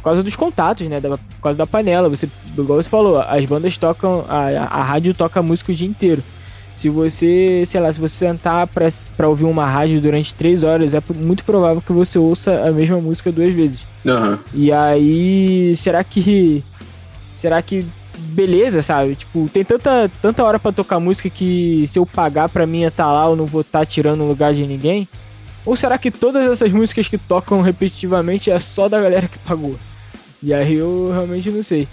Por 0.08 0.12
causa 0.12 0.22
dos 0.22 0.36
contatos, 0.36 0.88
né? 0.88 1.00
Da, 1.00 1.10
por 1.10 1.42
causa 1.42 1.58
da 1.58 1.66
panela. 1.66 2.08
Você, 2.08 2.26
igual 2.56 2.82
você 2.82 2.88
falou, 2.88 3.20
as 3.20 3.44
bandas 3.44 3.76
tocam. 3.76 4.24
A, 4.26 4.78
a 4.78 4.82
rádio 4.82 5.12
toca 5.12 5.42
música 5.42 5.70
o 5.70 5.74
dia 5.74 5.86
inteiro. 5.86 6.22
Se 6.78 6.88
você, 6.88 7.64
sei 7.66 7.78
lá, 7.78 7.92
se 7.92 8.00
você 8.00 8.26
sentar 8.26 8.66
pra, 8.68 8.88
pra 9.18 9.28
ouvir 9.28 9.44
uma 9.44 9.66
rádio 9.66 10.00
durante 10.00 10.34
três 10.34 10.62
horas, 10.62 10.94
é 10.94 11.02
muito 11.14 11.44
provável 11.44 11.82
que 11.82 11.92
você 11.92 12.18
ouça 12.18 12.66
a 12.66 12.72
mesma 12.72 12.98
música 13.02 13.30
duas 13.30 13.52
vezes. 13.52 13.80
Uhum. 14.02 14.38
E 14.54 14.72
aí, 14.72 15.76
será 15.76 16.02
que. 16.02 16.64
Será 17.34 17.60
que. 17.60 17.84
Beleza, 18.16 18.80
sabe? 18.80 19.14
Tipo, 19.14 19.46
tem 19.52 19.62
tanta, 19.62 20.10
tanta 20.22 20.42
hora 20.42 20.58
para 20.58 20.72
tocar 20.72 20.98
música 20.98 21.28
que 21.28 21.84
se 21.86 21.98
eu 21.98 22.06
pagar 22.06 22.48
pra 22.48 22.66
mim 22.66 22.84
estar 22.84 23.04
tá 23.04 23.12
lá, 23.12 23.26
eu 23.26 23.36
não 23.36 23.44
vou 23.44 23.60
estar 23.60 23.80
tá 23.80 23.86
tirando 23.86 24.22
o 24.22 24.28
lugar 24.28 24.54
de 24.54 24.66
ninguém? 24.66 25.06
Ou 25.66 25.76
será 25.76 25.98
que 25.98 26.10
todas 26.10 26.50
essas 26.50 26.72
músicas 26.72 27.08
que 27.08 27.18
tocam 27.18 27.60
repetitivamente 27.60 28.50
é 28.50 28.58
só 28.58 28.88
da 28.88 28.98
galera 28.98 29.28
que 29.28 29.38
pagou? 29.40 29.76
E 30.42 30.54
aí 30.54 30.74
eu 30.74 31.10
realmente 31.12 31.50
não 31.50 31.62
sei. 31.62 31.88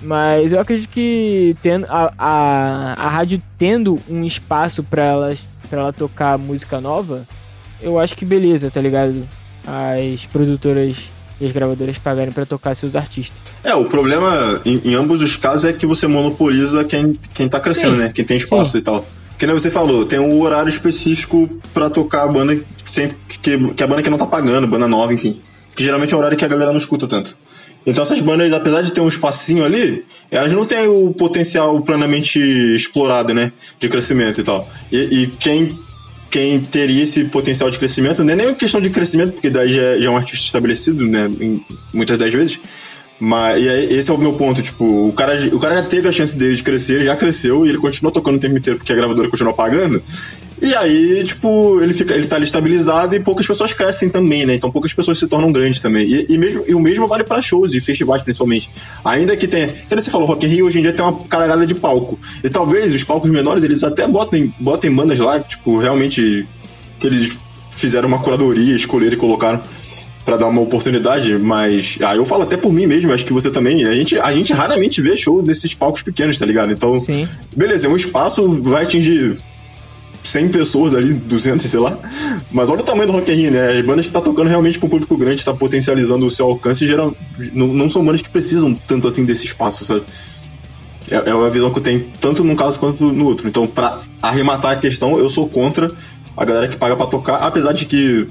Mas 0.00 0.52
eu 0.52 0.60
acredito 0.60 0.88
que 0.88 1.56
tendo 1.62 1.86
a, 1.86 2.12
a, 2.16 2.92
a 2.94 3.08
rádio 3.08 3.42
tendo 3.58 3.98
um 4.08 4.24
espaço 4.24 4.82
para 4.82 5.02
elas 5.02 5.40
para 5.68 5.80
ela 5.80 5.92
tocar 5.92 6.38
música 6.38 6.80
nova, 6.80 7.26
eu 7.82 7.98
acho 7.98 8.16
que 8.16 8.24
beleza, 8.24 8.70
tá 8.70 8.80
ligado? 8.80 9.28
As 9.66 10.24
produtoras 10.26 10.96
e 11.40 11.46
as 11.46 11.52
gravadoras 11.52 11.98
pagarem 11.98 12.32
para 12.32 12.46
tocar 12.46 12.74
seus 12.74 12.96
artistas. 12.96 13.36
É, 13.62 13.74
o 13.74 13.84
problema 13.84 14.60
em, 14.64 14.80
em, 14.84 14.94
ambos 14.94 15.22
os 15.22 15.36
casos 15.36 15.66
é 15.66 15.72
que 15.72 15.86
você 15.86 16.06
monopoliza 16.06 16.84
quem, 16.84 17.14
quem 17.34 17.48
tá 17.48 17.60
crescendo, 17.60 17.94
Sim. 17.94 17.98
né? 17.98 18.12
Quem 18.14 18.24
tem 18.24 18.36
espaço 18.36 18.72
Sim. 18.72 18.78
e 18.78 18.82
tal. 18.82 19.06
Que 19.36 19.46
nem 19.46 19.54
você 19.54 19.70
falou, 19.70 20.04
tem 20.04 20.18
um 20.18 20.40
horário 20.40 20.68
específico 20.68 21.48
para 21.72 21.88
tocar 21.88 22.24
a 22.24 22.28
banda 22.28 22.56
que, 22.56 23.08
que, 23.40 23.72
que 23.74 23.82
a 23.82 23.86
banda 23.86 24.02
que 24.02 24.10
não 24.10 24.18
tá 24.18 24.26
pagando, 24.26 24.66
banda 24.66 24.88
nova, 24.88 25.12
enfim. 25.12 25.40
Que 25.78 25.84
geralmente 25.84 26.12
é 26.12 26.16
um 26.16 26.18
horário 26.18 26.36
que 26.36 26.44
a 26.44 26.48
galera 26.48 26.72
não 26.72 26.78
escuta 26.78 27.06
tanto. 27.06 27.38
Então 27.86 28.02
essas 28.02 28.20
bandas, 28.20 28.52
apesar 28.52 28.82
de 28.82 28.92
ter 28.92 29.00
um 29.00 29.06
espacinho 29.06 29.64
ali, 29.64 30.04
elas 30.28 30.52
não 30.52 30.66
têm 30.66 30.88
o 30.88 31.12
potencial 31.14 31.80
plenamente 31.82 32.40
explorado, 32.74 33.32
né? 33.32 33.52
De 33.78 33.88
crescimento 33.88 34.40
e 34.40 34.44
tal. 34.44 34.68
E, 34.90 35.22
e 35.22 35.26
quem, 35.28 35.78
quem 36.28 36.58
teria 36.58 37.04
esse 37.04 37.26
potencial 37.26 37.70
de 37.70 37.78
crescimento, 37.78 38.24
não 38.24 38.32
é 38.32 38.36
nem 38.36 38.52
questão 38.56 38.80
de 38.80 38.90
crescimento, 38.90 39.34
porque 39.34 39.50
daí 39.50 39.72
já, 39.72 40.00
já 40.00 40.06
é 40.08 40.10
um 40.10 40.16
artista 40.16 40.44
estabelecido, 40.44 41.06
né? 41.06 41.30
Em, 41.40 41.64
muitas 41.94 42.18
das 42.18 42.32
vezes. 42.32 42.58
Mas 43.20 43.62
e 43.62 43.68
aí, 43.68 43.92
esse 43.92 44.10
é 44.10 44.14
o 44.14 44.18
meu 44.18 44.34
ponto, 44.34 44.62
tipo, 44.62 45.08
o 45.08 45.12
cara, 45.12 45.34
o 45.52 45.58
cara 45.58 45.76
já 45.76 45.82
teve 45.82 46.08
a 46.08 46.12
chance 46.12 46.36
dele 46.36 46.54
de 46.54 46.62
crescer, 46.62 47.02
já 47.02 47.16
cresceu 47.16 47.66
e 47.66 47.68
ele 47.68 47.78
continua 47.78 48.12
tocando 48.12 48.36
o 48.36 48.40
tempo 48.40 48.56
inteiro 48.56 48.78
porque 48.78 48.92
a 48.92 48.96
gravadora 48.96 49.28
continua 49.28 49.52
pagando. 49.52 50.00
E 50.60 50.74
aí, 50.74 51.24
tipo, 51.24 51.80
ele 51.80 51.94
fica, 51.94 52.14
ele 52.14 52.26
tá 52.26 52.36
ali 52.36 52.44
estabilizado 52.44 53.14
e 53.14 53.20
poucas 53.20 53.46
pessoas 53.46 53.72
crescem 53.72 54.08
também, 54.08 54.46
né? 54.46 54.54
Então 54.54 54.70
poucas 54.70 54.92
pessoas 54.92 55.18
se 55.18 55.26
tornam 55.26 55.50
grandes 55.50 55.80
também. 55.80 56.06
E, 56.06 56.26
e 56.28 56.38
mesmo, 56.38 56.64
e 56.66 56.74
o 56.74 56.80
mesmo 56.80 57.06
vale 57.06 57.24
para 57.24 57.42
shows 57.42 57.74
e 57.74 57.80
festivais, 57.80 58.22
principalmente. 58.22 58.70
Ainda 59.04 59.36
que 59.36 59.48
tenha. 59.48 59.68
Você 59.88 60.10
falou, 60.10 60.26
Rock 60.26 60.46
in 60.46 60.48
Rio 60.48 60.66
hoje 60.66 60.78
em 60.78 60.82
dia 60.82 60.92
tem 60.92 61.04
uma 61.04 61.16
caralhada 61.24 61.66
de 61.66 61.74
palco. 61.74 62.18
E 62.42 62.48
talvez 62.48 62.92
os 62.92 63.04
palcos 63.04 63.30
menores, 63.30 63.62
eles 63.62 63.82
até 63.82 64.06
botem, 64.06 64.52
botem 64.60 64.92
bandas 64.92 65.18
lá, 65.18 65.40
tipo, 65.40 65.78
realmente. 65.78 66.46
que 67.00 67.06
eles 67.06 67.32
fizeram 67.70 68.08
uma 68.08 68.18
curadoria, 68.18 68.74
escolheram 68.74 69.14
e 69.14 69.16
colocaram 69.16 69.62
para 70.28 70.36
dar 70.36 70.46
uma 70.46 70.60
oportunidade, 70.60 71.38
mas 71.38 71.98
ah, 72.02 72.14
eu 72.14 72.22
falo 72.22 72.42
até 72.42 72.54
por 72.54 72.70
mim 72.70 72.86
mesmo, 72.86 73.10
acho 73.14 73.24
que 73.24 73.32
você 73.32 73.50
também. 73.50 73.86
A 73.86 73.94
gente, 73.94 74.18
a 74.18 74.30
gente 74.30 74.52
raramente 74.52 75.00
vê 75.00 75.16
show 75.16 75.40
desses 75.40 75.74
palcos 75.74 76.02
pequenos, 76.02 76.38
tá 76.38 76.44
ligado? 76.44 76.70
Então, 76.70 77.00
Sim. 77.00 77.26
beleza, 77.56 77.86
é 77.86 77.90
um 77.90 77.96
espaço 77.96 78.62
vai 78.62 78.84
atingir 78.84 79.38
100 80.22 80.50
pessoas 80.50 80.94
ali, 80.94 81.14
200, 81.14 81.64
sei 81.64 81.80
lá. 81.80 81.98
Mas 82.52 82.68
olha 82.68 82.80
o 82.80 82.84
tamanho 82.84 83.06
do 83.06 83.14
Rock 83.14 83.32
in 83.32 83.36
Rio, 83.36 83.52
né? 83.52 83.78
As 83.78 83.86
bandas 83.86 84.04
que 84.04 84.12
tá 84.12 84.20
tocando 84.20 84.48
realmente 84.48 84.78
pro 84.78 84.86
público 84.86 85.16
grande, 85.16 85.42
tá 85.42 85.54
potencializando 85.54 86.26
o 86.26 86.30
seu 86.30 86.44
alcance, 86.44 86.86
geral, 86.86 87.16
não, 87.54 87.68
não 87.68 87.88
são 87.88 88.04
bandas 88.04 88.20
que 88.20 88.28
precisam 88.28 88.74
tanto 88.86 89.08
assim 89.08 89.24
desse 89.24 89.46
espaço, 89.46 89.82
sabe? 89.82 90.02
É, 91.10 91.30
é 91.30 91.34
uma 91.34 91.48
visão 91.48 91.70
que 91.70 91.78
eu 91.78 91.82
tenho 91.82 92.06
tanto 92.20 92.44
num 92.44 92.54
caso 92.54 92.78
quanto 92.78 93.02
no 93.02 93.24
outro. 93.24 93.48
Então, 93.48 93.66
para 93.66 94.02
arrematar 94.20 94.72
a 94.72 94.76
questão, 94.76 95.18
eu 95.18 95.30
sou 95.30 95.48
contra 95.48 95.90
a 96.36 96.44
galera 96.44 96.68
que 96.68 96.76
paga 96.76 96.94
para 96.94 97.06
tocar, 97.06 97.36
apesar 97.36 97.72
de 97.72 97.86
que 97.86 98.28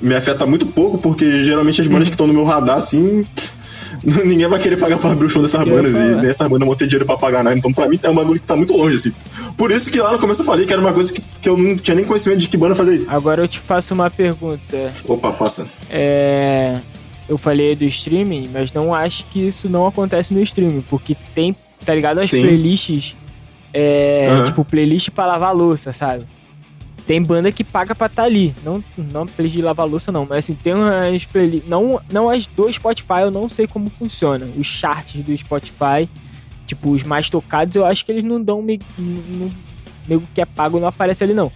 me 0.00 0.14
afeta 0.14 0.46
muito 0.46 0.66
pouco, 0.66 0.98
porque 0.98 1.44
geralmente 1.44 1.80
as 1.80 1.86
bandas 1.86 2.08
que 2.08 2.14
estão 2.14 2.26
no 2.26 2.32
meu 2.32 2.44
radar, 2.44 2.76
assim, 2.76 3.24
ninguém 4.24 4.46
vai 4.46 4.58
querer 4.60 4.76
pagar 4.76 4.98
pra 4.98 5.10
abrir 5.10 5.26
o 5.26 5.28
show 5.28 5.42
dessas 5.42 5.64
bandas 5.64 5.96
e 5.96 6.16
nessas 6.16 6.46
bandas 6.46 6.60
não 6.60 6.66
vão 6.68 6.76
ter 6.76 6.86
dinheiro 6.86 7.06
pra 7.06 7.16
pagar 7.16 7.42
nada. 7.42 7.56
Então, 7.56 7.72
pra 7.72 7.88
mim, 7.88 7.98
é 8.02 8.10
um 8.10 8.14
bagulho 8.14 8.40
que 8.40 8.46
tá 8.46 8.56
muito 8.56 8.76
longe, 8.76 8.94
assim. 8.94 9.12
Por 9.56 9.70
isso 9.70 9.90
que 9.90 10.00
lá 10.00 10.12
no 10.12 10.18
começo 10.18 10.42
eu 10.42 10.46
falei 10.46 10.66
que 10.66 10.72
era 10.72 10.80
uma 10.80 10.92
coisa 10.92 11.12
que, 11.12 11.20
que 11.20 11.48
eu 11.48 11.56
não 11.56 11.76
tinha 11.76 11.94
nem 11.94 12.04
conhecimento 12.04 12.40
de 12.40 12.48
que 12.48 12.56
banda 12.56 12.74
fazer 12.74 12.96
isso. 12.96 13.10
Agora 13.10 13.42
eu 13.42 13.48
te 13.48 13.58
faço 13.58 13.94
uma 13.94 14.10
pergunta. 14.10 14.92
Opa, 15.06 15.32
faça. 15.32 15.68
É. 15.90 16.78
Eu 17.28 17.36
falei 17.36 17.74
do 17.74 17.84
streaming, 17.84 18.48
mas 18.52 18.72
não 18.72 18.94
acho 18.94 19.24
que 19.26 19.48
isso 19.48 19.68
não 19.68 19.84
acontece 19.86 20.32
no 20.32 20.40
streaming, 20.42 20.82
porque 20.88 21.16
tem, 21.34 21.56
tá 21.84 21.92
ligado? 21.92 22.20
As 22.20 22.30
Sim. 22.30 22.42
playlists. 22.42 23.16
É, 23.74 24.28
uhum. 24.30 24.44
Tipo, 24.44 24.64
playlist 24.64 25.10
pra 25.10 25.26
lavar 25.26 25.54
louça, 25.54 25.92
sabe? 25.92 26.24
Tem 27.06 27.22
banda 27.22 27.52
que 27.52 27.62
paga 27.62 27.94
pra 27.94 28.06
estar 28.06 28.22
tá 28.22 28.26
ali. 28.26 28.54
Não, 28.64 28.82
não 29.12 29.26
playlist 29.26 29.56
de 29.56 29.62
lavar 29.62 29.86
louça, 29.86 30.10
não. 30.10 30.26
Mas 30.26 30.38
assim, 30.38 30.54
tem 30.54 30.74
umas 30.74 31.24
playlists. 31.24 31.68
Não, 31.68 32.00
não 32.12 32.28
as 32.28 32.46
do 32.46 32.70
Spotify, 32.72 33.20
eu 33.22 33.30
não 33.30 33.48
sei 33.48 33.66
como 33.66 33.88
funciona. 33.88 34.48
Os 34.58 34.66
charts 34.66 35.22
do 35.22 35.36
Spotify, 35.36 36.08
tipo, 36.66 36.90
os 36.90 37.04
mais 37.04 37.30
tocados, 37.30 37.76
eu 37.76 37.86
acho 37.86 38.04
que 38.04 38.10
eles 38.10 38.24
não 38.24 38.42
dão. 38.42 38.60
Meio 38.60 38.80
que 40.34 40.40
é 40.40 40.44
pago, 40.44 40.80
não 40.80 40.88
aparece 40.88 41.22
ali, 41.22 41.32
não. 41.32 41.50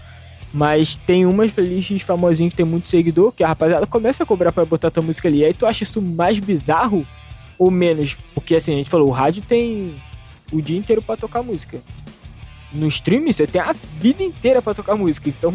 Mas 0.54 0.96
tem 0.96 1.26
umas 1.26 1.50
playlists 1.50 2.02
famosinhas 2.02 2.52
que 2.52 2.56
tem 2.56 2.66
muito 2.66 2.88
seguidor, 2.88 3.32
que 3.32 3.42
a 3.42 3.48
rapaziada 3.48 3.86
começa 3.86 4.22
a 4.22 4.26
cobrar 4.26 4.52
pra 4.52 4.64
botar 4.64 4.90
tua 4.90 5.02
música 5.02 5.28
ali. 5.28 5.44
Aí 5.44 5.52
tu 5.52 5.66
acha 5.66 5.82
isso 5.82 6.00
mais 6.00 6.38
bizarro 6.38 7.04
ou 7.58 7.70
menos? 7.70 8.16
Porque 8.34 8.54
assim, 8.54 8.72
a 8.72 8.76
gente 8.76 8.90
falou, 8.90 9.08
o 9.08 9.12
rádio 9.12 9.42
tem 9.42 9.94
o 10.52 10.60
dia 10.60 10.78
inteiro 10.78 11.02
para 11.02 11.16
tocar 11.16 11.42
música 11.42 11.80
no 12.72 12.88
streaming 12.88 13.32
você 13.32 13.46
tem 13.46 13.60
a 13.60 13.74
vida 14.00 14.22
inteira 14.22 14.62
para 14.62 14.74
tocar 14.74 14.96
música. 14.96 15.28
Então, 15.28 15.52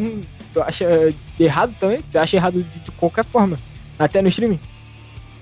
tu 0.54 0.62
acha 0.62 1.14
errado 1.40 1.76
também? 1.80 2.00
Você 2.08 2.18
acha 2.18 2.36
errado 2.36 2.64
de, 2.64 2.80
de 2.80 2.92
qualquer 2.92 3.26
forma? 3.26 3.58
Até 3.98 4.22
no 4.22 4.28
streaming? 4.28 4.60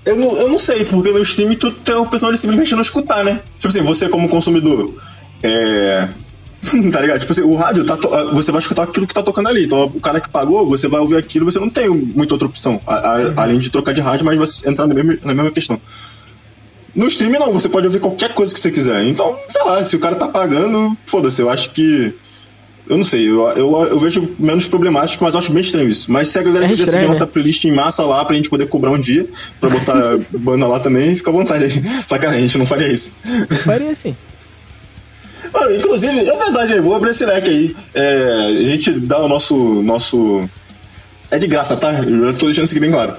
Eu 0.04 0.16
não, 0.16 0.36
eu 0.36 0.48
não 0.48 0.58
sei, 0.58 0.84
porque 0.84 1.10
no 1.10 1.22
streaming 1.22 1.56
tu 1.56 1.70
tem 1.70 1.94
a 1.94 2.00
opção 2.00 2.30
de 2.30 2.38
simplesmente 2.38 2.74
não 2.74 2.82
escutar, 2.82 3.24
né? 3.24 3.40
Tipo 3.58 3.68
assim, 3.68 3.82
você 3.82 4.08
como 4.08 4.28
consumidor, 4.28 4.94
é. 5.42 6.08
tá 6.92 7.00
ligado? 7.00 7.20
Tipo 7.20 7.32
assim, 7.32 7.42
o 7.42 7.54
rádio, 7.54 7.84
tá 7.84 7.96
to... 7.96 8.08
você 8.34 8.52
vai 8.52 8.60
escutar 8.60 8.82
aquilo 8.82 9.06
que 9.06 9.14
tá 9.14 9.22
tocando 9.22 9.48
ali. 9.48 9.64
Então, 9.64 9.84
o 9.84 10.00
cara 10.00 10.20
que 10.20 10.28
pagou, 10.28 10.68
você 10.68 10.88
vai 10.88 11.00
ouvir 11.00 11.16
aquilo, 11.16 11.44
você 11.44 11.58
não 11.58 11.70
tem 11.70 11.88
muita 11.88 12.34
outra 12.34 12.46
opção. 12.46 12.80
A, 12.86 12.94
a, 12.94 13.18
uhum. 13.18 13.34
Além 13.36 13.58
de 13.58 13.70
trocar 13.70 13.92
de 13.92 14.00
rádio, 14.00 14.26
mas 14.26 14.36
vai 14.36 14.72
entrar 14.72 14.86
na 14.86 14.94
mesma, 14.94 15.18
na 15.24 15.34
mesma 15.34 15.50
questão. 15.50 15.80
No 16.94 17.08
stream 17.08 17.32
não, 17.32 17.52
você 17.52 17.68
pode 17.68 17.86
ouvir 17.86 17.98
qualquer 17.98 18.32
coisa 18.34 18.54
que 18.54 18.60
você 18.60 18.70
quiser. 18.70 19.04
Então, 19.04 19.36
sei 19.48 19.62
lá, 19.64 19.84
se 19.84 19.96
o 19.96 19.98
cara 19.98 20.14
tá 20.14 20.28
pagando, 20.28 20.96
foda-se, 21.06 21.42
eu 21.42 21.50
acho 21.50 21.70
que. 21.70 22.14
Eu 22.86 22.98
não 22.98 23.04
sei, 23.04 23.26
eu, 23.26 23.48
eu, 23.56 23.86
eu, 23.86 23.98
vejo 23.98 24.36
menos 24.38 24.68
problemático, 24.68 25.24
mas 25.24 25.32
eu 25.32 25.40
acho 25.40 25.50
bem 25.50 25.62
estranho 25.62 25.88
isso. 25.88 26.12
Mas 26.12 26.28
se 26.28 26.38
a 26.38 26.42
galera 26.42 26.66
é 26.66 26.68
quiser 26.68 26.84
seguir 26.86 27.04
a 27.06 27.08
nossa 27.08 27.26
playlist 27.26 27.64
em 27.64 27.72
massa 27.72 28.04
lá 28.04 28.22
pra 28.26 28.36
gente 28.36 28.50
poder 28.50 28.68
cobrar 28.68 28.90
um 28.90 28.98
dia, 28.98 29.26
pra 29.58 29.70
botar 29.70 30.18
banda 30.38 30.66
lá 30.66 30.78
também, 30.78 31.16
fica 31.16 31.30
à 31.30 31.32
vontade. 31.32 31.82
Sacanagem, 32.06 32.44
a 32.44 32.46
gente 32.46 32.58
não 32.58 32.66
faria 32.66 32.88
isso. 32.88 33.14
Eu 33.48 33.56
faria 33.56 33.94
sim. 33.94 34.14
inclusive, 35.78 36.28
é 36.28 36.36
verdade, 36.36 36.80
vou 36.80 36.94
abrir 36.94 37.10
esse 37.10 37.24
leque 37.24 37.48
aí. 37.48 37.76
É, 37.94 38.66
a 38.66 38.70
gente 38.70 38.90
dá 38.90 39.20
o 39.20 39.28
nosso, 39.28 39.82
nosso. 39.82 40.48
É 41.30 41.38
de 41.38 41.46
graça, 41.46 41.76
tá? 41.76 41.92
Eu 41.92 42.34
tô 42.34 42.46
deixando 42.46 42.64
isso 42.64 42.74
aqui 42.74 42.80
bem 42.80 42.90
claro. 42.90 43.14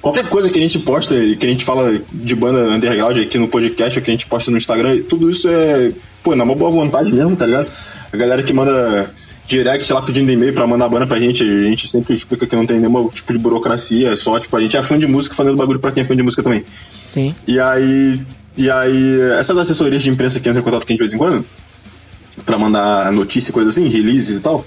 Qualquer 0.00 0.28
coisa 0.28 0.48
que 0.48 0.58
a 0.58 0.62
gente 0.62 0.78
posta 0.78 1.14
e 1.14 1.36
que 1.36 1.44
a 1.44 1.48
gente 1.48 1.64
fala 1.64 2.00
de 2.12 2.34
banda 2.34 2.72
underground 2.72 3.18
aqui 3.18 3.38
no 3.38 3.48
podcast, 3.48 3.98
ou 3.98 4.04
que 4.04 4.10
a 4.10 4.14
gente 4.14 4.26
posta 4.26 4.50
no 4.50 4.56
Instagram, 4.56 5.02
tudo 5.08 5.30
isso 5.30 5.48
é, 5.48 5.92
pô, 6.22 6.36
na 6.36 6.44
boa 6.44 6.70
vontade 6.70 7.12
mesmo, 7.12 7.34
tá 7.34 7.46
ligado? 7.46 7.68
A 8.12 8.16
galera 8.16 8.42
que 8.42 8.52
manda 8.52 9.12
direct 9.48 9.90
lá 9.92 10.02
pedindo 10.02 10.30
e-mail 10.30 10.52
pra 10.52 10.66
mandar 10.66 10.88
banda 10.88 11.06
pra 11.06 11.18
gente, 11.18 11.42
a 11.42 11.62
gente 11.62 11.88
sempre 11.88 12.14
explica 12.14 12.46
que 12.46 12.54
não 12.54 12.66
tem 12.66 12.78
nenhum 12.78 13.08
tipo 13.08 13.32
de 13.32 13.38
burocracia, 13.38 14.10
é 14.10 14.16
só, 14.16 14.38
tipo, 14.38 14.54
a 14.56 14.60
gente 14.60 14.76
é 14.76 14.82
fã 14.82 14.98
de 14.98 15.06
música 15.06 15.34
fazendo 15.34 15.56
bagulho 15.56 15.80
pra 15.80 15.90
quem 15.90 16.02
é 16.02 16.06
fã 16.06 16.14
de 16.14 16.22
música 16.22 16.42
também. 16.42 16.64
Sim. 17.06 17.34
E 17.46 17.58
aí, 17.58 18.22
e 18.56 18.70
aí, 18.70 19.20
essas 19.38 19.56
assessorias 19.56 20.02
de 20.02 20.10
imprensa 20.10 20.38
que 20.38 20.48
entram 20.48 20.60
em 20.60 20.64
contato 20.64 20.86
com 20.86 20.92
a 20.92 20.94
gente 20.94 20.98
de 20.98 21.04
vez 21.04 21.14
em 21.14 21.18
quando, 21.18 21.44
pra 22.44 22.58
mandar 22.58 23.10
notícia 23.10 23.50
e 23.50 23.52
coisa 23.52 23.70
assim, 23.70 23.88
releases 23.88 24.36
e 24.36 24.40
tal, 24.40 24.64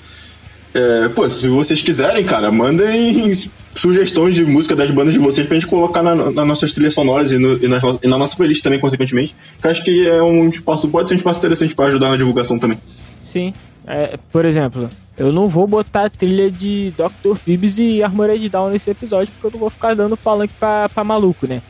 é, 0.74 1.10
pô, 1.10 1.28
se 1.28 1.48
vocês 1.48 1.82
quiserem, 1.82 2.24
cara, 2.24 2.52
mandem 2.52 3.32
sugestões 3.76 4.36
de 4.36 4.46
música 4.46 4.76
das 4.76 4.90
bandas 4.92 5.13
de 5.13 5.19
vocês 5.19 5.46
pra 5.46 5.56
gente 5.56 5.67
colocar 5.67 6.02
na, 6.02 6.15
nas 6.15 6.48
nossas 6.48 6.72
trilhas 6.72 6.94
sonoras 6.94 7.32
e, 7.32 7.38
no, 7.38 7.63
e, 7.63 7.67
nas, 7.67 7.84
e, 8.02 8.08
na 8.08 8.17
nossa 8.17 8.36
playlist 8.36 8.63
também, 8.63 8.80
consequentemente. 8.80 9.36
Que 9.62 9.67
acho 9.67 9.84
que 9.84 10.08
é 10.08 10.22
um 10.22 10.50
espaço, 10.50 10.88
pode 10.88 11.10
ser 11.10 11.15
um 11.15 11.17
espaço 11.17 11.40
interessante 11.40 11.76
para 11.76 11.88
ajudar 11.88 12.10
na 12.10 12.17
divulgação 12.17 12.58
também. 12.58 12.78
Sim. 13.24 13.54
É, 13.88 14.17
por 14.32 14.46
exemplo, 14.46 14.90
eu 15.17 15.32
não 15.32 15.46
vou 15.46 15.67
botar 15.67 16.06
a 16.06 16.10
trilha 16.10 16.50
de 16.50 16.94
Dr. 16.98 17.36
Phoebs 17.36 17.78
e 17.78 18.02
Armored 18.02 18.48
Down 18.50 18.69
nesse 18.69 18.90
episódio, 18.90 19.34
porque 19.34 19.48
eu 19.48 19.52
não 19.52 19.60
vou 19.60 19.69
ficar 19.69 19.94
dando 19.94 20.15
palanque 20.15 20.54
pra, 20.60 20.88
pra 20.88 21.04
maluco, 21.04 21.48
né? 21.48 21.62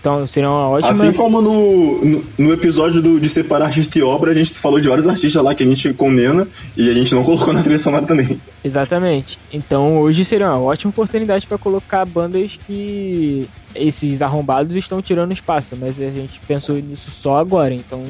Então 0.00 0.26
seria 0.26 0.48
uma 0.48 0.68
ótima. 0.68 0.90
Assim 0.90 1.12
como 1.12 1.42
no, 1.42 2.04
no, 2.04 2.22
no 2.38 2.52
episódio 2.52 3.02
do, 3.02 3.20
de 3.20 3.28
separar 3.28 3.66
artista 3.66 3.98
e 3.98 4.02
obra, 4.02 4.30
a 4.30 4.34
gente 4.34 4.52
falou 4.54 4.80
de 4.80 4.88
vários 4.88 5.06
artistas 5.06 5.42
lá 5.42 5.54
que 5.54 5.62
a 5.62 5.66
gente 5.66 5.92
condena 5.92 6.48
e 6.74 6.88
a 6.88 6.94
gente 6.94 7.14
não 7.14 7.22
colocou 7.24 7.52
na 7.52 7.62
trilha 7.62 7.78
sonora 7.78 8.06
também. 8.06 8.40
Exatamente. 8.64 9.38
Então 9.52 9.98
hoje 10.00 10.24
seria 10.24 10.48
uma 10.48 10.58
ótima 10.58 10.90
oportunidade 10.90 11.46
para 11.46 11.58
colocar 11.58 12.06
bandas 12.06 12.58
que 12.66 13.46
esses 13.74 14.22
arrombados 14.22 14.74
estão 14.74 15.02
tirando 15.02 15.32
espaço, 15.32 15.76
mas 15.78 16.00
a 16.00 16.10
gente 16.10 16.40
pensou 16.48 16.76
nisso 16.76 17.10
só 17.10 17.38
agora, 17.38 17.74
então 17.74 18.02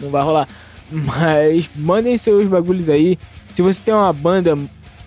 não 0.00 0.10
vai 0.10 0.22
rolar. 0.22 0.48
Mas 0.90 1.68
mandem 1.74 2.16
seus 2.18 2.46
bagulhos 2.46 2.88
aí. 2.88 3.18
Se 3.52 3.62
você 3.62 3.80
tem 3.82 3.94
uma 3.94 4.12
banda 4.12 4.56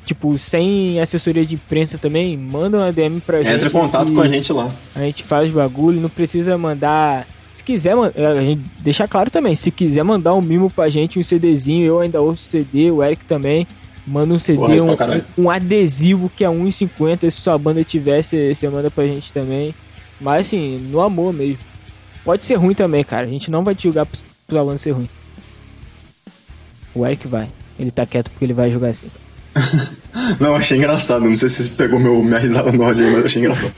tipo, 0.07 0.39
sem 0.39 0.99
assessoria 1.01 1.45
de 1.45 1.55
imprensa 1.55 1.97
também, 1.97 2.37
manda 2.37 2.77
uma 2.77 2.91
DM 2.91 3.19
pra 3.19 3.43
gente. 3.43 3.55
Entra 3.55 3.67
em 3.67 3.71
contato 3.71 4.13
com 4.13 4.21
a 4.21 4.27
gente 4.27 4.53
lá. 4.53 4.71
A 4.95 4.99
gente 5.01 5.23
faz 5.23 5.49
bagulho, 5.51 5.99
não 5.99 6.09
precisa 6.09 6.57
mandar. 6.57 7.27
Se 7.53 7.63
quiser, 7.63 7.95
é, 8.15 8.25
a 8.25 8.41
gente 8.41 8.61
deixa 8.79 9.07
claro 9.07 9.29
também, 9.29 9.53
se 9.53 9.69
quiser 9.69 10.03
mandar 10.03 10.33
um 10.33 10.41
mimo 10.41 10.71
pra 10.71 10.87
gente, 10.87 11.19
um 11.19 11.23
CDzinho, 11.23 11.85
eu 11.85 11.99
ainda 11.99 12.21
ouço 12.21 12.43
CD, 12.43 12.89
o 12.89 13.03
Eric 13.03 13.25
também. 13.25 13.67
Manda 14.05 14.33
um 14.33 14.39
CD, 14.39 14.79
um, 14.79 14.95
um, 15.37 15.49
adesivo 15.49 16.31
que 16.33 16.45
é 16.45 16.47
1,50. 16.47 17.29
Se 17.29 17.41
sua 17.41 17.57
banda 17.57 17.83
tivesse, 17.83 18.55
você 18.55 18.69
manda 18.69 18.89
pra 18.89 19.05
gente 19.05 19.33
também. 19.33 19.75
Mas 20.21 20.47
assim, 20.47 20.77
no 20.89 21.01
amor 21.01 21.33
mesmo. 21.33 21.57
Pode 22.23 22.45
ser 22.45 22.55
ruim 22.55 22.73
também, 22.73 23.03
cara. 23.03 23.27
A 23.27 23.29
gente 23.29 23.51
não 23.51 23.65
vai 23.65 23.75
te 23.75 23.83
julgar 23.83 24.05
pra 24.05 24.17
sua 24.49 24.63
banda 24.63 24.77
ser 24.77 24.91
ruim. 24.91 25.09
O 26.95 27.05
Eric 27.05 27.27
vai. 27.27 27.49
Ele 27.77 27.91
tá 27.91 28.05
quieto 28.05 28.31
porque 28.31 28.45
ele 28.45 28.53
vai 28.53 28.71
jogar 28.71 28.89
assim. 28.89 29.09
não, 30.39 30.55
achei 30.55 30.77
engraçado. 30.77 31.29
Não 31.29 31.35
sei 31.35 31.49
se 31.49 31.63
você 31.63 31.69
pegou 31.71 31.99
meu, 31.99 32.23
minha 32.23 32.39
risada 32.39 32.71
no 32.71 32.83
áudio, 32.83 33.11
mas 33.11 33.25
achei 33.25 33.41
engraçado. 33.41 33.73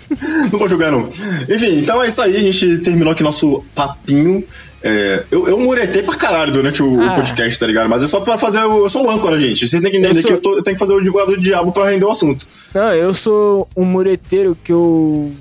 não 0.51 0.59
vou 0.59 0.67
jogar, 0.67 0.91
não. 0.91 1.09
Enfim, 1.49 1.79
então 1.79 2.01
é 2.03 2.07
isso 2.07 2.21
aí. 2.21 2.35
A 2.35 2.39
gente 2.39 2.79
terminou 2.79 3.11
aqui 3.11 3.23
nosso 3.23 3.63
papinho. 3.75 4.43
É, 4.81 5.25
eu, 5.29 5.47
eu 5.47 5.59
muretei 5.59 6.01
pra 6.01 6.15
caralho 6.15 6.53
durante 6.53 6.81
o, 6.81 7.01
ah. 7.01 7.15
podcast, 7.15 7.59
tá 7.59 7.67
ligado? 7.67 7.89
Mas 7.89 8.01
é 8.01 8.07
só 8.07 8.21
pra 8.21 8.37
fazer. 8.37 8.59
O, 8.59 8.85
eu 8.85 8.89
sou 8.89 9.05
um 9.05 9.09
âncora, 9.09 9.39
gente. 9.39 9.67
Você 9.67 9.81
tem 9.81 9.91
que 9.91 9.97
entender 9.97 10.19
eu 10.19 10.21
sou... 10.21 10.23
que 10.23 10.33
eu, 10.33 10.41
tô, 10.41 10.57
eu, 10.57 10.63
tenho 10.63 10.75
que 10.75 10.79
fazer 10.79 10.93
o 10.93 11.01
divulgador 11.01 11.35
do 11.35 11.41
diabo 11.41 11.71
pra 11.71 11.89
render 11.89 12.05
o 12.05 12.11
assunto. 12.11 12.47
Não, 12.73 12.93
eu 12.93 13.13
sou 13.13 13.67
um 13.75 13.85
mureteiro 13.85 14.57
que 14.63 14.71
eu. 14.71 15.31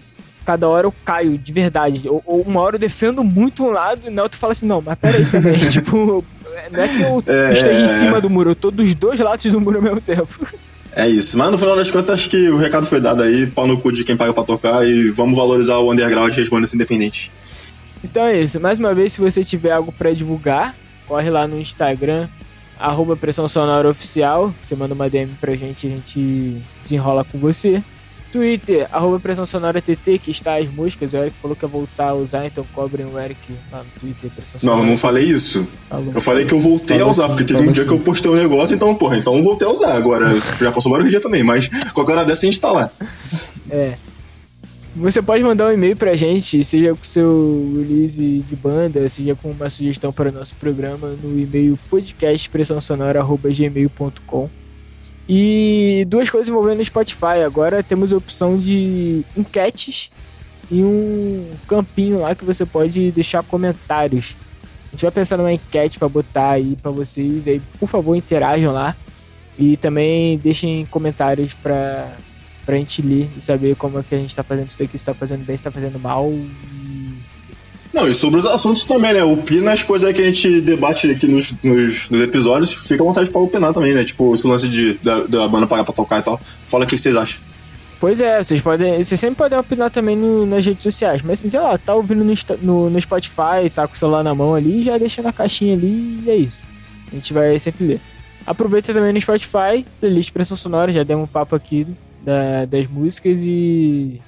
Cada 0.45 0.67
hora 0.67 0.87
eu 0.87 0.95
caio, 1.05 1.37
de 1.37 1.53
verdade. 1.53 2.03
Ou, 2.07 2.23
uma 2.47 2.61
hora 2.61 2.77
eu 2.77 2.81
defendo 2.81 3.23
muito 3.23 3.65
um 3.65 3.71
lado 3.71 4.03
e 4.07 4.11
na 4.11 4.23
outra 4.23 4.39
fala 4.39 4.53
assim: 4.53 4.67
não, 4.67 4.83
mas 4.83 4.99
peraí 4.99 5.25
também. 5.27 5.59
tipo, 5.71 6.25
não 6.71 6.81
é 6.83 6.89
que 6.89 7.01
eu 7.03 7.25
é... 7.27 7.53
esteja 7.53 7.81
em 7.81 7.89
cima 7.89 8.21
do 8.21 8.31
muro, 8.31 8.51
eu 8.51 8.57
tô 8.57 8.71
dos 8.71 8.95
dois 8.95 9.19
lados 9.21 9.45
do 9.51 9.61
muro 9.61 9.77
ao 9.77 9.83
mesmo 9.83 10.01
tempo. 10.01 10.47
É 10.93 11.07
isso. 11.07 11.39
Mas 11.39 11.51
no 11.51 11.59
final 11.59 11.77
das 11.77 11.91
contas, 11.91 12.15
acho 12.15 12.31
que 12.31 12.49
o 12.49 12.57
recado 12.57 12.87
foi 12.87 13.01
dado 13.01 13.23
aí, 13.23 13.47
pau 13.47 13.67
no 13.67 13.79
cu 13.79 13.93
de 13.93 14.05
quem 14.05 14.17
paga 14.17 14.33
pra 14.33 14.43
tocar 14.43 14.87
e 14.87 15.11
vamos 15.11 15.37
valorizar 15.37 15.77
o 15.77 15.93
underground 15.93 16.37
e 16.37 16.41
as 16.41 16.49
bandas 16.49 16.75
independentes. 16.75 17.31
Então 18.03 18.25
é 18.25 18.41
isso. 18.41 18.59
Mais 18.59 18.79
uma 18.79 18.95
vez, 18.95 19.13
se 19.13 19.21
você 19.21 19.45
tiver 19.45 19.73
algo 19.73 19.93
para 19.93 20.13
divulgar, 20.13 20.75
corre 21.07 21.31
lá 21.31 21.47
no 21.47 21.59
Instagram, 21.59 22.29
arroba 22.79 23.17
Pressão 23.17 23.49
Sonora 23.49 23.89
Oficial. 23.89 24.53
Você 24.61 24.75
manda 24.75 24.95
uma 24.95 25.09
DM 25.09 25.37
pra 25.41 25.57
gente, 25.57 25.87
a 25.87 25.91
gente 25.91 26.63
desenrola 26.83 27.25
com 27.25 27.39
você. 27.39 27.83
Twitter, 28.33 28.89
arroba 28.93 29.19
Pressão 29.19 29.47
Sonora 29.47 29.81
TT, 29.81 30.19
que 30.19 30.31
está 30.31 30.57
as 30.57 30.71
músicas. 30.71 31.13
O 31.13 31.17
Eric 31.17 31.37
falou 31.41 31.57
que 31.57 31.65
ia 31.65 31.69
voltar 31.69 32.09
a 32.09 32.15
usar, 32.15 32.47
então 32.47 32.65
cobrem 32.75 33.07
o 33.07 33.19
Eric 33.19 33.41
lá 33.73 33.83
no 33.83 33.91
Twitter, 34.01 34.31
Pressão 34.31 34.61
Sonora. 34.61 34.81
Não, 34.81 34.87
não 34.87 34.97
falei 34.97 35.25
isso. 35.25 35.67
Falou. 35.89 36.13
Eu 36.15 36.21
falei 36.21 36.45
que 36.45 36.55
eu 36.55 36.61
voltei 36.61 36.99
falou 36.99 37.09
a 37.09 37.13
usar, 37.13 37.23
sim, 37.23 37.29
porque 37.29 37.45
teve 37.45 37.69
um 37.69 37.73
dia 37.73 37.83
sim. 37.83 37.89
que 37.89 37.95
eu 37.95 38.01
postei 38.01 38.31
um 38.31 38.37
negócio, 38.37 38.75
então, 38.75 38.95
porra, 38.95 39.17
então 39.17 39.37
eu 39.37 39.43
voltei 39.43 39.67
a 39.67 39.71
usar. 39.71 39.97
Agora, 39.97 40.41
já 40.61 40.71
passou 40.71 40.93
vários 40.93 41.11
dias 41.11 41.23
também, 41.23 41.43
mas 41.43 41.69
qualquer 41.93 42.13
hora 42.13 42.25
dessa 42.25 42.47
a 42.47 42.51
gente 42.51 42.61
tá 42.61 42.71
lá. 42.71 42.91
É. 43.71 43.95
Você 44.97 45.21
pode 45.23 45.45
mandar 45.45 45.69
um 45.69 45.73
e-mail 45.73 45.97
pra 45.97 46.17
gente, 46.17 46.65
seja 46.65 46.95
com 46.95 47.05
seu 47.05 47.73
release 47.77 48.45
de 48.49 48.57
banda, 48.57 49.09
seja 49.09 49.37
com 49.37 49.53
uma 49.53 49.71
sugestão 49.71 50.13
para 50.13 50.31
o 50.31 50.33
nosso 50.33 50.57
programa 50.57 51.15
no 51.23 51.39
e-mail 51.39 51.79
podcastpressãosonora.gmail.com 51.89 54.51
e 55.29 56.07
duas 56.09 56.31
coisas 56.31 56.49
envolvendo 56.49 56.81
o 56.81 56.85
Spotify. 56.85 57.43
Agora 57.45 57.83
temos 57.83 58.13
a 58.13 58.17
opção 58.17 58.57
de 58.59 59.25
enquetes 59.37 60.11
e 60.71 60.83
um 60.83 61.51
campinho 61.67 62.21
lá 62.21 62.35
que 62.35 62.45
você 62.45 62.65
pode 62.65 63.11
deixar 63.11 63.43
comentários. 63.43 64.35
A 64.87 64.91
gente 64.93 65.03
vai 65.03 65.11
pensar 65.11 65.37
numa 65.37 65.53
enquete 65.53 65.99
para 65.99 66.09
botar 66.09 66.53
aí 66.53 66.77
para 66.81 66.91
vocês. 66.91 67.47
Aí, 67.47 67.61
por 67.79 67.89
favor, 67.89 68.17
interajam 68.17 68.73
lá. 68.73 68.97
E 69.59 69.77
também 69.77 70.39
deixem 70.39 70.87
comentários 70.87 71.53
para 71.53 72.11
pra 72.65 72.77
gente 72.77 73.01
ler 73.01 73.31
e 73.35 73.41
saber 73.41 73.75
como 73.77 73.99
é 73.99 74.03
que 74.03 74.15
a 74.15 74.19
gente 74.19 74.37
tá 74.37 74.43
fazendo 74.43 74.69
isso 74.69 74.79
daqui, 74.79 74.99
se 74.99 75.05
tá 75.05 75.15
fazendo 75.15 75.43
bem, 75.43 75.57
se 75.57 75.63
tá 75.63 75.71
fazendo 75.71 75.99
mal. 75.99 76.31
Não, 77.93 78.07
e 78.07 78.15
sobre 78.15 78.39
os 78.39 78.47
assuntos 78.47 78.85
também, 78.85 79.15
né? 79.15 79.25
Opina 79.25 79.73
as 79.73 79.83
coisas 79.83 80.13
que 80.13 80.21
a 80.21 80.27
gente 80.27 80.61
debate 80.61 81.11
aqui 81.11 81.27
nos, 81.27 81.53
nos, 81.63 82.09
nos 82.11 82.23
episódios, 82.23 82.73
fica 82.73 83.03
à 83.03 83.07
vontade 83.07 83.31
pra 83.31 83.41
opinar 83.41 83.73
também, 83.73 83.95
né? 83.95 84.05
Tipo, 84.05 84.35
esse 84.35 84.47
lance 84.47 84.69
de, 84.69 84.95
da, 85.03 85.21
da 85.21 85.49
banda 85.49 85.67
pagar 85.67 85.85
pra 85.85 85.95
tocar 85.95 86.19
e 86.19 86.23
tal. 86.23 86.41
Fala 86.67 86.85
o 86.85 86.87
que 86.87 86.99
vocês 86.99 87.17
acham. 87.17 87.41
Pois 88.01 88.21
é, 88.21 88.43
vocês 88.43 88.61
podem. 88.61 89.03
Vocês 89.03 89.19
sempre 89.19 89.37
podem 89.37 89.59
opinar 89.59 89.91
também 89.91 90.17
no, 90.17 90.47
nas 90.47 90.65
redes 90.65 90.83
sociais. 90.83 91.23
Mas 91.23 91.41
assim, 91.41 91.51
sei 91.51 91.61
lá, 91.61 91.77
tá 91.77 91.95
ouvindo 91.95 92.23
no, 92.23 92.35
no, 92.63 92.91
no, 92.91 93.01
Spotify, 93.01 93.69
tá 93.75 93.89
com 93.89 93.95
o 93.95 93.99
celular 93.99 94.23
na 94.23 94.35
mão 94.35 94.55
ali, 94.55 94.85
já 94.85 94.97
deixa 94.99 95.21
na 95.23 95.33
caixinha 95.33 95.75
ali 95.75 96.23
e 96.25 96.31
é 96.31 96.37
isso. 96.37 96.63
A 97.11 97.15
gente 97.15 97.33
vai 97.33 97.59
sempre 97.59 97.87
ler. 97.87 98.01
Aproveita 98.47 98.95
também 98.95 99.13
no 99.13 99.21
Spotify, 99.21 99.85
playlist 100.01 100.33
Pressão 100.33 100.57
Sonora, 100.57 100.93
já 100.93 101.03
demos 101.03 101.25
um 101.25 101.27
papo 101.27 101.57
aqui 101.57 101.87
da, 102.23 102.65
das 102.67 102.87
músicas 102.87 103.39
e 103.43 104.21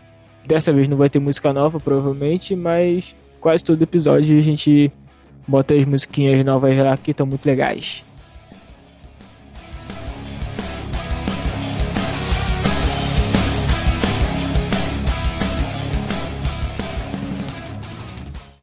dessa 0.45 0.73
vez 0.73 0.89
não 0.89 0.97
vai 0.97 1.09
ter 1.09 1.21
música 1.21 1.53
nova, 1.53 1.79
provavelmente, 1.79 2.57
mas 2.57 3.15
quase 3.41 3.65
todo 3.65 3.83
episódio 3.83 4.39
a 4.39 4.43
gente 4.43 4.93
bota 5.49 5.75
as 5.75 5.85
musiquinhas 5.85 6.45
novas 6.45 6.77
lá 6.77 6.97
que 6.97 7.11
estão 7.11 7.27
muito 7.27 7.45
legais. 7.45 8.05